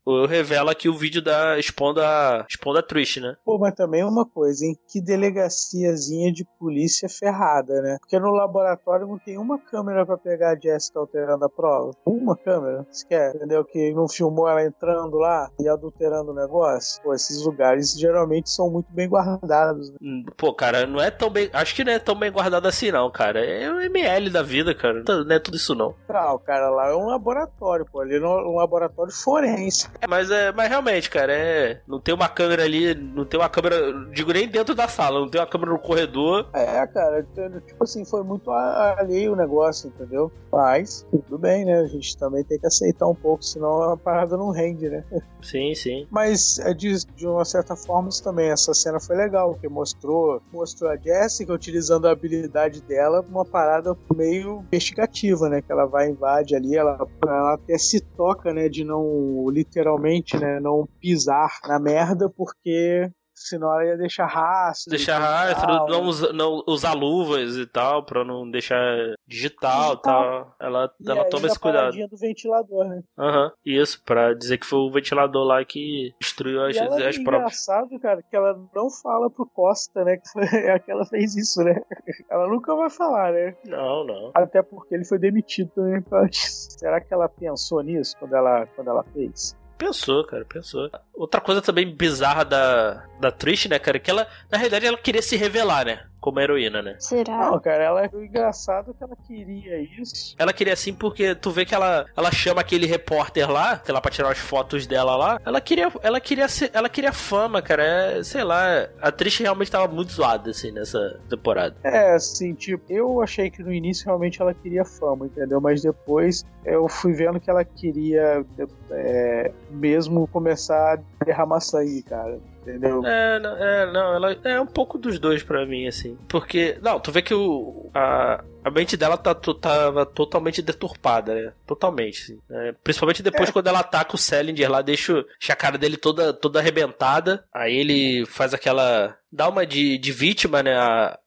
Ou 0.06 0.18
eu 0.20 0.26
revelo 0.26 0.70
aqui 0.70 0.90
o 0.90 0.98
vídeo 0.98 1.22
da. 1.22 1.58
expondo 1.58 2.02
a. 2.02 2.46
expondo 2.50 2.80
a 2.80 2.84
Trish, 2.84 3.18
né? 3.18 3.36
Pô, 3.44 3.58
mas 3.58 3.74
também 3.74 4.04
uma 4.04 4.26
coisa, 4.26 4.66
hein? 4.66 4.78
Que 4.88 5.02
delegaciazinha 5.02 6.32
de 6.32 6.46
polícia 6.60 7.10
ferrada, 7.10 7.82
né? 7.82 7.98
Porque 8.00 8.20
no 8.20 8.32
laboratório 8.32 9.08
não 9.08 9.18
tem 9.18 9.38
uma 9.38 9.60
câmera 9.60 10.06
pra 10.06 10.18
pegar 10.18 10.52
a 10.52 10.60
Jessica 10.60 11.00
alterando 11.00 11.46
a 11.46 11.50
prova. 11.50 11.92
Uma 12.06 12.36
câmera, 12.36 12.86
sequer, 12.92 13.36
entendeu? 13.36 13.64
Que 13.66 13.94
não 13.94 14.08
filmou 14.08 14.48
ela 14.48 14.64
entrando 14.64 15.18
lá 15.18 15.50
e 15.60 15.68
adulterando 15.68 16.32
o 16.32 16.36
negócio. 16.36 17.02
Pô, 17.02 17.14
esses 17.14 17.44
lugares 17.44 17.94
geralmente 17.98 18.50
são 18.50 18.70
muito 18.70 18.92
bem 18.92 19.08
guardados, 19.08 19.92
né? 19.92 19.98
Pô, 20.38 20.54
cara, 20.54 20.86
não 20.86 21.02
é 21.02 21.12
tão 21.12 21.30
bem. 21.30 21.50
Acho 21.54 21.76
que 21.76 21.84
não 21.84 21.92
é 21.92 22.00
tão 22.00 22.16
bem 22.16 22.32
guardado 22.32 22.68
assim, 22.68 22.92
não, 22.92 23.10
cara. 23.12 23.49
É 23.50 23.72
o 23.72 23.82
ML 23.82 24.30
da 24.30 24.44
vida, 24.44 24.74
cara. 24.74 25.04
Não 25.08 25.36
é 25.36 25.40
tudo 25.40 25.58
isso, 25.58 25.76
não. 25.76 25.96
Ah, 26.08 26.34
o 26.34 26.40
cara 26.40 26.70
lá 26.70 26.90
é 26.90 26.96
um 26.96 27.08
laboratório, 27.08 27.86
pô. 27.86 28.02
Ali 28.02 28.16
é 28.16 28.22
um 28.22 28.56
laboratório 28.56 29.12
forense. 29.12 29.88
É, 30.02 30.08
mas, 30.08 30.30
é, 30.30 30.52
mas 30.52 30.70
realmente, 30.70 31.10
cara, 31.10 31.34
é. 31.34 31.82
Não 31.88 32.00
tem 32.00 32.14
uma 32.14 32.28
câmera 32.28 32.64
ali. 32.64 32.94
Não 32.94 33.26
tem 33.26 33.40
uma 33.40 33.50
câmera. 33.50 33.76
Digo 34.12 34.32
nem 34.32 34.48
dentro 34.48 34.76
da 34.76 34.88
sala, 34.88 35.20
não 35.20 35.30
tem 35.30 35.42
uma 35.42 35.48
câmera 35.48 35.72
no 35.72 35.80
corredor. 35.80 36.48
É, 36.54 36.86
cara, 36.88 37.26
tipo 37.66 37.84
assim, 37.84 38.06
foi 38.06 38.24
muito 38.24 38.52
alheio 38.52 39.34
o 39.34 39.36
negócio, 39.36 39.88
entendeu? 39.88 40.32
Mas, 40.52 41.06
tudo 41.12 41.38
bem, 41.38 41.66
né? 41.66 41.80
A 41.80 41.88
gente 41.88 42.18
também 42.18 42.44
tem 42.44 42.60
que 42.60 42.68
aceitar 42.68 43.08
um 43.08 43.16
pouco, 43.16 43.44
senão 43.44 43.84
a 43.84 43.98
parada 43.98 44.36
não 44.36 44.52
rende, 44.52 44.90
né? 44.90 45.04
Sim, 45.42 45.74
sim. 45.74 46.06
Mas 46.12 46.60
é 46.60 46.74
de, 46.74 46.94
de 47.16 47.26
uma 47.26 47.46
certa 47.46 47.74
forma 47.74 48.10
isso 48.10 48.22
também, 48.22 48.50
essa 48.50 48.74
cena 48.74 49.00
foi 49.00 49.16
legal, 49.16 49.54
porque 49.54 49.70
mostrou, 49.70 50.42
mostrou 50.52 50.92
a 50.92 50.98
Jessica 50.98 51.54
utilizando 51.54 52.08
a 52.08 52.12
habilidade 52.12 52.82
dela 52.82 53.26
uma 53.40 53.46
parada 53.46 53.96
meio 54.16 54.64
investigativa, 54.68 55.50
né? 55.50 55.62
Que 55.62 55.72
ela 55.72 55.86
vai 55.86 56.10
invade 56.10 56.56
ali, 56.56 56.76
ela, 56.76 56.98
ela 57.24 57.54
até 57.54 57.78
se 57.78 58.02
toca, 58.02 58.54
né? 58.54 58.70
De 58.70 58.84
não 58.84 59.50
literalmente, 59.50 60.38
né? 60.38 60.60
Não 60.60 60.88
pisar 61.00 61.60
na 61.68 61.80
merda, 61.80 62.30
porque 62.30 63.10
senão 63.48 63.72
ela 63.74 63.86
ia 63.86 63.98
deixar 63.98 64.26
rastro. 64.26 64.90
Deixar 64.92 65.20
rastro, 65.20 65.68
não, 65.88 66.04
usa- 66.04 66.34
não 66.34 66.64
usar 66.68 66.94
luvas 66.94 67.58
e 67.58 67.66
tal, 67.66 68.04
pra 68.04 68.24
não 68.26 68.50
deixar 68.50 68.80
digital 69.28 69.94
e 69.94 70.02
tal. 70.02 70.56
Ela, 70.60 70.92
E 71.00 71.10
ela 71.10 71.26
toma 71.30 71.48
esse 71.48 71.60
cuidado. 71.60 71.96
do 72.08 72.18
ventilador, 72.18 72.86
né? 72.88 73.02
Aham, 73.18 73.52
isso, 73.66 74.02
pra 74.04 74.34
dizer 74.34 74.58
que 74.58 74.66
foi 74.66 74.80
o 74.80 74.92
ventilador 74.92 75.44
lá 75.46 75.64
que 75.64 76.14
destruiu 76.20 76.64
as, 76.66 76.76
E 76.76 76.80
ela 76.80 76.96
as 76.96 77.02
é 77.18 77.24
provas. 77.24 77.40
engraçado, 77.42 78.00
cara, 78.00 78.22
que 78.22 78.36
ela 78.36 78.60
não 78.76 78.90
fala 78.90 79.30
pro 79.30 79.46
Costa, 79.46 80.04
né? 80.04 80.18
Que, 80.30 80.30
foi, 80.30 80.80
que 80.80 80.92
ela 80.92 81.06
fez 81.06 81.36
isso, 81.36 81.64
né? 81.64 81.82
Ela 82.30 82.48
nunca 82.48 82.76
vai 82.76 82.90
falar, 82.90 83.32
né? 83.32 83.56
Não, 83.66 84.04
não. 84.06 84.32
Até 84.34 84.62
porque 84.62 84.94
ele 84.96 85.06
foi 85.06 85.18
demitido 85.18 85.70
também 85.74 86.04
disso. 86.30 86.72
Será 86.78 87.00
que 87.00 87.14
ela 87.14 87.30
pensou 87.30 87.82
nisso 87.82 88.16
quando 88.20 88.36
ela, 88.36 88.66
quando 88.76 88.90
ela 88.90 89.04
fez? 89.14 89.56
Pensou, 89.80 90.26
cara, 90.26 90.44
pensou. 90.44 90.92
Outra 91.14 91.40
coisa 91.40 91.62
também 91.62 91.96
bizarra 91.96 92.44
da, 92.44 93.06
da 93.18 93.32
Trish, 93.32 93.70
né, 93.70 93.80
cara, 93.80 93.98
que 93.98 94.12
ela, 94.12 94.28
na 94.52 94.58
realidade, 94.58 94.86
ela 94.86 94.98
queria 94.98 95.22
se 95.22 95.38
revelar, 95.38 95.86
né? 95.86 96.06
Como 96.20 96.40
heroína, 96.40 96.82
né? 96.82 96.96
Será? 97.00 97.52
Não, 97.52 97.60
cara, 97.60 97.84
ela 97.84 98.04
é 98.04 98.10
engraçado 98.14 98.94
que 98.94 99.04
ela 99.04 99.16
queria 99.28 99.80
isso. 99.80 100.36
Ela 100.38 100.52
queria 100.52 100.74
assim 100.74 100.94
porque 100.94 101.34
tu 101.34 101.50
vê 101.52 101.66
que 101.66 101.74
ela, 101.74 102.06
ela 102.16 102.32
chama 102.32 102.62
aquele 102.62 102.86
repórter 102.86 103.50
lá, 103.50 103.78
que 103.78 103.92
lá 103.92 104.02
pra 104.02 104.12
tirar 104.12 104.32
as 104.32 104.38
fotos 104.38 104.86
dela 104.86 105.16
lá. 105.16 105.40
Ela 105.46 105.62
queria, 105.62 105.92
ela 106.02 106.20
queria 106.20 106.48
ser, 106.48 106.72
ela 106.74 106.90
queria 106.90 107.14
fama, 107.14 107.62
cara. 107.62 107.84
É, 107.84 108.24
sei 108.24 108.44
lá, 108.44 108.88
a 109.02 109.12
Trish 109.12 109.40
realmente 109.40 109.72
tava 109.72 109.88
muito 109.94 110.12
zoada 110.12 110.50
assim 110.52 110.72
nessa 110.72 111.20
temporada. 111.30 111.76
É, 111.84 112.14
assim, 112.14 112.54
tipo, 112.54 112.84
eu 112.90 113.22
achei 113.22 113.50
que 113.50 113.64
no 113.64 113.72
início 113.72 114.06
realmente 114.06 114.42
ela 114.42 114.54
queria 114.54 114.84
fama, 114.84 115.26
entendeu? 115.26 115.62
Mas 115.62 115.82
depois 115.82 116.46
eu 116.66 116.88
fui 116.90 117.14
vendo 117.14 117.40
que 117.40 117.50
ela 117.50 117.64
queria 117.64 118.46
é, 118.92 119.52
mesmo 119.72 120.28
começar 120.28 121.00
a 121.22 121.26
derramar 121.26 121.62
sangue, 121.62 122.04
cara. 122.04 122.40
Entendeu? 122.70 123.06
É, 123.06 123.40
não, 123.40 123.58
é, 123.58 123.92
não, 123.92 124.14
ela 124.16 124.38
é 124.44 124.62
um 124.62 124.66
pouco 124.66 124.98
dos 124.98 125.18
dois 125.20 125.44
pra 125.44 125.66
mim, 125.66 125.88
assim. 125.88 126.18
Porque, 126.28 126.78
não, 126.82 127.00
tu 127.00 127.12
vê 127.12 127.22
que 127.22 127.34
o, 127.34 127.90
a, 127.94 128.44
a 128.64 128.70
mente 128.72 128.96
dela 128.96 129.18
tá, 129.18 129.34
tava 129.34 130.06
totalmente 130.06 130.62
deturpada, 130.62 131.34
né? 131.34 131.54
Totalmente, 131.66 132.24
assim. 132.24 132.40
né? 132.50 132.76
Principalmente 132.84 133.24
depois 133.24 133.50
É. 133.50 133.52
quando 133.52 133.68
ela 133.68 133.80
ataca 133.80 134.16
o 134.16 134.18
Salinger 134.18 134.70
lá, 134.70 134.82
deixa, 134.82 135.14
deixa 135.40 135.54
a 135.54 135.56
cara 135.56 135.78
dele 135.78 135.98
toda, 135.98 136.32
toda 136.34 136.60
arrebentada. 136.60 137.44
Aí 137.54 137.76
ele 137.76 138.26
faz 138.26 138.54
aquela. 138.54 139.16
dá 139.32 139.50
uma 139.50 139.66
de, 139.66 139.98
de 139.98 140.12
vítima, 140.12 140.62
né? 140.64 140.76
A, 140.76 141.18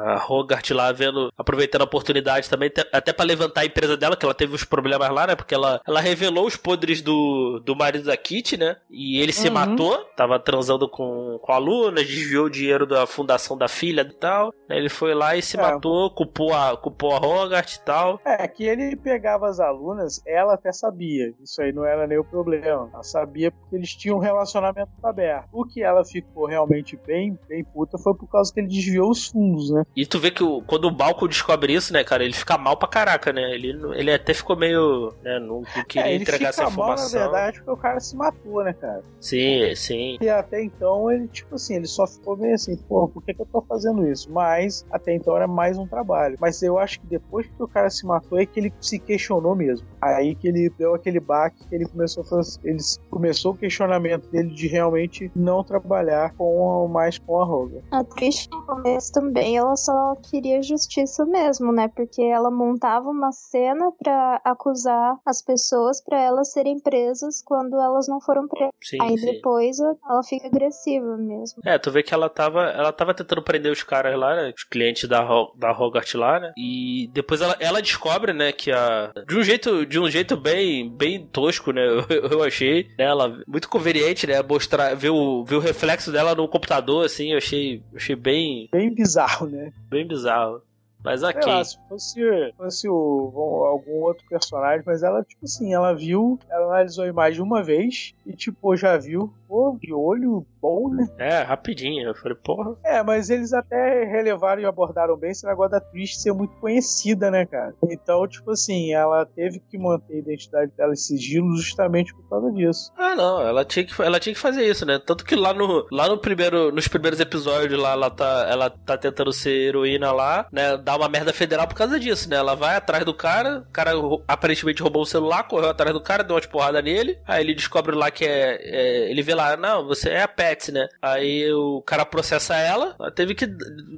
a 0.00 0.16
Rogart 0.18 0.70
lá 0.70 0.90
vendo, 0.92 1.30
aproveitando 1.36 1.82
a 1.82 1.84
oportunidade 1.84 2.48
também, 2.48 2.70
até 2.92 3.12
pra 3.12 3.24
levantar 3.24 3.62
a 3.62 3.66
empresa 3.66 3.96
dela, 3.96 4.16
que 4.16 4.24
ela 4.24 4.34
teve 4.34 4.54
uns 4.54 4.64
problemas 4.64 5.10
lá, 5.10 5.26
né? 5.26 5.36
Porque 5.36 5.54
ela, 5.54 5.80
ela 5.86 6.00
revelou 6.00 6.46
os 6.46 6.56
podres 6.56 7.02
do, 7.02 7.60
do 7.64 7.74
marido 7.76 8.04
da 8.04 8.16
Kitty, 8.16 8.56
né? 8.56 8.76
E 8.90 9.18
ele 9.20 9.32
se 9.32 9.48
Uhum. 9.48 9.54
matou, 9.54 9.98
tava 10.16 10.38
transando 10.38 10.88
com, 10.88 11.38
com 11.42 11.52
a 11.52 11.56
aluna, 11.56 11.96
desviou 12.04 12.46
o 12.46 12.50
dinheiro 12.50 12.86
da 12.86 13.06
fundação 13.06 13.56
da 13.56 13.68
filha 13.68 14.02
e 14.02 14.12
tal. 14.14 14.52
né? 14.68 14.76
Ele 14.76 14.88
foi 14.88 15.14
lá 15.14 15.36
e 15.36 15.42
se 15.42 15.58
É. 15.58 15.60
matou, 15.62 16.10
culpou 16.10 16.54
a, 16.54 16.76
culpou 16.76 17.12
a 17.14 17.18
Rogart 17.18 17.74
e 17.74 17.84
tal. 17.84 18.20
É, 18.24 18.46
que 18.48 18.64
ele 18.64 18.96
pegava 18.96 19.48
as 19.48 19.60
alunas, 19.60 20.20
ela 20.26 20.54
até 20.54 20.72
sabia. 20.72 21.32
Isso 21.42 21.60
aí 21.60 21.72
não 21.72 21.84
era 21.84 22.06
nem 22.06 22.18
o 22.18 22.24
problema. 22.24 22.88
Ela 22.92 23.02
sabia 23.02 23.50
porque 23.50 23.76
eles 23.76 23.90
tinham 23.94 24.16
um 24.16 24.20
relacionamento 24.20 24.90
aberto. 25.02 25.48
O 25.52 25.64
que 25.64 25.82
ela 25.82 26.04
ficou 26.04 26.46
realmente 26.46 26.98
bem, 27.06 27.38
bem 27.48 27.64
puta 27.64 27.98
foi 27.98 28.14
por 28.14 28.28
causa 28.28 28.52
que 28.52 28.60
ele 28.60 28.68
desviou 28.68 29.10
os 29.10 29.26
fundos, 29.26 29.70
né? 29.70 29.82
E 29.96 30.06
tu 30.06 30.18
vê 30.18 30.30
que 30.30 30.42
o- 30.42 30.62
quando 30.62 30.84
o 30.86 30.90
Balco 30.90 31.26
descobre 31.26 31.72
isso, 31.74 31.92
né, 31.92 32.04
cara, 32.04 32.22
ele 32.24 32.32
fica 32.32 32.56
mal 32.56 32.76
pra 32.76 32.88
caraca, 32.88 33.32
né? 33.32 33.52
Ele, 33.54 33.70
ele 33.94 34.12
até 34.12 34.32
ficou 34.32 34.56
meio. 34.56 35.12
Né, 35.22 35.38
não, 35.40 35.62
não 35.62 35.84
queria 35.88 36.08
é, 36.08 36.14
ele 36.14 36.22
entregar 36.22 36.52
fica 36.52 36.64
essa 36.64 36.76
mal, 36.76 36.88
na 36.88 36.94
informação. 36.94 37.20
verdade, 37.20 37.56
porque 37.58 37.70
o 37.70 37.76
cara 37.76 38.00
se 38.00 38.16
matou, 38.16 38.62
né, 38.64 38.72
cara? 38.72 39.02
Sim, 39.20 39.74
sim. 39.74 40.16
E 40.20 40.28
até 40.28 40.62
então 40.62 41.10
ele, 41.10 41.26
tipo 41.28 41.54
assim, 41.54 41.74
ele 41.76 41.86
só 41.86 42.06
ficou 42.06 42.36
meio 42.36 42.54
assim, 42.54 42.76
pô, 42.88 43.08
por 43.08 43.22
que, 43.22 43.34
que 43.34 43.42
eu 43.42 43.46
tô 43.46 43.60
fazendo 43.62 44.06
isso? 44.06 44.30
Mas 44.30 44.84
até 44.90 45.14
então 45.14 45.36
era 45.36 45.46
mais 45.48 45.76
um 45.76 45.86
trabalho. 45.86 46.36
Mas 46.40 46.62
eu 46.62 46.78
acho 46.78 47.00
que 47.00 47.06
depois 47.06 47.46
que 47.46 47.62
o 47.62 47.68
cara 47.68 47.90
se 47.90 48.06
matou 48.06 48.38
é 48.40 48.46
que 48.46 48.60
ele 48.60 48.72
se 48.80 48.98
questionou 48.98 49.54
mesmo. 49.54 49.86
Aí 50.00 50.34
que 50.34 50.48
ele 50.48 50.70
deu 50.78 50.94
aquele 50.94 51.20
baque 51.20 51.66
que 51.68 51.74
ele 51.74 51.86
começou 51.86 52.22
a 52.22 52.26
fazer, 52.26 52.58
ele 52.64 52.78
começou 53.10 53.52
o 53.52 53.56
questionamento 53.56 54.30
dele 54.30 54.50
de 54.54 54.66
realmente 54.68 55.30
não 55.34 55.62
trabalhar 55.64 56.32
com 56.34 56.88
mais 56.88 57.18
com 57.18 57.40
a 57.40 57.44
Roga. 57.44 57.82
A 57.90 58.02
Trish 58.04 58.48
no 58.50 58.62
começo 58.62 59.12
também, 59.12 59.56
ela 59.58 59.76
só 59.84 60.14
queria 60.30 60.62
justiça 60.62 61.24
mesmo, 61.24 61.72
né? 61.72 61.88
Porque 61.88 62.22
ela 62.22 62.50
montava 62.50 63.08
uma 63.08 63.32
cena 63.32 63.90
pra 63.98 64.40
acusar 64.44 65.18
as 65.24 65.42
pessoas 65.42 66.02
pra 66.02 66.20
elas 66.20 66.52
serem 66.52 66.78
presas 66.80 67.42
quando 67.42 67.76
elas 67.76 68.08
não 68.08 68.20
foram 68.20 68.46
presas. 68.48 68.72
sim, 68.82 68.98
Aí 69.00 69.18
sim. 69.18 69.26
depois 69.26 69.78
ela 69.80 70.22
fica 70.22 70.46
agressiva 70.46 71.16
mesmo. 71.16 71.62
É, 71.64 71.78
tu 71.78 71.90
vê 71.90 72.02
que 72.02 72.14
ela 72.14 72.28
tava, 72.28 72.62
ela 72.64 72.92
tava 72.92 73.14
tentando 73.14 73.42
prender 73.42 73.72
os 73.72 73.82
caras 73.82 74.18
lá, 74.18 74.34
né? 74.34 74.52
Os 74.56 74.64
clientes 74.64 75.08
da, 75.08 75.22
da 75.56 75.72
Rogart 75.72 76.14
lá, 76.14 76.40
né? 76.40 76.52
E 76.56 77.08
depois 77.12 77.40
ela, 77.40 77.56
ela 77.60 77.80
descobre, 77.82 78.32
né, 78.32 78.52
que 78.52 78.70
a. 78.70 79.12
De 79.26 79.36
um 79.36 79.42
jeito, 79.42 79.86
de 79.86 79.98
um 79.98 80.10
jeito 80.10 80.36
bem, 80.36 80.90
bem 80.90 81.26
tosco, 81.26 81.72
né? 81.72 81.80
Eu, 82.10 82.28
eu 82.30 82.42
achei. 82.42 82.84
Né, 82.98 83.04
ela 83.04 83.40
muito 83.46 83.68
conveniente, 83.68 84.26
né? 84.26 84.42
Mostrar, 84.42 84.94
ver 84.94 85.10
o, 85.10 85.44
ver 85.44 85.56
o 85.56 85.60
reflexo 85.60 86.10
dela 86.10 86.34
no 86.34 86.48
computador, 86.48 87.04
assim, 87.04 87.32
eu 87.32 87.38
achei, 87.38 87.82
achei 87.94 88.16
bem, 88.16 88.68
Bem 88.72 88.92
bizarro, 88.94 89.46
né? 89.48 89.69
Bem 89.90 90.08
bizarro. 90.08 90.62
Mas 91.02 91.20
Sei 91.20 91.30
ok. 91.30 91.46
lá, 91.46 91.64
se 91.64 91.78
fosse, 91.88 92.54
fosse 92.56 92.88
o, 92.88 93.32
algum 93.66 94.02
outro 94.02 94.24
personagem, 94.28 94.82
mas 94.86 95.02
ela, 95.02 95.22
tipo 95.24 95.44
assim, 95.44 95.72
ela 95.74 95.94
viu, 95.94 96.38
ela 96.48 96.66
analisou 96.66 97.04
a 97.04 97.08
imagem 97.08 97.42
uma 97.42 97.62
vez 97.62 98.14
e, 98.26 98.32
tipo, 98.34 98.76
já 98.76 98.96
viu, 98.96 99.32
pô, 99.48 99.76
de 99.80 99.92
olho 99.92 100.46
bom, 100.60 100.90
né? 100.90 101.08
É, 101.18 101.42
rapidinho. 101.42 102.08
Eu 102.08 102.14
falei, 102.14 102.36
porra. 102.36 102.76
É, 102.84 103.02
mas 103.02 103.30
eles 103.30 103.52
até 103.52 104.04
relevaram 104.04 104.60
e 104.60 104.66
abordaram 104.66 105.16
bem 105.16 105.30
esse 105.30 105.46
negócio 105.46 105.72
da 105.72 105.80
Trish 105.80 106.20
ser 106.20 106.32
muito 106.32 106.54
conhecida, 106.56 107.30
né, 107.30 107.46
cara? 107.46 107.74
Então, 107.88 108.26
tipo 108.28 108.50
assim, 108.50 108.92
ela 108.92 109.24
teve 109.24 109.58
que 109.58 109.78
manter 109.78 110.14
a 110.14 110.18
identidade 110.18 110.72
dela 110.76 110.92
em 110.92 110.96
sigilo 110.96 111.56
justamente 111.56 112.14
por 112.14 112.28
causa 112.28 112.52
disso. 112.52 112.92
Ah, 112.96 113.14
não, 113.16 113.40
ela 113.40 113.64
tinha 113.64 113.84
que, 113.84 114.02
ela 114.02 114.20
tinha 114.20 114.34
que 114.34 114.40
fazer 114.40 114.64
isso, 114.64 114.84
né? 114.84 115.00
Tanto 115.04 115.24
que 115.24 115.34
lá 115.34 115.52
no, 115.54 115.86
lá 115.90 116.08
no 116.08 116.18
primeiro, 116.18 116.70
nos 116.70 116.86
primeiros 116.86 117.18
episódios 117.18 117.80
lá, 117.80 117.92
ela 117.92 118.10
tá, 118.10 118.46
ela 118.50 118.70
tá 118.70 118.96
tentando 118.98 119.32
ser 119.32 119.50
heroína 119.50 120.12
lá, 120.12 120.46
né? 120.52 120.76
Dá 120.90 120.96
uma 120.96 121.08
merda 121.08 121.32
federal 121.32 121.68
por 121.68 121.76
causa 121.76 122.00
disso, 122.00 122.28
né? 122.28 122.34
Ela 122.36 122.56
vai 122.56 122.74
atrás 122.74 123.04
do 123.04 123.14
cara, 123.14 123.58
o 123.60 123.72
cara 123.72 123.92
aparentemente 124.26 124.82
roubou 124.82 125.02
o 125.02 125.06
celular, 125.06 125.44
correu 125.44 125.70
atrás 125.70 125.92
do 125.92 126.00
cara, 126.00 126.24
deu 126.24 126.34
umas 126.34 126.46
porradas 126.46 126.82
nele, 126.82 127.16
aí 127.24 127.44
ele 127.44 127.54
descobre 127.54 127.94
lá 127.94 128.10
que 128.10 128.24
é, 128.24 128.58
é- 128.60 129.10
ele 129.10 129.22
vê 129.22 129.32
lá, 129.32 129.56
não, 129.56 129.86
você 129.86 130.10
é 130.10 130.22
a 130.22 130.28
Pet, 130.28 130.72
né? 130.72 130.88
Aí 131.00 131.48
o 131.52 131.80
cara 131.82 132.04
processa 132.04 132.56
ela, 132.56 132.96
ela 132.98 133.10
teve 133.12 133.36
que 133.36 133.46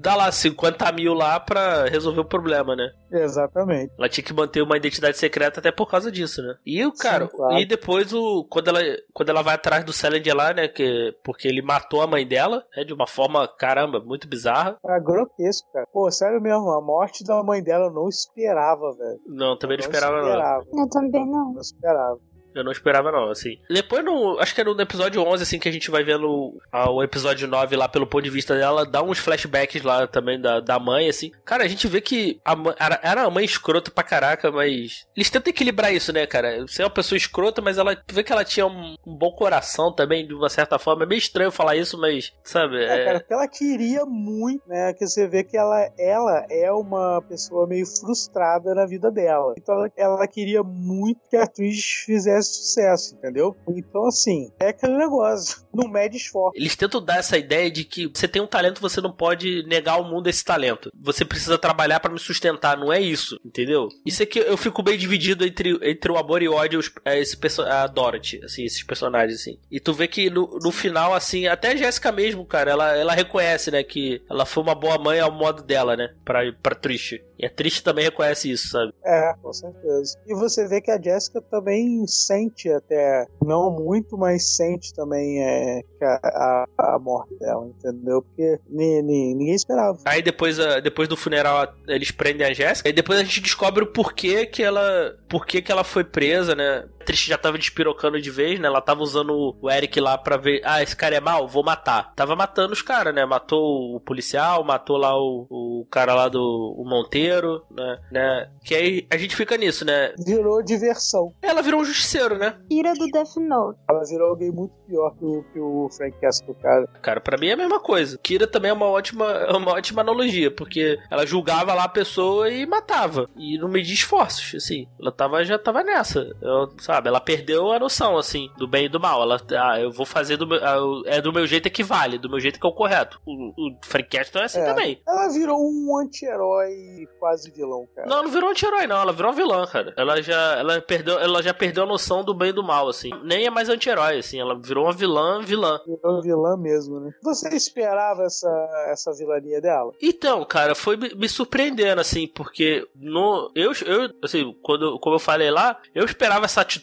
dar 0.00 0.16
lá 0.16 0.30
50 0.30 0.92
mil 0.92 1.14
lá 1.14 1.40
pra 1.40 1.84
resolver 1.86 2.20
o 2.20 2.24
problema, 2.26 2.76
né? 2.76 2.90
Exatamente. 3.10 3.92
Ela 3.98 4.08
tinha 4.08 4.24
que 4.24 4.32
manter 4.32 4.62
uma 4.62 4.76
identidade 4.76 5.16
secreta 5.16 5.60
até 5.60 5.70
por 5.70 5.88
causa 5.90 6.10
disso, 6.12 6.42
né? 6.42 6.54
E 6.64 6.84
o 6.84 6.92
cara, 6.92 7.26
Sim, 7.26 7.36
claro. 7.36 7.58
e 7.58 7.64
depois 7.64 8.12
o 8.12 8.44
quando 8.50 8.68
ela 8.68 8.80
quando 9.12 9.28
ela 9.30 9.42
vai 9.42 9.54
atrás 9.54 9.84
do 9.84 9.92
Salinger 9.92 10.34
lá, 10.34 10.52
né, 10.52 10.68
que 10.68 11.14
porque 11.24 11.48
ele 11.48 11.62
matou 11.62 12.02
a 12.02 12.06
mãe 12.06 12.26
dela, 12.26 12.64
né, 12.76 12.84
de 12.84 12.92
uma 12.92 13.06
forma 13.06 13.46
caramba, 13.48 14.00
muito 14.00 14.26
bizarra. 14.28 14.76
Era 14.84 14.98
grotesco, 14.98 15.70
cara. 15.72 15.86
Pô, 15.92 16.10
sério 16.10 16.40
mesmo, 16.40 16.70
a 16.70 16.80
morte 16.82 17.24
da 17.24 17.42
mãe 17.42 17.62
dela 17.62 17.86
eu 17.86 17.92
não 17.92 18.08
esperava, 18.08 18.92
velho. 18.92 19.20
Não, 19.26 19.56
também 19.56 19.78
não 19.78 19.84
esperava 19.84 20.16
não. 20.16 20.28
esperava. 20.28 20.66
Eu 20.72 20.88
também 20.88 21.26
não. 21.26 21.52
Não 21.52 21.60
esperava. 21.60 22.20
Eu 22.54 22.64
não 22.64 22.72
esperava 22.72 23.10
não, 23.12 23.30
assim. 23.30 23.58
Depois 23.68 24.04
no, 24.04 24.38
acho 24.38 24.54
que 24.54 24.60
era 24.60 24.72
no 24.72 24.80
episódio 24.80 25.22
11 25.22 25.42
assim 25.42 25.58
que 25.58 25.68
a 25.68 25.72
gente 25.72 25.90
vai 25.90 26.02
vendo 26.02 26.54
o 26.72 27.02
episódio 27.02 27.46
9 27.48 27.76
lá 27.76 27.88
pelo 27.88 28.06
ponto 28.06 28.24
de 28.24 28.30
vista 28.30 28.54
dela, 28.56 28.84
dá 28.86 29.02
uns 29.02 29.18
flashbacks 29.18 29.82
lá 29.82 30.06
também 30.06 30.40
da, 30.40 30.60
da 30.60 30.78
mãe 30.78 31.08
assim. 31.08 31.30
Cara, 31.44 31.64
a 31.64 31.68
gente 31.68 31.86
vê 31.88 32.00
que 32.00 32.40
a, 32.44 32.54
era, 32.78 33.00
era 33.02 33.22
uma 33.22 33.30
mãe 33.30 33.44
escrota 33.44 33.90
pra 33.90 34.04
caraca, 34.04 34.50
mas 34.50 35.06
eles 35.16 35.30
tentam 35.30 35.50
equilibrar 35.50 35.92
isso, 35.92 36.12
né, 36.12 36.26
cara? 36.26 36.60
Você 36.66 36.82
é 36.82 36.84
uma 36.84 36.90
pessoa 36.90 37.16
escrota, 37.16 37.60
mas 37.62 37.78
ela 37.78 37.96
vê 38.10 38.22
que 38.22 38.32
ela 38.32 38.44
tinha 38.44 38.66
um, 38.66 38.96
um 39.06 39.16
bom 39.16 39.32
coração 39.32 39.92
também, 39.92 40.26
de 40.26 40.34
uma 40.34 40.48
certa 40.48 40.78
forma. 40.78 41.04
É 41.04 41.06
meio 41.06 41.18
estranho 41.18 41.50
falar 41.50 41.76
isso, 41.76 41.98
mas 41.98 42.32
sabe, 42.44 42.76
É, 42.82 43.00
é- 43.00 43.04
cara, 43.04 43.20
porque 43.20 43.34
ela 43.34 43.48
queria 43.48 44.04
muito, 44.04 44.62
né? 44.68 44.92
Que 44.94 45.06
você 45.06 45.26
vê 45.26 45.44
que 45.44 45.56
ela, 45.56 45.88
ela 45.98 46.46
é 46.50 46.70
uma 46.72 47.22
pessoa 47.28 47.66
meio 47.66 47.86
frustrada 47.86 48.74
na 48.74 48.86
vida 48.86 49.10
dela. 49.10 49.54
Então 49.56 49.74
ela, 49.74 49.90
ela 49.96 50.26
queria 50.26 50.62
muito 50.62 51.20
que 51.28 51.36
a 51.36 51.44
atriz 51.44 51.82
fizesse 52.04 52.41
sucesso, 52.50 53.14
entendeu? 53.14 53.56
Então, 53.68 54.06
assim, 54.06 54.50
é 54.60 54.68
aquele 54.68 54.96
negócio. 54.96 55.62
Não 55.72 55.88
mede 55.88 56.16
esforço. 56.18 56.56
Eles 56.56 56.76
tentam 56.76 57.02
dar 57.02 57.16
essa 57.18 57.38
ideia 57.38 57.70
de 57.70 57.82
que 57.84 58.06
você 58.06 58.28
tem 58.28 58.42
um 58.42 58.46
talento, 58.46 58.80
você 58.80 59.00
não 59.00 59.10
pode 59.10 59.62
negar 59.66 59.94
ao 59.94 60.04
mundo 60.04 60.26
esse 60.28 60.44
talento. 60.44 60.90
Você 61.00 61.24
precisa 61.24 61.56
trabalhar 61.56 61.98
pra 61.98 62.12
me 62.12 62.18
sustentar, 62.18 62.76
não 62.76 62.92
é 62.92 63.00
isso, 63.00 63.40
entendeu? 63.42 63.88
Isso 64.04 64.22
é 64.22 64.26
que 64.26 64.38
eu 64.38 64.56
fico 64.58 64.82
bem 64.82 64.98
dividido 64.98 65.46
entre, 65.46 65.78
entre 65.82 66.12
o 66.12 66.18
amor 66.18 66.42
e 66.42 66.48
o 66.48 66.52
ódio 66.52 66.78
a, 67.06 67.16
esse, 67.16 67.34
perso- 67.38 67.62
a 67.62 67.86
Dorothy, 67.86 68.44
assim, 68.44 68.64
esses 68.64 68.82
personagens, 68.82 69.40
assim. 69.40 69.58
E 69.70 69.80
tu 69.80 69.94
vê 69.94 70.06
que 70.06 70.28
no, 70.28 70.58
no 70.62 70.70
final, 70.70 71.14
assim, 71.14 71.46
até 71.46 71.72
a 71.72 71.76
Jéssica 71.76 72.12
mesmo, 72.12 72.44
cara, 72.44 72.70
ela, 72.70 72.94
ela 72.94 73.14
reconhece, 73.14 73.70
né, 73.70 73.82
que 73.82 74.20
ela 74.28 74.44
foi 74.44 74.62
uma 74.62 74.74
boa 74.74 74.98
mãe 74.98 75.20
ao 75.20 75.32
modo 75.32 75.62
dela, 75.62 75.96
né, 75.96 76.12
pra, 76.22 76.40
pra 76.62 76.74
Trish. 76.74 77.18
E 77.42 77.46
a 77.46 77.50
Trish 77.50 77.80
também 77.82 78.04
reconhece 78.04 78.48
isso, 78.52 78.68
sabe? 78.68 78.94
É, 79.04 79.34
com 79.42 79.52
certeza. 79.52 80.16
E 80.28 80.32
você 80.34 80.68
vê 80.68 80.80
que 80.80 80.92
a 80.92 81.00
Jessica 81.02 81.42
também 81.42 82.06
sente 82.06 82.70
até, 82.70 83.26
não 83.44 83.68
muito, 83.68 84.16
mas 84.16 84.54
sente 84.54 84.94
também 84.94 85.42
é, 85.42 85.80
a, 86.00 86.64
a, 86.78 86.94
a 86.94 86.98
morte 87.00 87.34
dela, 87.40 87.66
entendeu? 87.66 88.22
Porque 88.22 88.60
ni- 88.70 89.02
ni- 89.02 89.34
ninguém 89.34 89.54
esperava. 89.56 89.98
Aí 90.04 90.22
depois, 90.22 90.60
a- 90.60 90.78
depois 90.78 91.08
do 91.08 91.16
funeral 91.16 91.74
eles 91.88 92.12
prendem 92.12 92.46
a 92.46 92.52
Jéssica 92.54 92.88
e 92.88 92.92
depois 92.92 93.18
a 93.18 93.24
gente 93.24 93.40
descobre 93.40 93.82
o 93.82 93.88
porquê 93.92 94.46
que 94.46 94.62
ela, 94.62 95.16
porquê 95.28 95.60
que 95.60 95.72
ela 95.72 95.82
foi 95.82 96.04
presa, 96.04 96.54
né? 96.54 96.86
A 97.02 97.04
Trish 97.04 97.26
já 97.26 97.36
tava 97.36 97.58
despirocando 97.58 98.20
de 98.20 98.30
vez, 98.30 98.60
né? 98.60 98.68
Ela 98.68 98.80
tava 98.80 99.02
usando 99.02 99.56
o 99.60 99.68
Eric 99.68 100.00
lá 100.00 100.16
pra 100.16 100.36
ver, 100.36 100.62
ah, 100.64 100.80
esse 100.80 100.94
cara 100.94 101.16
é 101.16 101.20
mal, 101.20 101.48
vou 101.48 101.64
matar. 101.64 102.14
Tava 102.14 102.36
matando 102.36 102.72
os 102.72 102.80
caras, 102.80 103.12
né? 103.12 103.26
Matou 103.26 103.96
o 103.96 104.00
policial, 104.00 104.62
matou 104.62 104.96
lá 104.96 105.18
o, 105.18 105.46
o 105.50 105.86
cara 105.90 106.14
lá 106.14 106.28
do 106.28 106.74
o 106.78 106.84
Monteiro, 106.84 107.64
né? 107.70 107.98
né? 108.10 108.50
Que 108.64 108.74
aí 108.74 109.06
a 109.10 109.16
gente 109.16 109.34
fica 109.34 109.56
nisso, 109.56 109.84
né? 109.84 110.14
Virou 110.24 110.62
diversão. 110.62 111.32
Ela 111.42 111.60
virou 111.60 111.80
um 111.80 111.84
justiceiro, 111.84 112.38
né? 112.38 112.56
Ira 112.70 112.92
do 112.94 113.06
Death 113.08 113.36
Note. 113.36 113.80
Ela 113.90 114.04
virou 114.04 114.28
alguém 114.30 114.52
muito 114.52 114.74
pior 114.86 115.10
que 115.16 115.24
o, 115.24 115.44
que 115.52 115.58
o 115.58 115.88
Frank 115.90 116.16
Castle, 116.20 116.54
cara. 116.54 116.86
Cara, 117.00 117.20
pra 117.20 117.36
mim 117.36 117.48
é 117.48 117.52
a 117.52 117.56
mesma 117.56 117.80
coisa. 117.80 118.18
Kira 118.22 118.46
também 118.46 118.70
é 118.70 118.74
uma 118.74 118.86
ótima, 118.86 119.24
é 119.24 119.52
uma 119.52 119.72
ótima 119.72 120.02
analogia, 120.02 120.50
porque 120.50 120.98
ela 121.10 121.26
julgava 121.26 121.74
lá 121.74 121.84
a 121.84 121.88
pessoa 121.88 122.48
e 122.48 122.64
matava. 122.66 123.28
E 123.36 123.58
não 123.58 123.68
media 123.68 123.94
esforços, 123.94 124.54
assim. 124.54 124.86
Ela 125.00 125.10
tava, 125.10 125.42
já 125.44 125.58
tava 125.58 125.82
nessa. 125.82 126.30
Eu, 126.40 126.70
sabe, 126.78 126.91
ela 127.04 127.20
perdeu 127.20 127.72
a 127.72 127.78
noção, 127.78 128.16
assim, 128.18 128.50
do 128.56 128.66
bem 128.66 128.86
e 128.86 128.88
do 128.88 129.00
mal. 129.00 129.22
Ela, 129.22 129.40
ah, 129.58 129.80
eu 129.80 129.90
vou 129.90 130.04
fazer 130.04 130.36
do 130.36 130.46
meu. 130.46 130.58
ah, 130.62 131.02
é 131.06 131.20
do 131.20 131.32
meu 131.32 131.46
jeito 131.46 131.70
que 131.70 131.82
vale, 131.82 132.18
do 132.18 132.28
meu 132.28 132.40
jeito 132.40 132.58
que 132.60 132.66
é 132.66 132.68
o 132.68 132.72
correto. 132.74 133.20
O, 133.26 133.32
o 133.32 133.76
Frank 133.84 134.16
é 134.16 134.20
assim 134.42 134.58
É. 134.60 134.64
também. 134.64 135.00
Ela 135.06 135.28
virou 135.28 135.58
um 135.60 135.98
anti-herói 135.98 137.06
quase 137.18 137.50
vilão, 137.50 137.86
cara. 137.94 138.06
Não, 138.08 138.16
ela 138.16 138.24
não 138.24 138.30
virou 138.30 138.48
um 138.48 138.52
anti-herói, 138.52 138.86
não. 138.86 139.00
Ela 139.00 139.12
virou 139.12 139.30
uma 139.30 139.36
vilã, 139.36 139.66
cara. 139.66 139.94
Ela 139.96 140.20
já, 140.20 140.58
ela, 140.58 140.80
perdeu, 140.80 141.18
ela 141.18 141.42
já 141.42 141.54
perdeu 141.54 141.84
a 141.84 141.86
noção 141.86 142.24
do 142.24 142.34
bem 142.34 142.50
e 142.50 142.52
do 142.52 142.62
mal, 142.62 142.88
assim. 142.88 143.10
Nem 143.22 143.46
é 143.46 143.50
mais 143.50 143.68
anti-herói, 143.68 144.18
assim. 144.18 144.40
Ela 144.40 144.58
virou 144.58 144.84
uma 144.84 144.92
vilã, 144.92 145.40
vilã. 145.42 145.80
Virou 145.86 146.20
vilã 146.22 146.56
mesmo, 146.56 147.00
né? 147.00 147.10
Você 147.22 147.48
esperava 147.54 148.24
essa, 148.24 148.48
essa 148.88 149.12
vilania 149.12 149.60
dela? 149.60 149.92
Então, 150.02 150.44
cara, 150.44 150.74
foi 150.74 150.96
me 150.96 151.12
me 151.22 151.28
surpreendendo, 151.28 152.00
assim, 152.00 152.26
porque 152.26 152.84
no. 152.96 153.50
Eu, 153.54 153.70
eu 153.86 154.10
assim, 154.24 154.56
quando, 154.62 154.98
como 154.98 155.14
eu 155.14 155.20
falei 155.20 155.50
lá, 155.50 155.78
eu 155.94 156.04
esperava 156.04 156.46
essa 156.46 156.60
atitude 156.62 156.81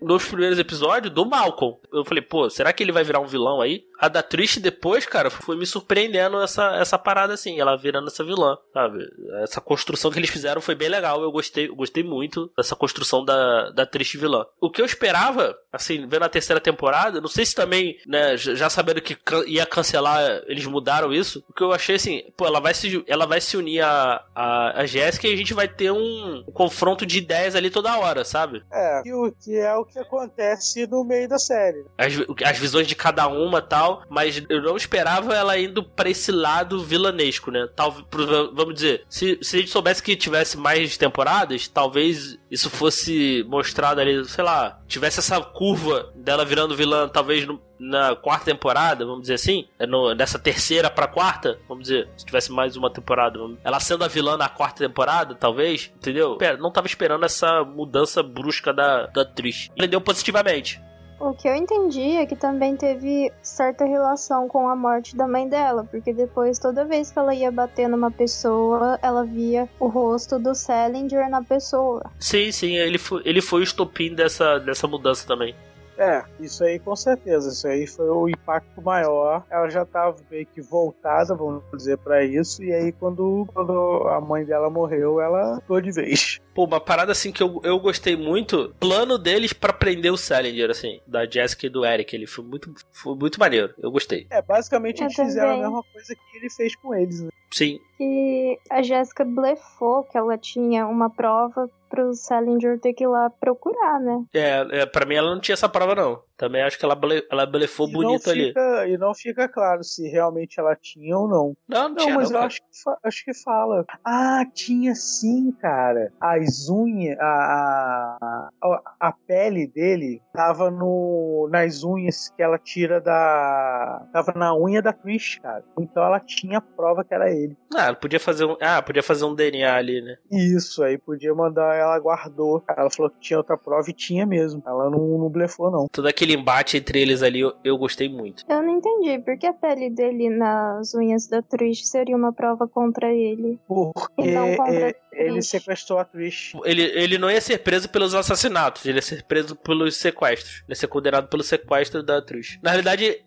nos 0.00 0.26
primeiros 0.26 0.58
episódios 0.58 1.12
do 1.12 1.24
Malcolm. 1.24 1.76
Eu 1.92 2.04
falei, 2.04 2.22
pô, 2.22 2.50
será 2.50 2.72
que 2.72 2.82
ele 2.82 2.92
vai 2.92 3.04
virar 3.04 3.20
um 3.20 3.26
vilão 3.26 3.60
aí? 3.60 3.84
A 3.98 4.08
da 4.08 4.22
Trish 4.22 4.58
depois, 4.58 5.06
cara, 5.06 5.30
foi 5.30 5.56
me 5.56 5.66
surpreendendo 5.66 6.40
essa, 6.42 6.76
essa 6.76 6.98
parada 6.98 7.34
assim, 7.34 7.60
ela 7.60 7.76
virando 7.76 8.08
essa 8.08 8.24
vilã, 8.24 8.56
sabe? 8.72 8.98
Essa 9.42 9.60
construção 9.60 10.10
que 10.10 10.18
eles 10.18 10.30
fizeram 10.30 10.60
foi 10.60 10.74
bem 10.74 10.88
legal, 10.88 11.22
eu 11.22 11.30
gostei, 11.32 11.68
eu 11.68 11.74
gostei 11.76 12.02
muito 12.02 12.50
dessa 12.56 12.76
construção 12.76 13.24
da, 13.24 13.70
da 13.70 13.86
Trish 13.86 14.14
vilã. 14.16 14.44
O 14.60 14.70
que 14.70 14.80
eu 14.80 14.86
esperava, 14.86 15.56
assim, 15.72 16.06
vendo 16.06 16.24
a 16.24 16.28
terceira 16.28 16.60
temporada, 16.60 17.20
não 17.20 17.28
sei 17.28 17.44
se 17.46 17.54
também, 17.54 17.96
né, 18.06 18.36
já 18.36 18.68
sabendo 18.68 19.00
que 19.00 19.16
ia 19.46 19.64
cancelar, 19.66 20.42
eles 20.46 20.66
mudaram 20.66 21.12
isso. 21.12 21.42
O 21.48 21.52
que 21.52 21.62
eu 21.62 21.72
achei 21.72 21.96
assim, 21.96 22.22
pô, 22.36 22.46
ela 22.46 22.60
vai 22.60 22.74
se, 22.74 23.02
ela 23.06 23.26
vai 23.26 23.40
se 23.40 23.56
unir 23.56 23.80
a, 23.82 24.22
a, 24.34 24.80
a 24.82 24.86
Jéssica 24.86 25.26
e 25.28 25.32
a 25.32 25.36
gente 25.36 25.54
vai 25.54 25.68
ter 25.68 25.90
um, 25.90 26.44
um 26.46 26.52
confronto 26.52 27.06
de 27.06 27.18
ideias 27.18 27.54
ali 27.54 27.70
toda 27.70 27.96
hora, 27.98 28.24
sabe? 28.24 28.62
É, 28.72 29.02
que, 29.02 29.12
o- 29.12 29.32
que 29.32 29.56
é 29.56 29.74
o 29.74 29.84
que 29.84 29.98
acontece 29.98 30.86
no 30.86 31.04
meio 31.04 31.28
da 31.28 31.38
série. 31.38 31.84
as, 31.96 32.12
as 32.44 32.58
visões 32.58 32.86
de 32.86 32.94
cada 32.94 33.26
uma 33.28 33.60
tal, 33.62 33.85
mas 34.08 34.42
eu 34.48 34.62
não 34.62 34.76
esperava 34.76 35.34
ela 35.34 35.58
indo 35.58 35.82
pra 35.82 36.08
esse 36.10 36.30
lado 36.32 36.82
vilanesco, 36.84 37.50
né? 37.50 37.68
Talvez, 37.74 38.04
vamos 38.52 38.74
dizer, 38.74 39.04
se, 39.08 39.38
se 39.42 39.56
a 39.56 39.60
gente 39.60 39.70
soubesse 39.70 40.02
que 40.02 40.16
tivesse 40.16 40.56
mais 40.56 40.96
temporadas, 40.96 41.68
talvez 41.68 42.38
isso 42.50 42.70
fosse 42.70 43.44
mostrado 43.48 44.00
ali, 44.00 44.24
sei 44.26 44.44
lá, 44.44 44.78
tivesse 44.86 45.18
essa 45.20 45.40
curva 45.40 46.12
dela 46.14 46.44
virando 46.44 46.74
vilã, 46.76 47.08
talvez 47.08 47.46
no- 47.46 47.60
na 47.78 48.16
quarta 48.16 48.46
temporada, 48.46 49.04
vamos 49.04 49.20
dizer 49.22 49.34
assim, 49.34 49.66
é 49.78 49.86
no, 49.86 50.14
nessa 50.14 50.38
terceira 50.38 50.88
pra 50.88 51.06
quarta, 51.06 51.58
vamos 51.68 51.82
dizer, 51.84 52.08
se 52.16 52.24
tivesse 52.24 52.50
mais 52.50 52.74
uma 52.74 52.90
temporada, 52.90 53.38
ela 53.62 53.78
sendo 53.80 54.02
a 54.02 54.08
vilã 54.08 54.36
na 54.36 54.48
quarta 54.48 54.82
temporada, 54.86 55.34
talvez, 55.34 55.92
entendeu? 55.94 56.36
Pera, 56.36 56.56
não 56.56 56.70
tava 56.72 56.86
esperando 56.86 57.24
essa 57.26 57.62
mudança 57.64 58.22
brusca 58.22 58.72
da, 58.72 59.06
da 59.08 59.22
atriz. 59.22 59.68
Aprendeu 59.72 60.00
positivamente. 60.00 60.80
O 61.18 61.32
que 61.32 61.48
eu 61.48 61.54
entendi 61.54 62.16
é 62.16 62.26
que 62.26 62.36
também 62.36 62.76
teve 62.76 63.32
certa 63.42 63.84
relação 63.84 64.48
com 64.48 64.68
a 64.68 64.76
morte 64.76 65.16
da 65.16 65.26
mãe 65.26 65.48
dela, 65.48 65.84
porque 65.90 66.12
depois, 66.12 66.58
toda 66.58 66.84
vez 66.84 67.10
que 67.10 67.18
ela 67.18 67.34
ia 67.34 67.50
bater 67.50 67.88
numa 67.88 68.10
pessoa, 68.10 68.98
ela 69.02 69.24
via 69.24 69.68
o 69.80 69.86
rosto 69.86 70.38
do 70.38 70.54
Salinger 70.54 71.28
na 71.30 71.42
pessoa. 71.42 72.10
Sim, 72.18 72.52
sim, 72.52 72.76
ele 72.76 72.98
foi, 72.98 73.22
ele 73.24 73.40
foi 73.40 73.60
o 73.60 73.62
estopim 73.62 74.14
dessa, 74.14 74.58
dessa 74.58 74.86
mudança 74.86 75.26
também. 75.26 75.54
É, 75.98 76.24
isso 76.40 76.62
aí 76.64 76.78
com 76.78 76.94
certeza. 76.94 77.48
Isso 77.50 77.66
aí 77.66 77.86
foi 77.86 78.08
o 78.08 78.28
impacto 78.28 78.82
maior. 78.82 79.44
Ela 79.50 79.68
já 79.68 79.84
tava 79.84 80.16
meio 80.30 80.46
que 80.46 80.60
voltada, 80.60 81.34
vamos 81.34 81.62
dizer, 81.72 81.98
pra 81.98 82.24
isso. 82.24 82.62
E 82.62 82.72
aí, 82.72 82.92
quando, 82.92 83.46
quando 83.52 84.06
a 84.08 84.20
mãe 84.20 84.44
dela 84.44 84.68
morreu, 84.70 85.20
ela 85.20 85.58
ficou 85.60 85.80
de 85.80 85.90
vez. 85.92 86.40
Pô, 86.54 86.64
uma 86.64 86.80
parada 86.80 87.12
assim 87.12 87.32
que 87.32 87.42
eu, 87.42 87.60
eu 87.64 87.78
gostei 87.78 88.16
muito, 88.16 88.74
plano 88.80 89.18
deles 89.18 89.52
pra 89.52 89.72
prender 89.72 90.12
o 90.12 90.16
Salinger, 90.16 90.70
assim, 90.70 91.00
da 91.06 91.28
Jessica 91.28 91.66
e 91.66 91.70
do 91.70 91.84
Eric, 91.84 92.16
ele 92.16 92.26
foi 92.26 92.44
muito, 92.44 92.72
foi 92.92 93.14
muito 93.14 93.38
maneiro, 93.38 93.74
eu 93.78 93.90
gostei. 93.90 94.26
É, 94.30 94.40
basicamente 94.40 95.00
Eu 95.00 95.04
eles 95.06 95.16
fizeram 95.16 95.48
também. 95.48 95.64
a 95.64 95.66
mesma 95.68 95.84
coisa 95.92 96.14
que 96.14 96.36
ele 96.38 96.48
fez 96.48 96.74
com 96.76 96.94
eles, 96.94 97.20
né? 97.20 97.28
Sim, 97.52 97.78
que 97.96 98.58
a 98.70 98.82
Jéssica 98.82 99.24
blefou 99.24 100.04
que 100.04 100.16
ela 100.16 100.36
tinha 100.36 100.86
uma 100.86 101.08
prova 101.08 101.68
pro 101.88 102.14
Salinger 102.14 102.78
ter 102.78 102.92
que 102.92 103.04
ir 103.04 103.06
lá 103.06 103.30
procurar, 103.30 104.00
né? 104.00 104.24
É, 104.34 104.66
é, 104.70 104.86
pra 104.86 105.06
mim 105.06 105.14
ela 105.14 105.32
não 105.34 105.40
tinha 105.40 105.54
essa 105.54 105.68
prova, 105.68 105.94
não. 105.94 106.20
Também 106.36 106.62
acho 106.62 106.78
que 106.78 106.84
ela, 106.84 106.94
ble, 106.94 107.26
ela 107.30 107.46
blefou 107.46 107.88
E 107.88 107.92
bonito 107.92 108.26
não 108.26 108.32
ali. 108.32 108.48
fica, 108.48 108.86
E 108.88 108.98
não 108.98 109.14
fica 109.14 109.48
claro 109.48 109.82
se 109.82 110.06
realmente 110.08 110.60
ela 110.60 110.76
tinha 110.76 111.16
ou 111.16 111.26
não. 111.28 111.56
Não, 111.68 111.82
não, 111.82 111.88
Não, 111.90 111.96
tinha, 111.96 112.14
mas 112.14 112.30
não, 112.30 112.40
eu 112.40 112.46
acho 112.46 112.60
que, 112.60 112.66
acho 113.04 113.24
que 113.24 113.34
fala. 113.34 113.84
Ah, 114.04 114.44
tinha 114.52 114.94
sim, 114.94 115.50
cara. 115.52 116.12
As 116.20 116.68
unhas, 116.68 117.16
a, 117.20 118.48
a, 118.62 118.80
a, 119.00 119.12
pele 119.26 119.66
dele 119.66 120.20
tava 120.32 120.70
no, 120.70 121.48
nas 121.50 121.82
unhas 121.82 122.28
que 122.36 122.42
ela 122.42 122.58
tira 122.58 123.00
da. 123.00 124.06
Tava 124.12 124.32
na 124.36 124.54
unha 124.54 124.82
da 124.82 124.92
Trish, 124.92 125.38
cara. 125.40 125.64
Então 125.78 126.02
ela 126.02 126.20
tinha 126.20 126.60
prova 126.60 127.04
que 127.04 127.14
era 127.14 127.30
ele. 127.30 127.56
Ah, 127.74 127.86
ela 127.86 127.96
podia 127.96 128.20
fazer 128.20 128.44
um. 128.44 128.56
Ah, 128.60 128.82
podia 128.82 129.02
fazer 129.02 129.24
um 129.24 129.34
DNA 129.34 129.74
ali, 129.74 130.00
né? 130.02 130.16
Isso, 130.30 130.82
aí 130.82 130.98
podia 130.98 131.34
mandar, 131.34 131.74
ela 131.74 131.98
guardou. 131.98 132.62
Ela 132.76 132.90
falou 132.90 133.10
que 133.10 133.20
tinha 133.20 133.38
outra 133.38 133.56
prova 133.56 133.88
e 133.90 133.94
tinha 133.94 134.26
mesmo. 134.26 134.62
Ela 134.66 134.90
não, 134.90 134.98
não 135.18 135.28
blefou, 135.30 135.70
não. 135.70 135.86
Todo 135.90 136.06
aquele 136.06 136.25
embate 136.34 136.76
entre 136.76 137.00
eles 137.00 137.22
ali 137.22 137.40
eu, 137.40 137.52
eu 137.64 137.76
gostei 137.78 138.08
muito. 138.08 138.44
Eu 138.48 138.62
não 138.62 138.78
entendi, 138.78 139.18
por 139.20 139.38
que 139.38 139.46
a 139.46 139.52
pele 139.52 139.90
dele 139.90 140.30
nas 140.30 140.94
unhas 140.94 141.26
da 141.26 141.42
Trish 141.42 141.86
seria 141.86 142.16
uma 142.16 142.32
prova 142.32 142.66
contra 142.68 143.12
ele? 143.12 143.58
Porque 143.66 144.30
não 144.30 144.56
contra 144.56 144.90
é, 144.90 144.94
ele 145.12 145.42
sequestrou 145.42 145.98
a 145.98 146.04
Trish. 146.04 146.52
Ele, 146.64 146.82
ele 146.82 147.18
não 147.18 147.30
ia 147.30 147.40
ser 147.40 147.58
preso 147.58 147.88
pelos 147.88 148.14
assassinatos, 148.14 148.84
ele 148.84 148.98
ia 148.98 149.02
ser 149.02 149.22
preso 149.24 149.56
pelos 149.56 149.96
sequestros. 149.96 150.56
Ele 150.56 150.70
ia 150.70 150.74
ser 150.76 150.88
condenado 150.88 151.28
pelo 151.28 151.42
sequestro 151.42 152.02
da 152.02 152.20
Trish. 152.20 152.58
Na 152.62 152.70
realidade, 152.70 153.22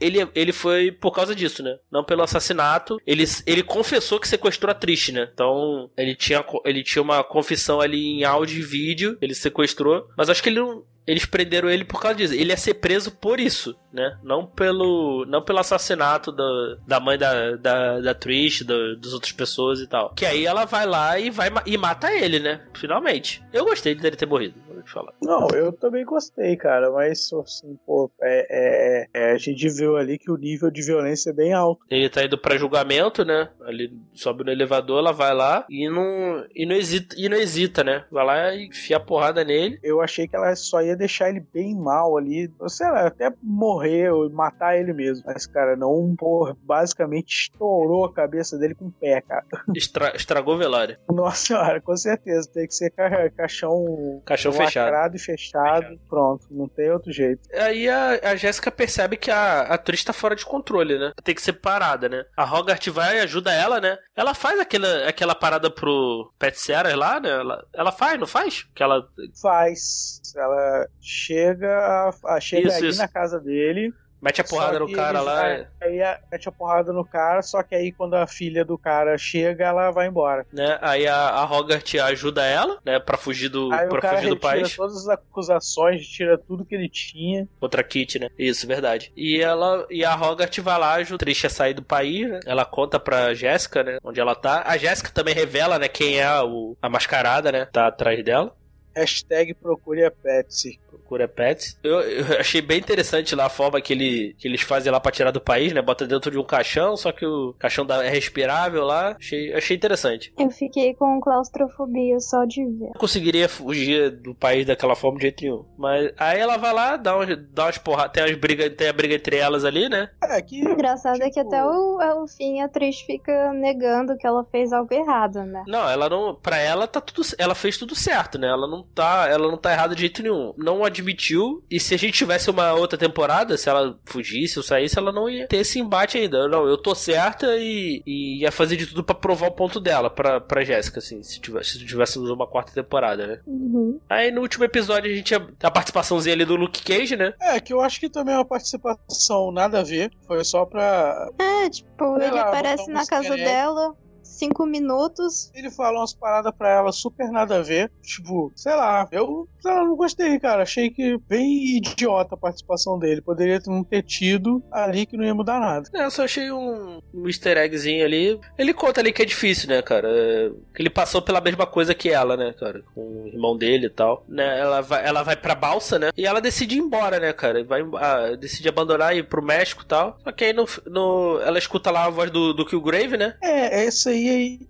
ele, 0.00 0.28
ele 0.34 0.52
foi 0.52 0.90
por 0.90 1.12
causa 1.12 1.34
disso, 1.34 1.62
né? 1.62 1.78
Não 1.90 2.04
pelo 2.04 2.22
assassinato. 2.22 2.98
Ele, 3.06 3.24
ele 3.46 3.62
confessou 3.62 4.18
que 4.18 4.28
sequestrou 4.28 4.70
a 4.70 4.74
Trish, 4.74 5.12
né? 5.12 5.28
Então, 5.32 5.90
ele 5.96 6.14
tinha, 6.14 6.44
ele 6.64 6.82
tinha 6.82 7.02
uma 7.02 7.22
confissão 7.22 7.80
ali 7.80 8.18
em 8.18 8.24
áudio 8.24 8.60
e 8.60 8.62
vídeo. 8.62 9.18
Ele 9.20 9.34
sequestrou. 9.34 10.08
Mas 10.16 10.30
acho 10.30 10.42
que 10.42 10.48
ele 10.48 10.60
não. 10.60 10.84
Eles 11.06 11.24
prenderam 11.24 11.70
ele 11.70 11.84
por 11.84 12.00
causa 12.00 12.16
disso. 12.16 12.34
Ele 12.34 12.50
ia 12.50 12.56
ser 12.56 12.74
preso 12.74 13.10
por 13.12 13.38
isso, 13.38 13.76
né? 13.92 14.18
Não 14.22 14.44
pelo, 14.44 15.24
não 15.26 15.40
pelo 15.40 15.60
assassinato 15.60 16.32
da, 16.32 16.76
da 16.86 17.00
mãe 17.00 17.16
da, 17.16 17.56
da, 17.56 18.00
da 18.00 18.14
Trish, 18.14 18.62
da, 18.62 18.74
das 18.94 19.12
outras 19.12 19.32
pessoas 19.32 19.80
e 19.80 19.86
tal. 19.86 20.12
Que 20.14 20.26
aí 20.26 20.44
ela 20.44 20.64
vai 20.64 20.86
lá 20.86 21.18
e 21.18 21.30
vai 21.30 21.50
e 21.64 21.76
mata 21.78 22.12
ele, 22.12 22.40
né? 22.40 22.60
Finalmente. 22.74 23.42
Eu 23.52 23.64
gostei 23.64 23.94
dele 23.94 24.16
ter 24.16 24.26
morrido, 24.26 24.54
te 24.82 24.92
falar. 24.92 25.12
Não, 25.22 25.48
eu 25.50 25.72
também 25.72 26.04
gostei, 26.04 26.56
cara, 26.56 26.90
mas 26.90 27.30
assim, 27.32 27.78
pô, 27.86 28.10
é, 28.22 28.46
é- 28.50 29.06
é, 29.14 29.32
a 29.32 29.38
gente 29.38 29.68
viu 29.68 29.96
ali 29.96 30.18
que 30.18 30.30
o 30.30 30.36
nível 30.36 30.70
de 30.70 30.82
violência 30.82 31.30
é 31.30 31.32
bem 31.32 31.52
alto. 31.52 31.84
Ele 31.90 32.08
tá 32.08 32.24
indo 32.24 32.38
pra 32.38 32.56
julgamento, 32.58 33.24
né? 33.24 33.48
Ali 33.62 33.92
sobe 34.14 34.44
no 34.44 34.50
elevador, 34.50 34.98
ela 34.98 35.12
vai 35.12 35.34
lá 35.34 35.64
e 35.68 35.88
não, 35.88 36.44
e 36.54 36.66
não 36.66 36.74
hesita, 36.76 37.14
e 37.18 37.28
não 37.28 37.36
hesita, 37.36 37.82
né? 37.84 38.04
Vai 38.10 38.24
lá 38.24 38.54
e 38.54 38.66
enfia 38.66 38.96
a 38.96 39.00
porrada 39.00 39.44
nele. 39.44 39.78
Eu 39.82 40.00
achei 40.00 40.26
que 40.28 40.36
ela 40.36 40.54
só 40.56 40.82
ia 40.82 40.96
deixar 40.96 41.28
ele 41.28 41.40
bem 41.52 41.74
mal 41.74 42.16
ali, 42.16 42.50
sei 42.68 42.86
lá, 42.86 43.06
até 43.06 43.32
morrer 43.42 44.10
ou 44.12 44.28
matar 44.30 44.76
ele 44.78 44.92
mesmo. 44.92 45.24
Mas, 45.26 45.46
cara, 45.46 45.76
não, 45.76 46.14
pô, 46.18 46.54
basicamente 46.62 47.28
estourou 47.50 48.04
a 48.04 48.12
cabeça 48.12 48.56
dele 48.58 48.74
com 48.74 48.86
o 48.86 48.92
pé, 48.92 49.20
cara. 49.20 49.44
Estra- 49.74 50.14
estragou 50.16 50.54
o 50.54 50.58
velório. 50.58 50.96
Nossa 51.10 51.46
senhora, 51.46 51.80
com 51.80 51.96
certeza, 51.96 52.48
tem 52.52 52.66
que 52.66 52.74
ser 52.74 52.90
ca- 52.90 53.30
caixão, 53.30 54.22
Caixão 54.24 54.52
fechado. 54.66 55.16
e 55.16 55.18
fechado, 55.18 56.00
pronto, 56.08 56.46
não 56.50 56.68
tem 56.68 56.90
outro 56.90 57.12
jeito. 57.12 57.40
Aí 57.54 57.88
a, 57.88 58.20
a 58.30 58.36
Jéssica 58.36 58.70
percebe 58.70 59.16
que 59.16 59.30
a 59.30 59.46
a 59.46 59.74
atriz 59.74 60.02
tá 60.04 60.12
fora 60.12 60.34
de 60.36 60.44
controle, 60.44 60.98
né? 60.98 61.12
Tem 61.22 61.34
que 61.34 61.42
ser 61.42 61.54
parada, 61.54 62.08
né? 62.08 62.24
A 62.36 62.44
Hogarth 62.44 62.88
vai 62.88 63.16
e 63.18 63.20
ajuda 63.20 63.52
ela, 63.52 63.80
né? 63.80 63.96
Ela 64.14 64.34
faz 64.34 64.58
aquela, 64.60 65.08
aquela 65.08 65.34
parada 65.34 65.70
pro 65.70 66.32
Pet 66.38 66.58
Seras 66.60 66.94
lá, 66.94 67.18
né? 67.20 67.30
Ela, 67.30 67.64
ela 67.72 67.92
faz, 67.92 68.18
não 68.18 68.26
faz? 68.26 68.66
Que 68.74 68.82
ela. 68.82 69.06
Faz, 69.40 70.20
ela 70.36 70.86
chega, 71.00 71.68
a- 71.68 72.34
a, 72.36 72.40
chega 72.40 72.68
Isso, 72.68 72.76
ali 72.78 72.88
isso. 72.88 72.98
na 72.98 73.08
casa 73.08 73.38
dele, 73.40 73.92
Mete 74.26 74.40
a 74.40 74.44
porrada 74.44 74.78
no 74.80 74.92
cara 74.92 75.18
eles- 75.18 75.24
lá, 75.24 75.48
é, 75.48 75.66
Aí 75.82 76.02
a- 76.02 76.18
mete 76.32 76.48
a 76.48 76.52
porrada 76.52 76.92
no 76.92 77.04
cara, 77.04 77.42
só 77.42 77.62
que 77.62 77.74
aí 77.74 77.92
quando 77.92 78.14
a 78.14 78.26
filha 78.26 78.64
do 78.64 78.76
cara 78.76 79.16
chega, 79.16 79.64
ela 79.66 79.90
vai 79.90 80.08
embora. 80.08 80.44
né? 80.52 80.78
Aí 80.82 81.06
a, 81.06 81.28
a 81.30 81.44
Hogarth 81.44 81.94
ajuda 82.02 82.44
ela, 82.44 82.78
né? 82.84 82.98
Pra 82.98 83.16
fugir 83.16 83.48
do, 83.48 83.72
aí 83.72 83.88
pra 83.88 84.16
fugir 84.16 84.28
do 84.28 84.36
país. 84.36 84.74
todas 84.74 84.96
as 84.96 85.08
acusações, 85.08 86.06
tira 86.06 86.36
tudo 86.36 86.64
que 86.64 86.74
ele 86.74 86.88
tinha. 86.88 87.46
Outra 87.60 87.82
Kit, 87.84 88.18
né? 88.18 88.28
Isso, 88.38 88.66
verdade. 88.66 89.12
E 89.16 89.40
ela 89.40 89.86
e 89.90 90.04
a 90.04 90.14
Hogarth 90.14 90.58
vai 90.60 90.78
lá, 90.78 90.94
ajuda 90.94 91.16
a 91.16 91.18
Trish 91.18 91.44
a 91.44 91.50
sair 91.50 91.74
do 91.74 91.82
país, 91.82 92.28
né? 92.28 92.40
Ela 92.46 92.64
conta 92.64 92.98
pra 92.98 93.32
Jéssica, 93.34 93.82
né? 93.84 93.98
Onde 94.02 94.20
ela 94.20 94.34
tá. 94.34 94.62
A 94.66 94.76
Jéssica 94.76 95.10
também 95.12 95.34
revela, 95.34 95.78
né? 95.78 95.88
Quem 95.88 96.20
é 96.20 96.40
o, 96.42 96.76
a 96.82 96.88
mascarada, 96.88 97.52
né? 97.52 97.66
Tá 97.72 97.86
atrás 97.86 98.22
dela. 98.24 98.52
Hashtag 98.96 99.54
procure 99.54 100.04
a 100.04 100.10
Petsy. 100.10 100.80
Procura 100.88 101.28
Pets. 101.28 101.78
Eu, 101.84 102.00
eu 102.00 102.40
achei 102.40 102.60
bem 102.62 102.78
interessante 102.78 103.34
lá 103.34 103.46
a 103.46 103.50
forma 103.50 103.80
que, 103.80 103.92
ele, 103.92 104.34
que 104.38 104.48
eles 104.48 104.62
fazem 104.62 104.90
lá 104.90 104.98
pra 104.98 105.12
tirar 105.12 105.30
do 105.30 105.40
país, 105.40 105.72
né? 105.72 105.80
Bota 105.82 106.06
dentro 106.06 106.30
de 106.30 106.38
um 106.38 106.42
caixão, 106.42 106.96
só 106.96 107.12
que 107.12 107.24
o 107.24 107.54
caixão 107.58 107.84
dá- 107.86 108.02
é 108.04 108.08
respirável 108.08 108.82
lá. 108.84 109.14
Achei, 109.16 109.52
achei 109.52 109.76
interessante. 109.76 110.32
Eu 110.38 110.50
fiquei 110.50 110.94
com 110.94 111.20
claustrofobia 111.20 112.18
só 112.18 112.44
de 112.44 112.64
ver. 112.64 112.86
Não 112.86 112.92
conseguiria 112.94 113.48
fugir 113.48 114.10
do 114.10 114.34
país 114.34 114.66
daquela 114.66 114.96
forma 114.96 115.18
de 115.18 115.22
jeito 115.24 115.42
nenhum. 115.44 115.64
Mas 115.78 116.10
aí 116.16 116.40
ela 116.40 116.56
vai 116.56 116.72
lá, 116.72 116.96
dá, 116.96 117.16
uns, 117.18 117.28
dá 117.52 117.64
umas 117.66 117.78
porradas. 117.78 118.12
Tem, 118.12 118.24
umas 118.24 118.36
briga, 118.38 118.68
tem 118.70 118.88
a 118.88 118.92
briga 118.92 119.14
entre 119.14 119.36
elas 119.36 119.64
ali, 119.64 119.88
né? 119.88 120.08
É, 120.24 120.40
que 120.42 120.66
O 120.66 120.72
engraçado 120.72 121.20
é 121.22 121.30
que 121.30 121.36
Tipo- 121.36 121.48
até 121.48 121.64
o, 121.64 122.22
o 122.24 122.26
fim 122.28 122.60
a 122.62 122.68
Trish 122.68 123.02
fica 123.02 123.52
negando 123.52 124.16
que 124.16 124.26
ela 124.26 124.44
fez 124.50 124.72
algo 124.72 124.92
errado, 124.92 125.42
né? 125.44 125.62
Não, 125.68 125.88
ela 125.88 126.08
não. 126.08 126.34
Pra 126.34 126.56
ela 126.58 126.86
tá 126.88 127.00
tudo. 127.00 127.26
Ela 127.38 127.54
fez 127.54 127.76
tudo 127.76 127.94
certo, 127.94 128.38
né? 128.38 128.48
Ela 128.48 128.66
não 128.66 128.85
tá. 128.94 129.28
Ela 129.28 129.50
não 129.50 129.56
tá 129.56 129.72
errada 129.72 129.94
de 129.94 130.02
jeito 130.02 130.22
nenhum. 130.22 130.54
Não 130.56 130.84
admitiu. 130.84 131.64
E 131.70 131.78
se 131.80 131.94
a 131.94 131.98
gente 131.98 132.14
tivesse 132.14 132.50
uma 132.50 132.72
outra 132.72 132.98
temporada, 132.98 133.56
se 133.56 133.68
ela 133.68 133.98
fugisse 134.04 134.58
ou 134.58 134.62
saísse, 134.62 134.98
ela 134.98 135.12
não 135.12 135.28
ia 135.28 135.46
ter 135.46 135.58
esse 135.58 135.78
embate 135.78 136.18
ainda. 136.18 136.48
Não, 136.48 136.66
eu 136.66 136.76
tô 136.76 136.94
certa 136.94 137.56
e, 137.56 138.02
e 138.06 138.42
ia 138.42 138.52
fazer 138.52 138.76
de 138.76 138.86
tudo 138.86 139.04
pra 139.04 139.14
provar 139.14 139.48
o 139.48 139.52
ponto 139.52 139.80
dela 139.80 140.10
pra, 140.10 140.40
pra 140.40 140.64
Jéssica, 140.64 140.98
assim, 140.98 141.22
se 141.22 141.40
tivesse, 141.40 141.78
se 141.78 141.86
tivéssemos 141.86 142.30
uma 142.30 142.46
quarta 142.46 142.72
temporada, 142.72 143.26
né? 143.26 143.40
Uhum. 143.46 143.98
Aí 144.08 144.30
no 144.30 144.40
último 144.40 144.64
episódio 144.64 145.10
a 145.10 145.14
gente 145.14 145.24
tinha 145.24 145.46
a 145.62 145.70
participaçãozinha 145.70 146.34
ali 146.34 146.44
do 146.44 146.56
Luke 146.56 146.82
Cage, 146.82 147.16
né? 147.16 147.34
É, 147.40 147.60
que 147.60 147.72
eu 147.72 147.80
acho 147.80 148.00
que 148.00 148.08
também 148.08 148.34
é 148.34 148.38
uma 148.38 148.44
participação 148.44 149.50
nada 149.52 149.80
a 149.80 149.82
ver. 149.82 150.10
Foi 150.26 150.42
só 150.44 150.64
pra. 150.64 151.30
É, 151.38 151.68
tipo, 151.70 152.16
ele 152.16 152.30
lá, 152.30 152.42
aparece 152.42 152.90
na 152.90 153.06
casa 153.06 153.36
dela, 153.36 153.94
cinco 154.26 154.66
minutos. 154.66 155.50
Ele 155.54 155.70
falou 155.70 156.00
umas 156.00 156.14
paradas 156.14 156.52
pra 156.56 156.70
ela 156.70 156.92
super 156.92 157.30
nada 157.30 157.58
a 157.58 157.62
ver. 157.62 157.90
Tipo, 158.02 158.52
sei 158.54 158.74
lá, 158.74 159.08
eu 159.10 159.48
sei 159.66 159.72
lá, 159.72 159.84
não 159.84 159.96
gostei, 159.96 160.38
cara. 160.38 160.62
Achei 160.62 160.90
que 160.90 161.18
bem 161.28 161.76
idiota 161.76 162.34
a 162.34 162.38
participação 162.38 162.98
dele. 162.98 163.20
Poderia 163.20 163.60
não 163.66 163.82
ter 163.82 164.02
tido 164.02 164.62
ali 164.70 165.06
que 165.06 165.16
não 165.16 165.24
ia 165.24 165.34
mudar 165.34 165.58
nada. 165.58 165.88
É, 165.94 166.04
eu 166.04 166.10
só 166.10 166.24
achei 166.24 166.50
um, 166.52 167.00
easter 167.26 167.56
eggzinho 167.56 168.04
ali. 168.04 168.38
Ele 168.56 168.72
conta 168.72 169.00
ali 169.00 169.12
que 169.12 169.22
é 169.22 169.24
difícil, 169.24 169.68
né, 169.68 169.82
cara? 169.82 170.08
É, 170.08 170.50
que 170.74 170.82
ele 170.82 170.90
passou 170.90 171.20
pela 171.20 171.40
mesma 171.40 171.66
coisa 171.66 171.94
que 171.94 172.10
ela, 172.10 172.36
né, 172.36 172.54
cara? 172.58 172.82
Com 172.94 173.24
o 173.24 173.26
irmão 173.26 173.56
dele 173.56 173.86
e 173.86 173.90
tal. 173.90 174.24
Né, 174.28 174.58
ela, 174.58 174.80
vai, 174.80 175.06
ela 175.06 175.22
vai 175.22 175.36
pra 175.36 175.54
balsa, 175.54 175.98
né? 175.98 176.10
E 176.16 176.26
ela 176.26 176.40
decide 176.40 176.76
ir 176.76 176.80
embora, 176.80 177.18
né, 177.18 177.32
cara? 177.32 177.64
Vai, 177.64 177.82
ah, 177.94 178.36
decide 178.38 178.68
abandonar 178.68 179.14
e 179.14 179.18
ir 179.18 179.24
pro 179.24 179.42
México 179.42 179.82
e 179.82 179.86
tal. 179.86 180.18
Só 180.22 180.30
que 180.30 180.44
aí 180.44 180.52
no, 180.52 180.66
no, 180.86 181.40
ela 181.40 181.58
escuta 181.58 181.90
lá 181.90 182.04
a 182.04 182.10
voz 182.10 182.30
do, 182.30 182.52
do 182.52 182.64
Killgrave, 182.64 183.16
né? 183.16 183.36
É, 183.42 183.84
essa 183.84 184.10
aí 184.10 184.15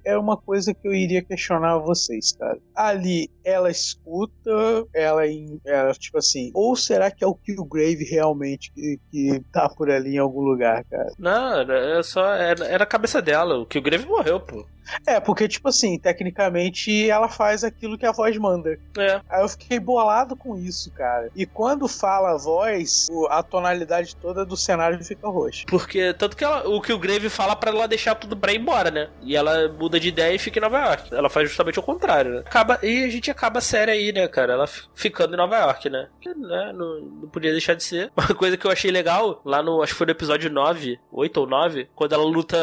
é 0.04 0.18
uma 0.18 0.36
coisa 0.36 0.74
que 0.74 0.86
eu 0.86 0.94
iria 0.94 1.22
questionar 1.22 1.78
vocês, 1.78 2.32
cara. 2.32 2.58
Ali, 2.74 3.30
ela 3.44 3.70
escuta, 3.70 4.50
ela, 4.94 5.22
ela 5.64 5.92
tipo 5.92 6.18
assim, 6.18 6.50
ou 6.54 6.76
será 6.76 7.10
que 7.10 7.24
é 7.24 7.26
o 7.26 7.34
Killgrave 7.34 8.04
realmente 8.04 8.72
que, 8.72 8.98
que 9.10 9.42
tá 9.52 9.68
por 9.68 9.90
ali 9.90 10.16
em 10.16 10.18
algum 10.18 10.42
lugar, 10.42 10.84
cara? 10.84 11.12
Não, 11.18 11.60
era 11.60 12.02
só. 12.02 12.34
Era, 12.34 12.64
era 12.66 12.84
a 12.84 12.86
cabeça 12.86 13.22
dela. 13.22 13.58
O 13.58 13.66
Killgrave 13.66 14.06
morreu, 14.06 14.40
pô. 14.40 14.66
É, 15.06 15.18
porque, 15.20 15.48
tipo 15.48 15.68
assim, 15.68 15.98
tecnicamente 15.98 17.08
ela 17.10 17.28
faz 17.28 17.64
aquilo 17.64 17.98
que 17.98 18.06
a 18.06 18.12
voz 18.12 18.36
manda. 18.38 18.78
É. 18.98 19.20
Aí 19.28 19.42
eu 19.42 19.48
fiquei 19.48 19.78
bolado 19.80 20.36
com 20.36 20.56
isso, 20.56 20.90
cara. 20.92 21.30
E 21.34 21.44
quando 21.46 21.88
fala 21.88 22.32
a 22.34 22.38
voz, 22.38 23.06
o- 23.10 23.26
a 23.28 23.42
tonalidade 23.42 24.16
toda 24.16 24.44
do 24.44 24.56
cenário 24.56 25.02
fica 25.04 25.28
roxa. 25.28 25.64
Porque, 25.68 26.12
tanto 26.14 26.36
que 26.36 26.44
ela, 26.44 26.68
o 26.68 26.80
Killgrave 26.80 27.28
fala 27.28 27.56
pra 27.56 27.70
ela 27.70 27.86
deixar 27.88 28.14
tudo 28.14 28.36
pra 28.36 28.52
ir 28.52 28.58
embora, 28.60 28.90
né? 28.90 29.08
E 29.22 29.34
ela 29.36 29.68
muda 29.72 29.98
de 29.98 30.08
ideia 30.08 30.34
e 30.34 30.38
fica 30.38 30.58
em 30.58 30.62
Nova 30.62 30.78
York. 30.78 31.14
Ela 31.14 31.28
faz 31.30 31.48
justamente 31.48 31.78
o 31.78 31.82
contrário, 31.82 32.34
né? 32.34 32.38
Acaba, 32.46 32.78
e 32.82 33.04
a 33.04 33.08
gente 33.10 33.30
acaba 33.30 33.58
a 33.58 33.62
série 33.62 33.90
aí, 33.90 34.12
né, 34.12 34.26
cara? 34.28 34.52
Ela 34.52 34.66
fi- 34.66 34.82
ficando 34.94 35.34
em 35.34 35.36
Nova 35.36 35.56
York, 35.58 35.88
né? 35.90 36.08
Que, 36.20 36.28
né, 36.34 36.72
não, 36.74 37.00
não 37.00 37.28
podia 37.28 37.50
deixar 37.52 37.74
de 37.74 37.82
ser. 37.82 38.10
Uma 38.16 38.34
coisa 38.34 38.56
que 38.56 38.66
eu 38.66 38.70
achei 38.70 38.90
legal, 38.90 39.40
lá 39.44 39.62
no, 39.62 39.82
acho 39.82 39.92
que 39.92 39.98
foi 39.98 40.06
no 40.06 40.12
episódio 40.12 40.50
9, 40.50 40.98
8 41.12 41.36
ou 41.40 41.46
9, 41.46 41.88
quando 41.94 42.12
ela 42.14 42.24
luta, 42.24 42.56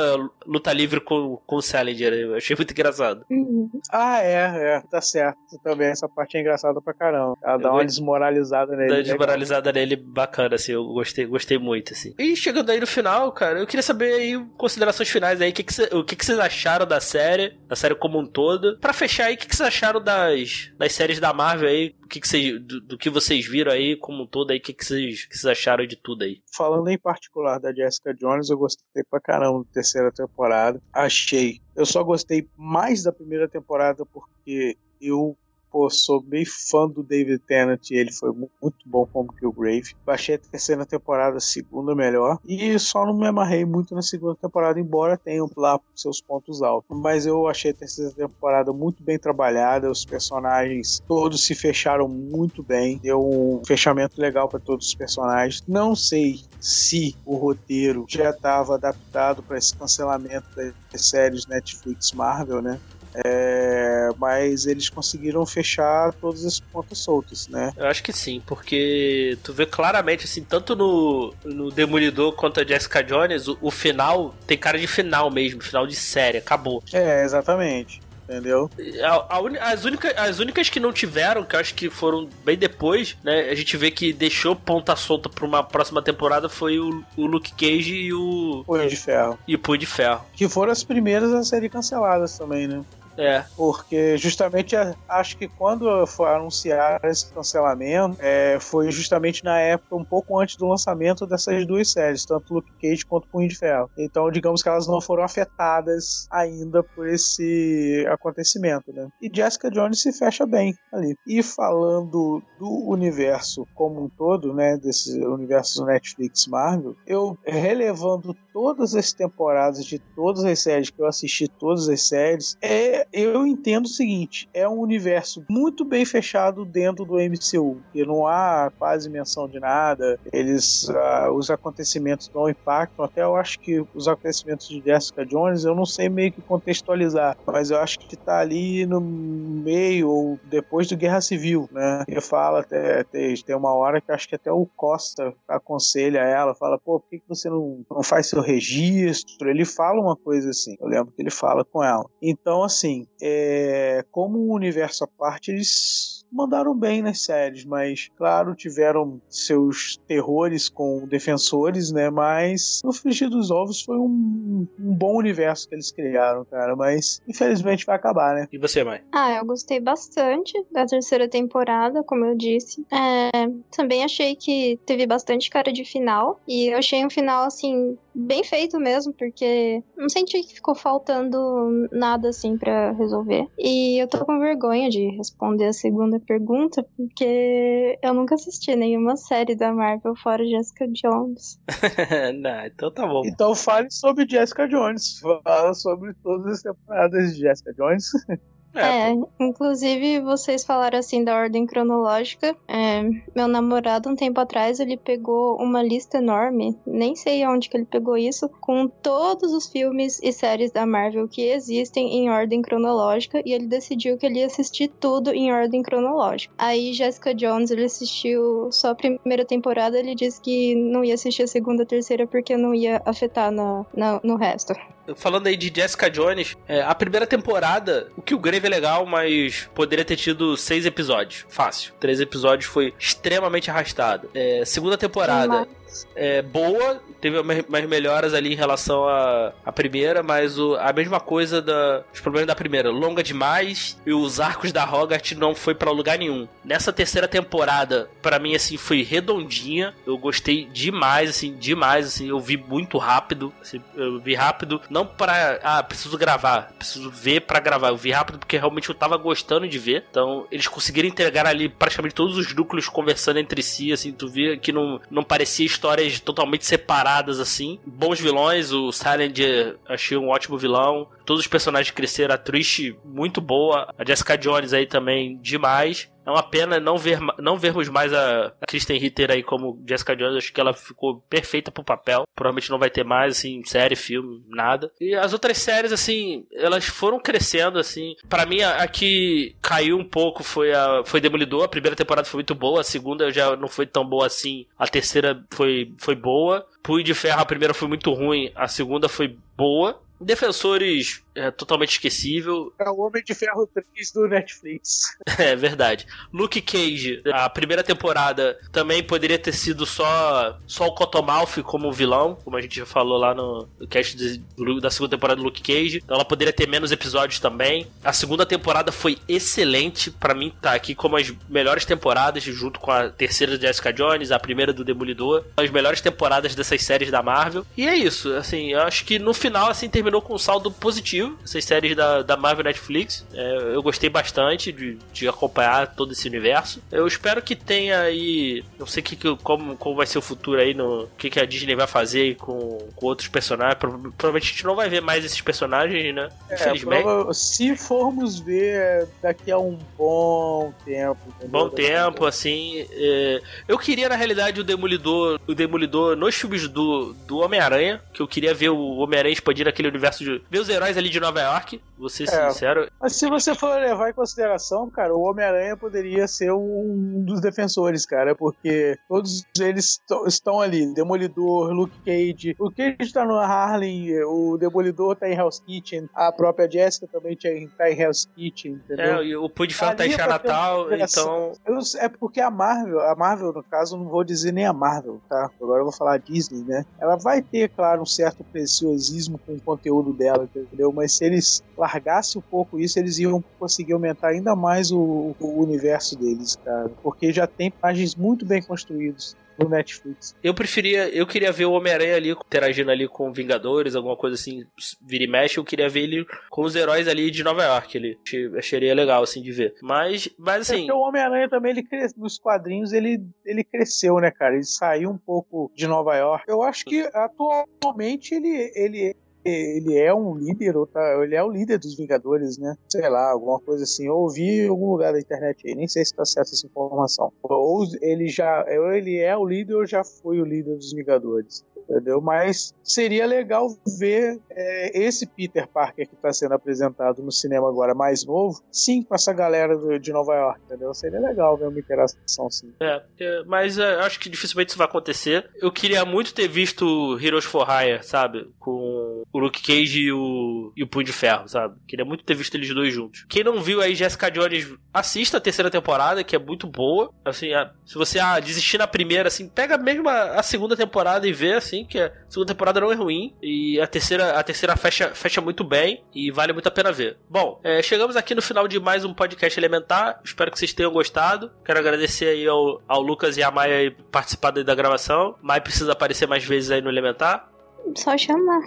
luta 0.46 0.72
livre 0.74 1.00
com, 1.00 1.38
com 1.46 1.56
o 1.58 1.62
Salinger 1.62 2.13
inteira. 2.14 2.32
Eu 2.32 2.36
achei 2.38 2.56
muito 2.56 2.72
engraçado. 2.72 3.26
Uhum. 3.30 3.70
Ah, 3.92 4.22
é, 4.22 4.76
é, 4.78 4.82
tá 4.90 5.02
certo. 5.02 5.38
Também 5.64 5.88
essa 5.90 6.08
parte 6.08 6.38
é 6.38 6.42
engraçada 6.42 6.82
pra 6.82 6.94
caramba. 6.94 7.38
Ela 7.44 7.58
dá 7.58 7.64
Eu 7.68 7.72
uma 7.72 7.78
vou- 7.78 7.86
desmoralizada 7.86 8.72
nele. 8.76 8.88
Da 8.90 8.96
legal. 8.96 9.04
desmoralizada 9.04 9.72
nele 9.72 9.96
bacana, 9.96 10.56
assim, 10.56 10.72
eu 10.74 10.84
gostei, 10.86 11.26
gostei 11.26 11.58
muito, 11.58 11.94
assim. 11.94 12.14
E 12.18 12.36
chegando 12.36 12.70
aí 12.70 12.80
no 12.80 12.88
final, 12.88 13.32
cara, 13.32 13.60
eu 13.60 13.68
queria 13.68 13.84
saber 13.84 14.14
aí, 14.14 14.46
considerações 14.58 15.10
finais 15.10 15.42
aí, 15.42 15.50
o 15.52 15.54
que, 15.54 15.64
que, 15.64 15.74
cê- 15.74 15.90
o 15.94 16.04
que, 16.04 16.16
que 16.16 16.26
vocês 16.26 16.40
acharam 16.40 16.86
da 16.86 17.00
série, 17.00 17.58
da 17.68 17.76
série 17.76 17.96
como 17.96 18.20
um 18.20 18.26
todo. 18.26 18.78
Pra 18.80 18.94
fechar 18.94 19.26
aí, 19.26 19.36
o 19.36 19.38
que, 19.38 19.48
que 19.48 19.56
vocês 19.56 19.68
acharam 19.68 20.02
das, 20.02 20.72
das 20.78 20.94
séries 20.94 21.20
da 21.20 21.34
Marvel 21.34 21.70
aí, 21.70 21.96
que, 22.14 22.22
que 22.22 22.28
vocês, 22.28 22.62
do, 22.62 22.82
do 22.82 22.98
que 22.98 23.10
vocês 23.10 23.48
viram 23.48 23.72
aí 23.72 23.96
como 23.96 24.24
um 24.24 24.28
todo 24.28 24.52
aí, 24.52 24.60
o 24.60 24.62
que, 24.62 24.74
que, 24.74 24.86
vocês, 24.86 25.26
que 25.26 25.36
vocês 25.36 25.46
acharam 25.46 25.86
de 25.88 25.96
tudo 25.96 26.24
aí? 26.24 26.44
Falando 26.56 26.88
em 26.90 26.98
particular 26.98 27.60
da 27.60 27.74
Jessica 27.74 28.14
Jones, 28.14 28.50
eu 28.50 28.58
gostei 28.58 29.04
pra 29.10 29.20
caramba 29.20 29.64
da 29.64 29.74
terceira 29.74 30.12
temporada. 30.12 30.80
Achei. 30.94 31.60
Eu 31.76 31.86
só 31.86 32.04
gostei 32.04 32.48
mais 32.56 33.02
da 33.02 33.12
primeira 33.12 33.50
temporada 33.50 34.06
porque 34.06 34.78
eu 35.02 35.36
pô, 35.74 35.90
sou 35.90 36.22
bem 36.22 36.46
fã 36.46 36.88
do 36.88 37.02
David 37.02 37.40
Tennant 37.40 37.90
e 37.90 37.96
ele 37.96 38.12
foi 38.12 38.32
mu- 38.32 38.50
muito 38.62 38.78
bom 38.86 39.08
como 39.12 39.34
Killgrave. 39.34 39.96
Achei 40.06 40.36
a 40.36 40.38
terceira 40.38 40.86
temporada 40.86 41.38
a 41.38 41.42
segunda 41.42 41.96
melhor. 41.96 42.38
E 42.48 42.78
só 42.78 43.04
não 43.08 43.18
me 43.18 43.26
amarrei 43.28 43.66
muito 43.66 43.96
na 43.96 44.04
segunda 44.04 44.36
temporada, 44.36 44.80
embora 44.80 45.18
tenha 45.18 45.44
lá 45.58 45.80
seus 45.96 46.22
pontos 46.22 46.62
altos. 46.62 46.96
Mas 46.96 47.26
eu 47.26 47.48
achei 47.48 47.72
a 47.72 47.74
terceira 47.74 48.12
temporada 48.12 48.72
muito 48.72 49.02
bem 49.02 49.18
trabalhada. 49.18 49.90
Os 49.90 50.06
personagens 50.06 51.02
todos 51.08 51.44
se 51.46 51.56
fecharam 51.56 52.08
muito 52.08 52.62
bem. 52.62 53.00
Deu 53.00 53.20
um 53.20 53.62
fechamento 53.66 54.22
legal 54.22 54.48
para 54.48 54.60
todos 54.60 54.86
os 54.88 54.94
personagens. 54.96 55.64
Não 55.68 55.96
sei 55.96 56.40
se 56.60 57.16
o 57.26 57.36
roteiro 57.36 58.06
já 58.08 58.30
estava 58.30 58.76
adaptado 58.76 59.42
para 59.42 59.58
esse 59.58 59.76
cancelamento 59.76 60.46
das 60.92 61.10
séries 61.10 61.48
Netflix 61.48 62.12
Marvel, 62.12 62.62
né? 62.62 62.80
É, 63.26 64.10
mas 64.18 64.66
eles 64.66 64.90
conseguiram 64.90 65.46
fechar 65.46 66.14
todos 66.14 66.44
esses 66.44 66.60
pontos 66.60 67.00
soltos, 67.00 67.48
né? 67.48 67.72
Eu 67.78 67.86
acho 67.88 68.02
que 68.04 68.12
sim, 68.14 68.42
porque 68.46 69.38
tu 69.44 69.54
vê 69.54 69.66
claramente, 69.66 70.26
assim, 70.26 70.44
tanto 70.44 70.76
no, 70.76 71.34
no 71.44 71.72
Demolidor 71.72 72.34
quanto 72.34 72.60
a 72.60 72.66
Jessica 72.66 73.04
Jones, 73.04 73.48
o, 73.48 73.58
o 73.62 73.72
final 73.72 74.34
tem 74.48 74.58
cara 74.58 74.78
de 74.78 74.88
final 74.88 75.30
mesmo, 75.30 75.62
final 75.62 75.86
de 75.88 75.96
série, 75.96 76.38
acabou. 76.38 76.84
É, 76.92 77.24
exatamente. 77.24 78.02
Entendeu? 78.24 78.70
A- 79.04 79.36
a 79.36 79.42
uni- 79.42 79.58
as, 79.60 79.84
única, 79.84 80.10
as 80.20 80.40
únicas 80.40 80.70
que 80.70 80.80
não 80.80 80.94
tiveram, 80.94 81.44
que 81.44 81.58
eu 81.58 81.60
acho 81.60 81.74
que 81.76 81.90
foram 81.90 82.30
bem 82.46 82.58
depois, 82.58 83.18
né? 83.22 83.50
A 83.50 83.54
gente 83.56 83.76
vê 83.76 83.92
que 83.92 84.14
deixou 84.14 84.56
ponta 84.56 84.96
solta 84.96 85.28
pra 85.28 85.46
uma 85.46 85.62
próxima 85.62 86.02
temporada 86.02 86.48
foi 86.48 86.80
o, 86.80 87.04
o 87.18 87.26
Luke 87.26 87.52
Cage 87.52 87.94
e 87.94 88.14
o, 88.14 88.64
Punho 88.66 88.88
de 88.88 88.96
Ferro. 88.96 89.38
e 89.46 89.56
o 89.56 89.60
Punho 89.60 89.78
de 89.78 89.86
Ferro. 89.86 90.24
Que 90.34 90.48
foram 90.48 90.72
as 90.72 90.84
primeiras 90.86 91.34
a 91.34 91.44
serem 91.44 91.70
canceladas 91.70 92.38
também, 92.38 92.66
né? 92.66 92.82
É, 93.18 93.46
Porque 93.56 94.18
justamente 94.18 94.76
a- 94.76 94.96
acho 95.08 95.38
que 95.38 95.48
quando 95.48 96.06
foi 96.08 96.30
anunciar 96.34 97.00
esse 97.04 97.32
cancelamento, 97.32 98.16
é, 98.20 98.58
foi 98.60 98.90
justamente 98.92 99.44
na 99.44 99.60
época, 99.60 99.96
um 99.96 100.04
pouco 100.06 100.40
antes 100.40 100.56
do 100.58 100.68
lançamento 100.68 101.28
dessas 101.28 101.66
duas 101.68 101.92
séries, 101.92 102.26
tanto 102.26 102.56
Luke 102.56 102.72
Cage 102.82 103.06
quanto 103.08 103.28
Punho 103.32 103.48
de 103.48 103.56
Ferro. 103.56 103.88
Então, 103.96 104.32
digamos 104.32 104.64
que 104.64 104.70
elas 104.70 104.88
não 104.88 105.00
foram 105.00 105.24
afetadas 105.24 106.26
ainda 106.32 106.84
por 106.96 107.08
esse 107.08 108.04
acontecimento, 108.10 108.92
né? 108.92 109.08
E 109.22 109.30
Jessica 109.34 109.70
Jones 109.70 110.02
se 110.02 110.12
fecha 110.12 110.46
bem 110.48 110.74
ali. 110.92 111.16
E 111.26 111.44
falando 111.44 112.44
do 112.58 112.86
universo 112.90 113.68
como 113.74 114.04
um 114.06 114.10
todo, 114.18 114.54
né? 114.54 114.78
Desse 114.78 115.20
universo 115.26 115.86
Netflix 115.86 116.46
Marvel, 116.48 116.96
eu 117.06 117.38
relevando 117.46 118.36
todas 118.52 118.96
as 118.96 119.14
temporadas 119.14 119.86
de 119.86 120.00
todas 120.16 120.44
as 120.44 120.62
séries 120.62 120.90
que 120.90 121.02
eu 121.02 121.08
assisti, 121.08 121.48
todas 121.60 121.88
as 121.90 122.08
séries, 122.08 122.56
é, 122.64 123.03
eu 123.12 123.46
entendo 123.46 123.86
o 123.86 123.90
seguinte: 123.90 124.50
é 124.54 124.68
um 124.68 124.80
universo 124.80 125.44
muito 125.50 125.84
bem 125.84 126.06
fechado 126.06 126.66
dentro 126.66 127.06
do 127.06 127.16
MCU, 127.16 127.82
que 127.92 128.06
não 128.06 128.28
há 128.28 128.72
quase 128.78 129.10
menção 129.10 129.48
de 129.48 129.60
nada. 129.60 130.20
Eles, 130.32 130.90
ah, 130.90 131.32
os 131.32 131.50
acontecimentos 131.50 132.30
não 132.34 132.50
impactam. 132.50 133.06
Até 133.06 133.24
eu 133.24 133.36
acho 133.36 133.60
que 133.60 133.84
os 133.94 134.08
acontecimentos 134.08 134.68
de 134.68 134.82
Jessica 134.82 135.26
Jones, 135.26 135.64
eu 135.64 135.76
não 135.76 135.86
sei 135.86 136.10
meio 136.10 136.32
que 136.32 136.42
contextualizar, 136.42 137.38
mas 137.46 137.72
eu 137.72 137.78
acho 137.78 138.00
que 138.00 138.16
tá 138.16 138.40
ali 138.40 138.86
no 138.86 139.02
meio 139.02 140.10
ou 140.10 140.40
depois 140.50 140.88
do 140.88 140.98
Guerra 140.98 141.22
Civil, 141.22 141.68
né? 141.72 142.04
E 142.08 142.20
fala 142.22 142.60
até 142.60 143.04
tem 143.04 143.56
uma 143.56 143.74
hora 143.74 144.02
que 144.02 144.12
acho 144.12 144.28
que 144.28 144.36
até 144.36 144.52
o 144.52 144.66
Costa 144.76 145.34
aconselha 145.48 146.20
ela, 146.20 146.54
fala, 146.54 146.78
pô, 146.78 147.00
por 147.00 147.10
que, 147.10 147.20
que 147.20 147.28
você 147.28 147.50
não, 147.50 147.84
não 147.90 148.04
faz 148.04 148.28
seu 148.28 148.42
registro? 148.42 149.50
Ele 149.50 149.66
fala 149.66 150.00
uma 150.00 150.16
coisa 150.16 150.50
assim. 150.50 150.76
Eu 150.80 150.88
lembro 150.88 151.12
que 151.12 151.22
ele 151.22 151.30
fala 151.30 151.64
com 151.64 151.84
ela. 151.84 152.06
Então, 152.22 152.64
assim, 152.64 152.93
é, 153.22 154.06
como 154.12 154.40
um 154.40 154.52
universo 154.52 155.04
à 155.04 155.08
parte, 155.08 155.52
eles 155.52 156.23
mandaram 156.34 156.76
bem 156.76 157.02
nas 157.02 157.22
séries, 157.22 157.64
mas, 157.64 158.10
claro, 158.18 158.56
tiveram 158.56 159.22
seus 159.30 159.98
terrores 160.08 160.68
com 160.68 161.08
defensores, 161.08 161.92
né? 161.92 162.10
Mas 162.10 162.82
no 162.84 162.92
Frigir 162.92 163.30
dos 163.30 163.52
Ovos 163.52 163.82
foi 163.82 163.98
um, 163.98 164.68
um 164.80 164.96
bom 164.96 165.18
universo 165.18 165.70
que 165.70 165.76
eles 165.76 165.92
criaram, 165.92 166.44
cara. 166.46 166.76
Mas, 166.76 167.22
infelizmente, 167.28 167.86
vai 167.86 167.96
acabar, 167.96 168.34
né? 168.36 168.48
e 168.52 168.58
você, 168.58 168.84
mãe? 168.84 169.02
Ah, 169.12 169.34
eu 169.34 169.46
gostei 169.46 169.80
bastante 169.80 170.54
da 170.72 170.86
terceira 170.86 171.28
temporada, 171.28 172.04
como 172.04 172.26
eu 172.26 172.36
disse. 172.36 172.86
É, 172.92 173.30
também 173.76 174.04
achei 174.04 174.36
que 174.36 174.80
teve 174.86 175.06
bastante 175.06 175.50
cara 175.50 175.72
de 175.72 175.86
final. 175.86 176.40
E 176.48 176.68
eu 176.68 176.78
achei 176.78 177.06
um 177.06 177.10
final, 177.10 177.46
assim, 177.46 177.98
bem 178.14 178.44
feito 178.44 178.80
mesmo, 178.80 179.14
porque 179.14 179.84
não 179.96 180.10
senti 180.10 180.42
que 180.42 180.56
ficou 180.56 180.76
faltando 180.76 181.88
nada, 181.92 182.30
assim, 182.30 182.58
pra 182.58 182.92
resolver. 182.92 183.48
E 183.58 184.02
eu 184.02 184.08
tô 184.08 184.26
com 184.26 184.40
vergonha 184.40 184.90
de 184.90 185.08
responder 185.18 185.66
a 185.66 185.74
segunda 185.74 186.20
pergunta, 186.24 186.86
porque 186.96 188.00
eu 188.02 188.14
nunca 188.14 188.36
assisti 188.36 188.76
nenhuma 188.76 189.16
série 189.16 189.56
da 189.56 189.74
Marvel 189.74 190.16
fora 190.16 190.46
Jessica 190.46 190.88
Jones. 190.88 191.60
não, 192.42 192.66
então 192.66 192.92
tá 192.92 193.06
bom. 193.06 193.24
Então 193.26 193.56
fale 193.56 193.90
sobre 193.92 194.28
Jessica 194.28 194.68
Jones. 194.68 195.20
Fala 195.20 195.74
sobre 195.74 196.14
todas 196.24 196.54
as 196.54 196.62
temporadas 196.62 197.36
de 197.36 197.42
Jessica 197.42 197.74
Jones. 197.74 198.06
É, 198.76 199.12
É, 199.12 199.16
inclusive 199.40 200.20
vocês 200.22 200.64
falaram 200.66 200.98
assim 201.00 201.24
da 201.24 201.36
ordem 201.36 201.66
cronológica. 201.66 202.56
É, 202.68 203.04
meu 203.36 203.48
namorado, 203.48 204.10
um 204.10 204.16
tempo 204.16 204.40
atrás, 204.40 204.80
ele 204.80 204.98
pegou 204.98 205.58
uma 205.58 205.82
lista 205.84 206.18
enorme, 206.18 206.78
nem 206.86 207.16
sei 207.16 207.46
onde 207.46 207.70
que 207.70 207.78
ele 207.78 207.86
pegou 207.86 208.18
isso, 208.18 208.50
com 208.62 208.88
todos 208.88 209.54
os 209.54 209.68
filmes 209.68 210.20
e 210.24 210.32
séries 210.34 210.72
da 210.72 210.86
Marvel 210.86 211.28
que 211.28 211.42
existem 211.50 212.14
em 212.16 212.30
ordem 212.30 212.62
cronológica, 212.62 213.42
e 213.46 213.54
ele 213.54 213.68
decidiu 213.68 214.18
que 214.18 214.26
ele 214.26 214.40
ia 214.40 214.46
assistir 214.48 214.88
tudo 215.00 215.32
em 215.32 215.52
ordem 215.54 215.82
cronológica. 215.82 216.54
Aí 216.58 216.94
Jessica 216.94 217.34
Jones, 217.34 217.70
ele 217.72 217.84
assistiu 217.86 218.72
só 218.72 218.90
a 218.90 218.96
primeira 218.96 219.46
temporada, 219.46 220.00
ele 220.00 220.16
disse 220.16 220.42
que 220.42 220.76
não 220.76 221.04
ia 221.04 221.14
assistir 221.14 221.44
a 221.44 221.48
segunda, 221.48 221.84
a 221.84 221.86
terceira, 221.86 222.26
porque 222.26 222.58
não 222.58 222.74
ia 222.74 223.02
afetar 223.06 223.52
na, 223.52 223.86
na- 223.96 224.20
no 224.24 224.36
resto. 224.36 224.74
Falando 225.16 225.48
aí 225.48 225.56
de 225.58 225.72
Jessica 225.74 226.10
Jones, 226.10 226.56
é, 226.68 226.82
a 226.82 226.94
primeira 226.96 227.26
temporada, 227.28 228.08
o 228.16 228.22
que 228.22 228.34
o 228.34 228.40
Grave 228.40 228.66
é 228.66 228.70
legal, 228.70 229.06
mas 229.06 229.70
poderia 229.74 230.06
ter 230.06 230.16
tido 230.16 230.56
seis 230.58 230.86
episódios. 230.86 231.46
Fácil. 231.50 231.94
Três 232.00 232.20
episódios 232.20 232.70
foi 232.70 232.94
extremamente 233.00 233.70
arrastado. 233.70 234.30
É, 234.34 234.64
segunda 234.66 234.98
temporada 234.98 235.68
é 236.16 236.42
boa, 236.42 237.00
teve 237.22 237.38
umas 237.40 237.86
melhoras 237.88 238.34
ali 238.34 238.52
em 238.54 238.56
relação 238.56 239.08
à, 239.08 239.54
à 239.64 239.72
primeira, 239.72 240.24
mas 240.24 240.58
o- 240.58 240.76
a 240.76 240.92
mesma 240.92 241.20
coisa 241.20 241.62
da, 241.62 242.04
os 242.12 242.20
problemas 242.20 242.48
da 242.48 242.56
primeira, 242.56 242.90
longa 242.90 243.22
demais 243.22 243.96
e 244.04 244.12
os 244.12 244.40
arcos 244.40 244.72
da 244.72 244.84
Hogarth 244.92 245.34
não 245.34 245.54
foi 245.54 245.76
pra 245.76 245.92
lugar 245.92 246.18
nenhum. 246.18 246.48
Nessa 246.66 246.92
terceira 246.92 247.28
temporada, 247.28 248.10
pra 248.24 248.40
mim 248.40 248.56
assim 248.56 248.76
foi 248.76 249.04
redondinha, 249.04 249.94
eu 250.08 250.18
gostei 250.18 250.66
demais, 250.66 251.30
assim, 251.30 251.54
demais, 251.56 252.08
assim, 252.08 252.28
eu 252.30 252.40
vi 252.40 252.58
muito 252.58 252.98
rápido, 252.98 253.54
assim, 253.62 253.80
eu 253.96 254.20
vi 254.20 254.34
rápido, 254.34 254.82
não 254.94 255.08
pra, 255.08 255.60
ah, 255.64 255.82
preciso 255.82 256.16
gravar, 256.20 256.72
preciso 256.78 257.10
ver 257.10 257.42
pra 257.42 257.60
gravar, 257.60 257.90
eu 257.90 257.98
vi 257.98 258.12
rápido 258.12 258.38
porque 258.38 258.58
realmente 258.58 258.90
eu 258.90 258.96
tava 258.96 259.18
gostando 259.18 259.68
de 259.68 259.80
ver. 259.80 260.06
Então, 260.08 260.46
eles 260.52 260.68
conseguiram 260.68 261.10
entregar 261.10 261.48
ali 261.48 261.68
praticamente 261.68 262.14
todos 262.14 262.38
os 262.38 262.54
núcleos 262.54 262.88
conversando 262.88 263.40
entre 263.40 263.64
si, 263.64 263.92
assim, 263.92 264.12
tu 264.12 264.28
via 264.28 264.56
que 264.56 264.72
não, 264.72 265.02
não 265.10 265.24
parecia 265.24 265.66
histórias 265.66 266.20
totalmente 266.20 266.66
separadas, 266.68 267.40
assim. 267.40 267.80
Bons 267.84 268.20
vilões, 268.20 268.72
o 268.72 268.92
Silent 268.92 269.40
achei 269.88 270.16
um 270.16 270.30
ótimo 270.30 270.60
vilão. 270.60 271.08
Todos 271.26 271.42
os 271.42 271.48
personagens 271.48 271.90
cresceram, 271.90 272.36
a 272.36 272.38
Trish 272.38 272.96
muito 273.04 273.42
boa, 273.42 273.92
a 273.98 274.06
Jessica 274.06 274.38
Jones 274.38 274.74
aí 274.74 274.86
também 274.86 275.38
demais. 275.38 276.13
É 276.26 276.30
uma 276.30 276.44
pena 276.44 276.80
não, 276.80 276.98
ver, 276.98 277.20
não 277.40 277.58
vermos 277.58 277.90
mais 277.90 278.14
a, 278.14 278.54
Kristen 278.68 278.98
Ritter 278.98 279.32
aí 279.32 279.44
como 279.44 279.82
Jessica 279.88 280.16
Jones. 280.16 280.38
Acho 280.38 280.54
que 280.54 280.62
ela 280.62 280.74
ficou 280.74 281.24
perfeita 281.30 281.72
pro 281.72 281.84
papel. 281.84 282.24
Provavelmente 282.36 282.70
não 282.70 282.80
vai 282.80 282.90
ter 282.90 283.04
mais, 283.04 283.38
assim, 283.38 283.64
série, 283.66 283.96
filme, 283.96 284.44
nada. 284.48 284.92
E 285.00 285.14
as 285.14 285.34
outras 285.34 285.58
séries, 285.58 285.92
assim, 285.92 286.46
elas 286.54 286.86
foram 286.86 287.20
crescendo, 287.20 287.78
assim. 287.80 288.16
Para 288.30 288.46
mim, 288.46 288.62
a, 288.62 288.78
a 288.78 288.88
que 288.88 289.56
caiu 289.62 289.98
um 289.98 290.06
pouco 290.06 290.44
foi 290.44 290.74
a 290.74 291.04
foi 291.06 291.22
Demolidor. 291.22 291.64
A 291.64 291.70
primeira 291.70 291.96
temporada 291.96 292.28
foi 292.28 292.38
muito 292.40 292.56
boa, 292.56 292.82
a 292.82 292.84
segunda 292.84 293.32
já 293.32 293.56
não 293.56 293.68
foi 293.68 293.86
tão 293.86 294.06
boa 294.06 294.26
assim. 294.26 294.66
A 294.78 294.88
terceira 294.88 295.44
foi, 295.52 295.94
foi 295.98 296.16
boa. 296.16 296.66
Punho 296.82 297.04
de 297.04 297.14
Ferro, 297.14 297.42
a 297.42 297.46
primeira 297.46 297.74
foi 297.74 297.88
muito 297.88 298.12
ruim, 298.12 298.52
a 298.56 298.68
segunda 298.68 299.08
foi 299.08 299.38
boa. 299.56 300.02
Defensores 300.20 301.24
é 301.36 301.52
totalmente 301.52 301.92
esquecível. 301.92 302.74
É 302.84 302.90
o 302.90 303.00
Homem 303.00 303.24
de 303.24 303.34
Ferro 303.34 303.66
3 303.66 304.12
do 304.12 304.28
Netflix. 304.28 305.16
É 305.40 305.56
verdade. 305.56 306.06
Luke 306.34 306.60
Cage, 306.60 307.22
a 307.32 307.50
primeira 307.50 307.82
temporada 307.82 308.60
também 308.74 309.02
poderia 309.02 309.40
ter 309.40 309.54
sido 309.54 309.86
só 309.86 310.58
só 310.68 310.88
o 310.88 310.94
Cottonmouth 310.94 311.64
como 311.64 311.92
vilão, 311.94 312.38
como 312.44 312.58
a 312.58 312.62
gente 312.62 312.76
já 312.76 312.86
falou 312.86 313.18
lá 313.18 313.34
no, 313.34 313.70
no 313.80 313.88
cast 313.88 314.18
de, 314.18 314.42
da 314.82 314.90
segunda 314.90 315.12
temporada 315.16 315.38
do 315.38 315.44
Luke 315.44 315.62
Cage. 315.62 316.02
Então 316.04 316.16
ela 316.16 316.26
poderia 316.26 316.52
ter 316.52 316.68
menos 316.68 316.92
episódios 316.92 317.40
também. 317.40 317.88
A 318.04 318.12
segunda 318.12 318.46
temporada 318.46 318.92
foi 318.92 319.18
excelente, 319.30 320.12
para 320.12 320.34
mim 320.34 320.54
tá 320.62 320.74
aqui 320.74 320.94
como 320.94 321.16
as 321.16 321.32
melhores 321.48 321.86
temporadas, 321.86 322.44
junto 322.44 322.80
com 322.80 322.92
a 322.92 323.10
terceira 323.10 323.58
de 323.58 323.66
Jessica 323.66 323.94
Jones, 323.94 324.32
a 324.32 324.40
primeira 324.40 324.74
do 324.74 324.84
Demolidor, 324.84 325.46
as 325.56 325.70
melhores 325.70 326.02
temporadas 326.02 326.54
dessas 326.54 326.84
séries 326.84 327.10
da 327.10 327.24
Marvel. 327.24 327.66
E 327.78 327.88
é 327.88 327.96
isso, 327.96 328.34
assim, 328.34 328.74
eu 328.74 328.82
acho 328.82 329.06
que 329.06 329.18
no 329.20 329.34
final 329.34 329.70
assim 329.70 329.88
terminou 329.88 330.22
com 330.22 330.34
um 330.34 330.40
saldo 330.40 330.70
positivo 330.70 331.23
essas 331.44 331.64
séries 331.66 331.96
da, 331.96 332.22
da 332.22 332.38
Marvel 332.38 332.64
Netflix. 332.66 333.26
É, 333.34 333.76
eu 333.76 333.82
gostei 333.82 334.10
bastante 334.10 334.72
de, 334.72 334.98
de 335.12 335.28
acompanhar 335.28 335.96
todo 335.96 336.12
esse 336.12 336.28
universo. 336.28 336.82
Eu 336.92 337.08
espero 337.08 337.42
que 337.42 337.56
tenha 337.56 338.02
aí. 338.02 338.64
Não 338.80 338.88
sei 338.88 339.04
que, 339.04 339.16
que, 339.16 339.36
como, 339.38 339.76
como 339.78 339.96
vai 339.96 340.06
ser 340.06 340.18
o 340.18 340.22
futuro 340.22 340.60
aí, 340.60 340.74
no 340.74 341.08
que, 341.18 341.30
que 341.30 341.40
a 341.40 341.46
Disney 341.46 341.76
vai 341.76 341.88
fazer 341.88 342.36
com, 342.36 342.90
com 342.96 343.06
outros 343.06 343.28
personagens. 343.28 343.78
Provavelmente 343.80 344.46
a 344.46 344.52
gente 344.52 344.66
não 344.66 344.76
vai 344.76 344.90
ver 344.90 345.02
mais 345.02 345.24
esses 345.24 345.42
personagens, 345.42 346.14
né? 346.14 346.30
É, 346.50 346.56
Infelizmente. 346.56 347.04
Prova 347.04 347.34
se 347.34 347.76
formos 347.76 348.40
ver 348.40 349.08
daqui 349.22 349.52
a 349.52 349.58
um 349.58 349.78
bom 349.98 350.74
tempo. 350.86 351.20
Entendeu? 351.28 351.50
Bom 351.50 351.70
tempo, 351.70 352.26
assim. 352.26 352.86
É... 352.92 353.42
eu 353.68 353.78
queria, 353.78 354.10
na 354.10 354.16
realidade, 354.16 354.60
o 354.62 354.64
Demolidor, 354.64 355.40
o 355.48 355.54
Demolidor 355.54 356.16
nos 356.16 356.36
filmes 356.36 356.68
do, 356.68 357.14
do 357.28 357.40
Homem-Aranha, 357.40 358.02
que 358.14 358.22
eu 358.22 358.28
queria 358.28 358.54
ver 358.54 358.70
o 358.70 358.98
Homem-Aranha 358.98 359.34
expandir 359.34 359.68
aquele 359.68 359.88
universo 359.88 360.24
de. 360.24 360.42
ver 360.50 360.60
os 360.60 360.70
heróis 360.70 360.98
ali 360.98 361.10
de 361.14 361.20
Nova 361.20 361.42
York, 361.42 361.80
vou 362.04 362.10
ser 362.10 362.24
é, 362.24 362.50
sincero. 362.52 362.90
Mas 363.02 363.16
se 363.16 363.30
você 363.30 363.56
for 363.56 363.80
levar 363.80 364.10
em 364.10 364.14
consideração, 364.14 364.90
cara, 364.90 365.16
o 365.16 365.22
Homem-Aranha 365.22 365.78
poderia 365.78 366.28
ser 366.28 366.52
um 366.52 367.24
dos 367.26 367.42
defensores, 367.42 368.06
cara, 368.06 368.36
porque 368.36 368.98
todos 369.08 369.44
eles 369.60 370.02
estão 370.28 370.60
ali. 370.60 370.94
Demolidor, 370.94 371.72
Luke 371.72 371.98
Cage. 372.06 372.56
O 372.60 372.70
Cage 372.70 373.14
tá 373.14 373.26
no 373.26 373.36
Harlem, 373.36 374.22
o 374.26 374.58
Demolidor 374.58 375.16
tá 375.16 375.30
em 375.30 375.34
Hell's 375.34 375.60
Kitchen, 375.60 376.10
a 376.14 376.32
própria 376.32 376.70
Jessica 376.70 377.08
também 377.08 377.38
tá 377.38 377.90
em 377.90 378.00
Hell's 378.00 378.28
Kitchen, 378.36 378.74
entendeu? 378.74 379.24
É, 379.24 379.38
o 379.38 379.50
Ferro 379.50 379.96
tá 379.96 380.06
em 380.06 380.18
Natal, 380.18 380.94
então... 380.94 381.54
é 382.00 382.10
porque 382.10 382.42
a 382.42 382.52
Marvel, 382.52 383.00
a 383.02 383.16
Marvel, 383.16 383.54
no 383.54 383.64
caso, 383.64 383.98
não 383.98 384.06
vou 384.06 384.24
dizer 384.24 384.52
nem 384.52 384.66
a 384.66 384.74
Marvel, 384.74 385.22
tá? 385.30 385.50
Agora 385.62 385.80
eu 385.80 385.86
vou 385.86 385.94
falar 385.94 386.16
a 386.16 386.18
Disney, 386.18 386.64
né? 386.64 386.86
Ela 387.00 387.16
vai 387.16 387.42
ter, 387.42 387.70
claro, 387.70 388.02
um 388.02 388.06
certo 388.06 388.44
preciosismo 388.44 389.40
com 389.40 389.54
o 389.54 389.62
conteúdo 389.62 390.14
dela, 390.14 390.50
entendeu? 390.56 390.92
Mas 390.92 391.14
se 391.14 391.26
eles 391.26 391.64
largassem 391.94 392.40
um 392.40 392.50
pouco 392.50 392.80
isso, 392.80 393.00
eles 393.00 393.20
iam 393.20 393.44
conseguir 393.60 393.94
aumentar 393.94 394.30
ainda 394.30 394.56
mais 394.56 394.92
o, 394.92 395.36
o 395.40 395.62
universo 395.62 396.18
deles, 396.18 396.56
cara. 396.64 396.90
Porque 397.02 397.32
já 397.32 397.46
tem 397.46 397.70
páginas 397.70 398.16
muito 398.16 398.46
bem 398.46 398.62
construídos 398.62 399.36
no 399.58 399.70
Netflix. 399.70 400.36
Eu 400.44 400.54
preferia, 400.54 401.10
eu 401.10 401.28
queria 401.28 401.52
ver 401.52 401.66
o 401.66 401.74
Homem-Aranha 401.74 402.16
ali 402.16 402.32
interagindo 402.32 402.90
ali 402.90 403.08
com 403.08 403.32
Vingadores, 403.32 403.96
alguma 403.96 404.18
coisa 404.18 404.36
assim, 404.36 404.66
vira 405.02 405.24
e 405.24 405.28
mexe, 405.28 405.60
eu 405.60 405.64
queria 405.64 405.88
ver 405.88 406.02
ele 406.02 406.26
com 406.50 406.64
os 406.64 406.76
heróis 406.76 407.08
ali 407.08 407.30
de 407.30 407.44
Nova 407.44 407.64
York, 407.64 407.96
ele 407.96 408.18
acharia 408.58 408.96
legal 408.96 409.22
assim 409.22 409.44
de 409.44 409.52
ver. 409.52 409.76
Mas, 409.82 410.28
mas 410.40 410.62
assim, 410.62 410.90
é 410.90 410.94
o 410.94 411.00
Homem-Aranha 411.00 411.48
também 411.48 411.72
ele 411.72 411.84
cres... 411.84 412.16
nos 412.16 412.40
quadrinhos 412.40 412.94
ele 412.94 413.24
ele 413.46 413.64
cresceu, 413.64 414.16
né, 414.16 414.32
cara? 414.32 414.56
Ele 414.56 414.64
saiu 414.64 415.12
um 415.12 415.18
pouco 415.18 415.72
de 415.76 415.88
Nova 415.88 416.16
York. 416.16 416.46
Eu 416.48 416.64
acho 416.64 416.86
que 416.86 417.08
atualmente 417.14 418.34
ele 418.34 418.72
ele 418.76 419.16
ele 419.46 419.98
é 419.98 420.14
um 420.14 420.36
líder, 420.36 420.78
ou 420.78 420.86
tá, 420.86 421.02
ele 421.24 421.36
é 421.36 421.44
o 421.44 421.52
líder 421.52 421.78
dos 421.78 421.96
Vingadores, 421.96 422.58
né? 422.58 422.76
Sei 422.90 423.08
lá, 423.10 423.32
alguma 423.32 423.60
coisa 423.60 423.84
assim. 423.84 424.08
Eu 424.08 424.16
ouvi 424.16 424.62
em 424.62 424.68
algum 424.68 424.92
lugar 424.92 425.14
da 425.14 425.20
internet 425.20 425.68
aí, 425.68 425.76
nem 425.76 425.88
sei 425.88 426.06
se 426.06 426.14
tá 426.14 426.26
certa 426.26 426.52
essa 426.52 426.66
informação. 426.66 427.32
Ou 427.42 427.86
ele 428.02 428.28
já, 428.28 428.66
ou 428.80 428.94
ele 428.94 429.18
é 429.18 429.36
o 429.36 429.46
líder 429.46 429.76
ou 429.76 429.86
já 429.86 430.04
foi 430.04 430.42
o 430.42 430.46
líder 430.46 430.76
dos 430.76 430.94
Vingadores 430.94 431.64
entendeu? 431.90 432.22
Mas 432.22 432.74
seria 432.84 433.26
legal 433.26 433.68
ver 434.00 434.40
é, 434.50 435.00
esse 435.00 435.26
Peter 435.26 435.68
Parker 435.68 436.08
que 436.08 436.16
está 436.16 436.32
sendo 436.34 436.54
apresentado 436.54 437.22
no 437.22 437.32
cinema 437.32 437.68
agora, 437.68 437.94
mais 437.94 438.26
novo, 438.26 438.62
sim, 438.72 439.04
com 439.04 439.14
essa 439.16 439.34
galera 439.34 439.78
do, 439.78 440.00
de 440.00 440.12
Nova 440.12 440.34
York, 440.34 440.62
entendeu? 440.66 440.94
Seria 440.94 441.20
legal 441.20 441.58
ver 441.58 441.68
uma 441.68 441.80
interação 441.80 442.50
sim. 442.50 442.74
É, 442.80 443.04
é 443.20 443.44
mas 443.46 443.78
é, 443.78 443.96
acho 444.00 444.20
que 444.20 444.30
dificilmente 444.30 444.70
isso 444.70 444.78
vai 444.78 444.88
acontecer. 444.88 445.50
Eu 445.56 445.72
queria 445.72 446.06
muito 446.06 446.34
ter 446.34 446.48
visto 446.48 447.20
Heroes 447.20 447.46
for 447.46 447.68
Hire, 447.70 448.04
sabe? 448.04 448.50
Com 448.60 449.13
o 449.32 449.40
Luke 449.40 449.62
Cage 449.62 450.02
e 450.02 450.12
o, 450.12 450.72
e 450.76 450.84
o 450.84 450.88
Punho 450.88 451.06
de 451.06 451.14
Ferro, 451.14 451.48
sabe? 451.48 451.76
Queria 451.88 452.06
muito 452.06 452.24
ter 452.24 452.36
visto 452.36 452.56
eles 452.56 452.74
dois 452.74 452.94
juntos. 452.94 453.26
Quem 453.30 453.44
não 453.44 453.62
viu 453.62 453.82
aí 453.82 453.96
Jessica 453.96 454.30
Jones, 454.30 454.74
assista 454.94 455.38
a 455.38 455.42
terceira 455.42 455.70
temporada, 455.70 456.24
que 456.24 456.36
é 456.36 456.40
muito 456.40 456.68
boa. 456.68 457.12
Assim, 457.24 457.50
se 457.86 457.96
você 457.96 458.20
ah, 458.20 458.40
desistir 458.40 458.78
na 458.78 458.88
primeira, 458.88 459.28
assim, 459.28 459.48
pega 459.48 459.78
mesmo 459.78 460.10
a, 460.10 460.40
a 460.40 460.44
segunda 460.44 460.76
temporada 460.76 461.28
e 461.28 461.34
vê, 461.34 461.54
assim, 461.54 461.86
que 461.86 462.00
a 462.00 462.12
segunda 462.30 462.54
temporada 462.54 462.80
não 462.80 462.92
é 462.92 462.96
ruim. 462.96 463.34
E 463.42 463.80
a 463.80 463.88
terceira, 463.88 464.32
a 464.32 464.44
terceira 464.44 464.76
fecha, 464.76 465.14
fecha 465.14 465.42
muito 465.42 465.64
bem 465.64 466.04
e 466.14 466.32
vale 466.32 466.54
muito 466.54 466.68
a 466.68 466.72
pena 466.72 466.92
ver. 466.92 467.18
Bom, 467.30 467.60
é, 467.64 467.82
chegamos 467.82 468.16
aqui 468.16 468.36
no 468.36 468.42
final 468.42 468.68
de 468.68 468.80
mais 468.80 469.06
um 469.06 469.14
podcast 469.14 469.60
elementar. 469.60 470.20
Espero 470.24 470.52
que 470.52 470.60
vocês 470.60 470.74
tenham 470.74 470.92
gostado. 470.92 471.52
Quero 471.66 471.80
agradecer 471.80 472.28
aí 472.28 472.48
ao, 472.48 472.82
ao 472.88 473.02
Lucas 473.02 473.38
e 473.38 473.44
à 473.44 473.52
Maia 473.52 473.96
participado 474.12 474.64
da 474.64 474.76
gravação. 474.76 475.36
Maia 475.42 475.62
precisa 475.62 475.92
aparecer 475.92 476.28
mais 476.28 476.44
vezes 476.44 476.72
aí 476.72 476.82
no 476.82 476.90
Elementar. 476.90 477.53
Só 477.96 478.18
chamar. 478.18 478.62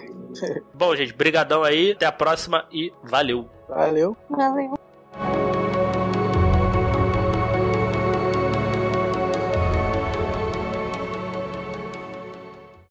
Bom, 0.73 0.95
gente, 0.95 1.13
brigadão 1.13 1.63
aí. 1.63 1.91
Até 1.91 2.05
a 2.05 2.11
próxima 2.11 2.65
e 2.71 2.93
valeu. 3.03 3.49
Valeu. 3.67 4.15
Valeu. 4.29 4.76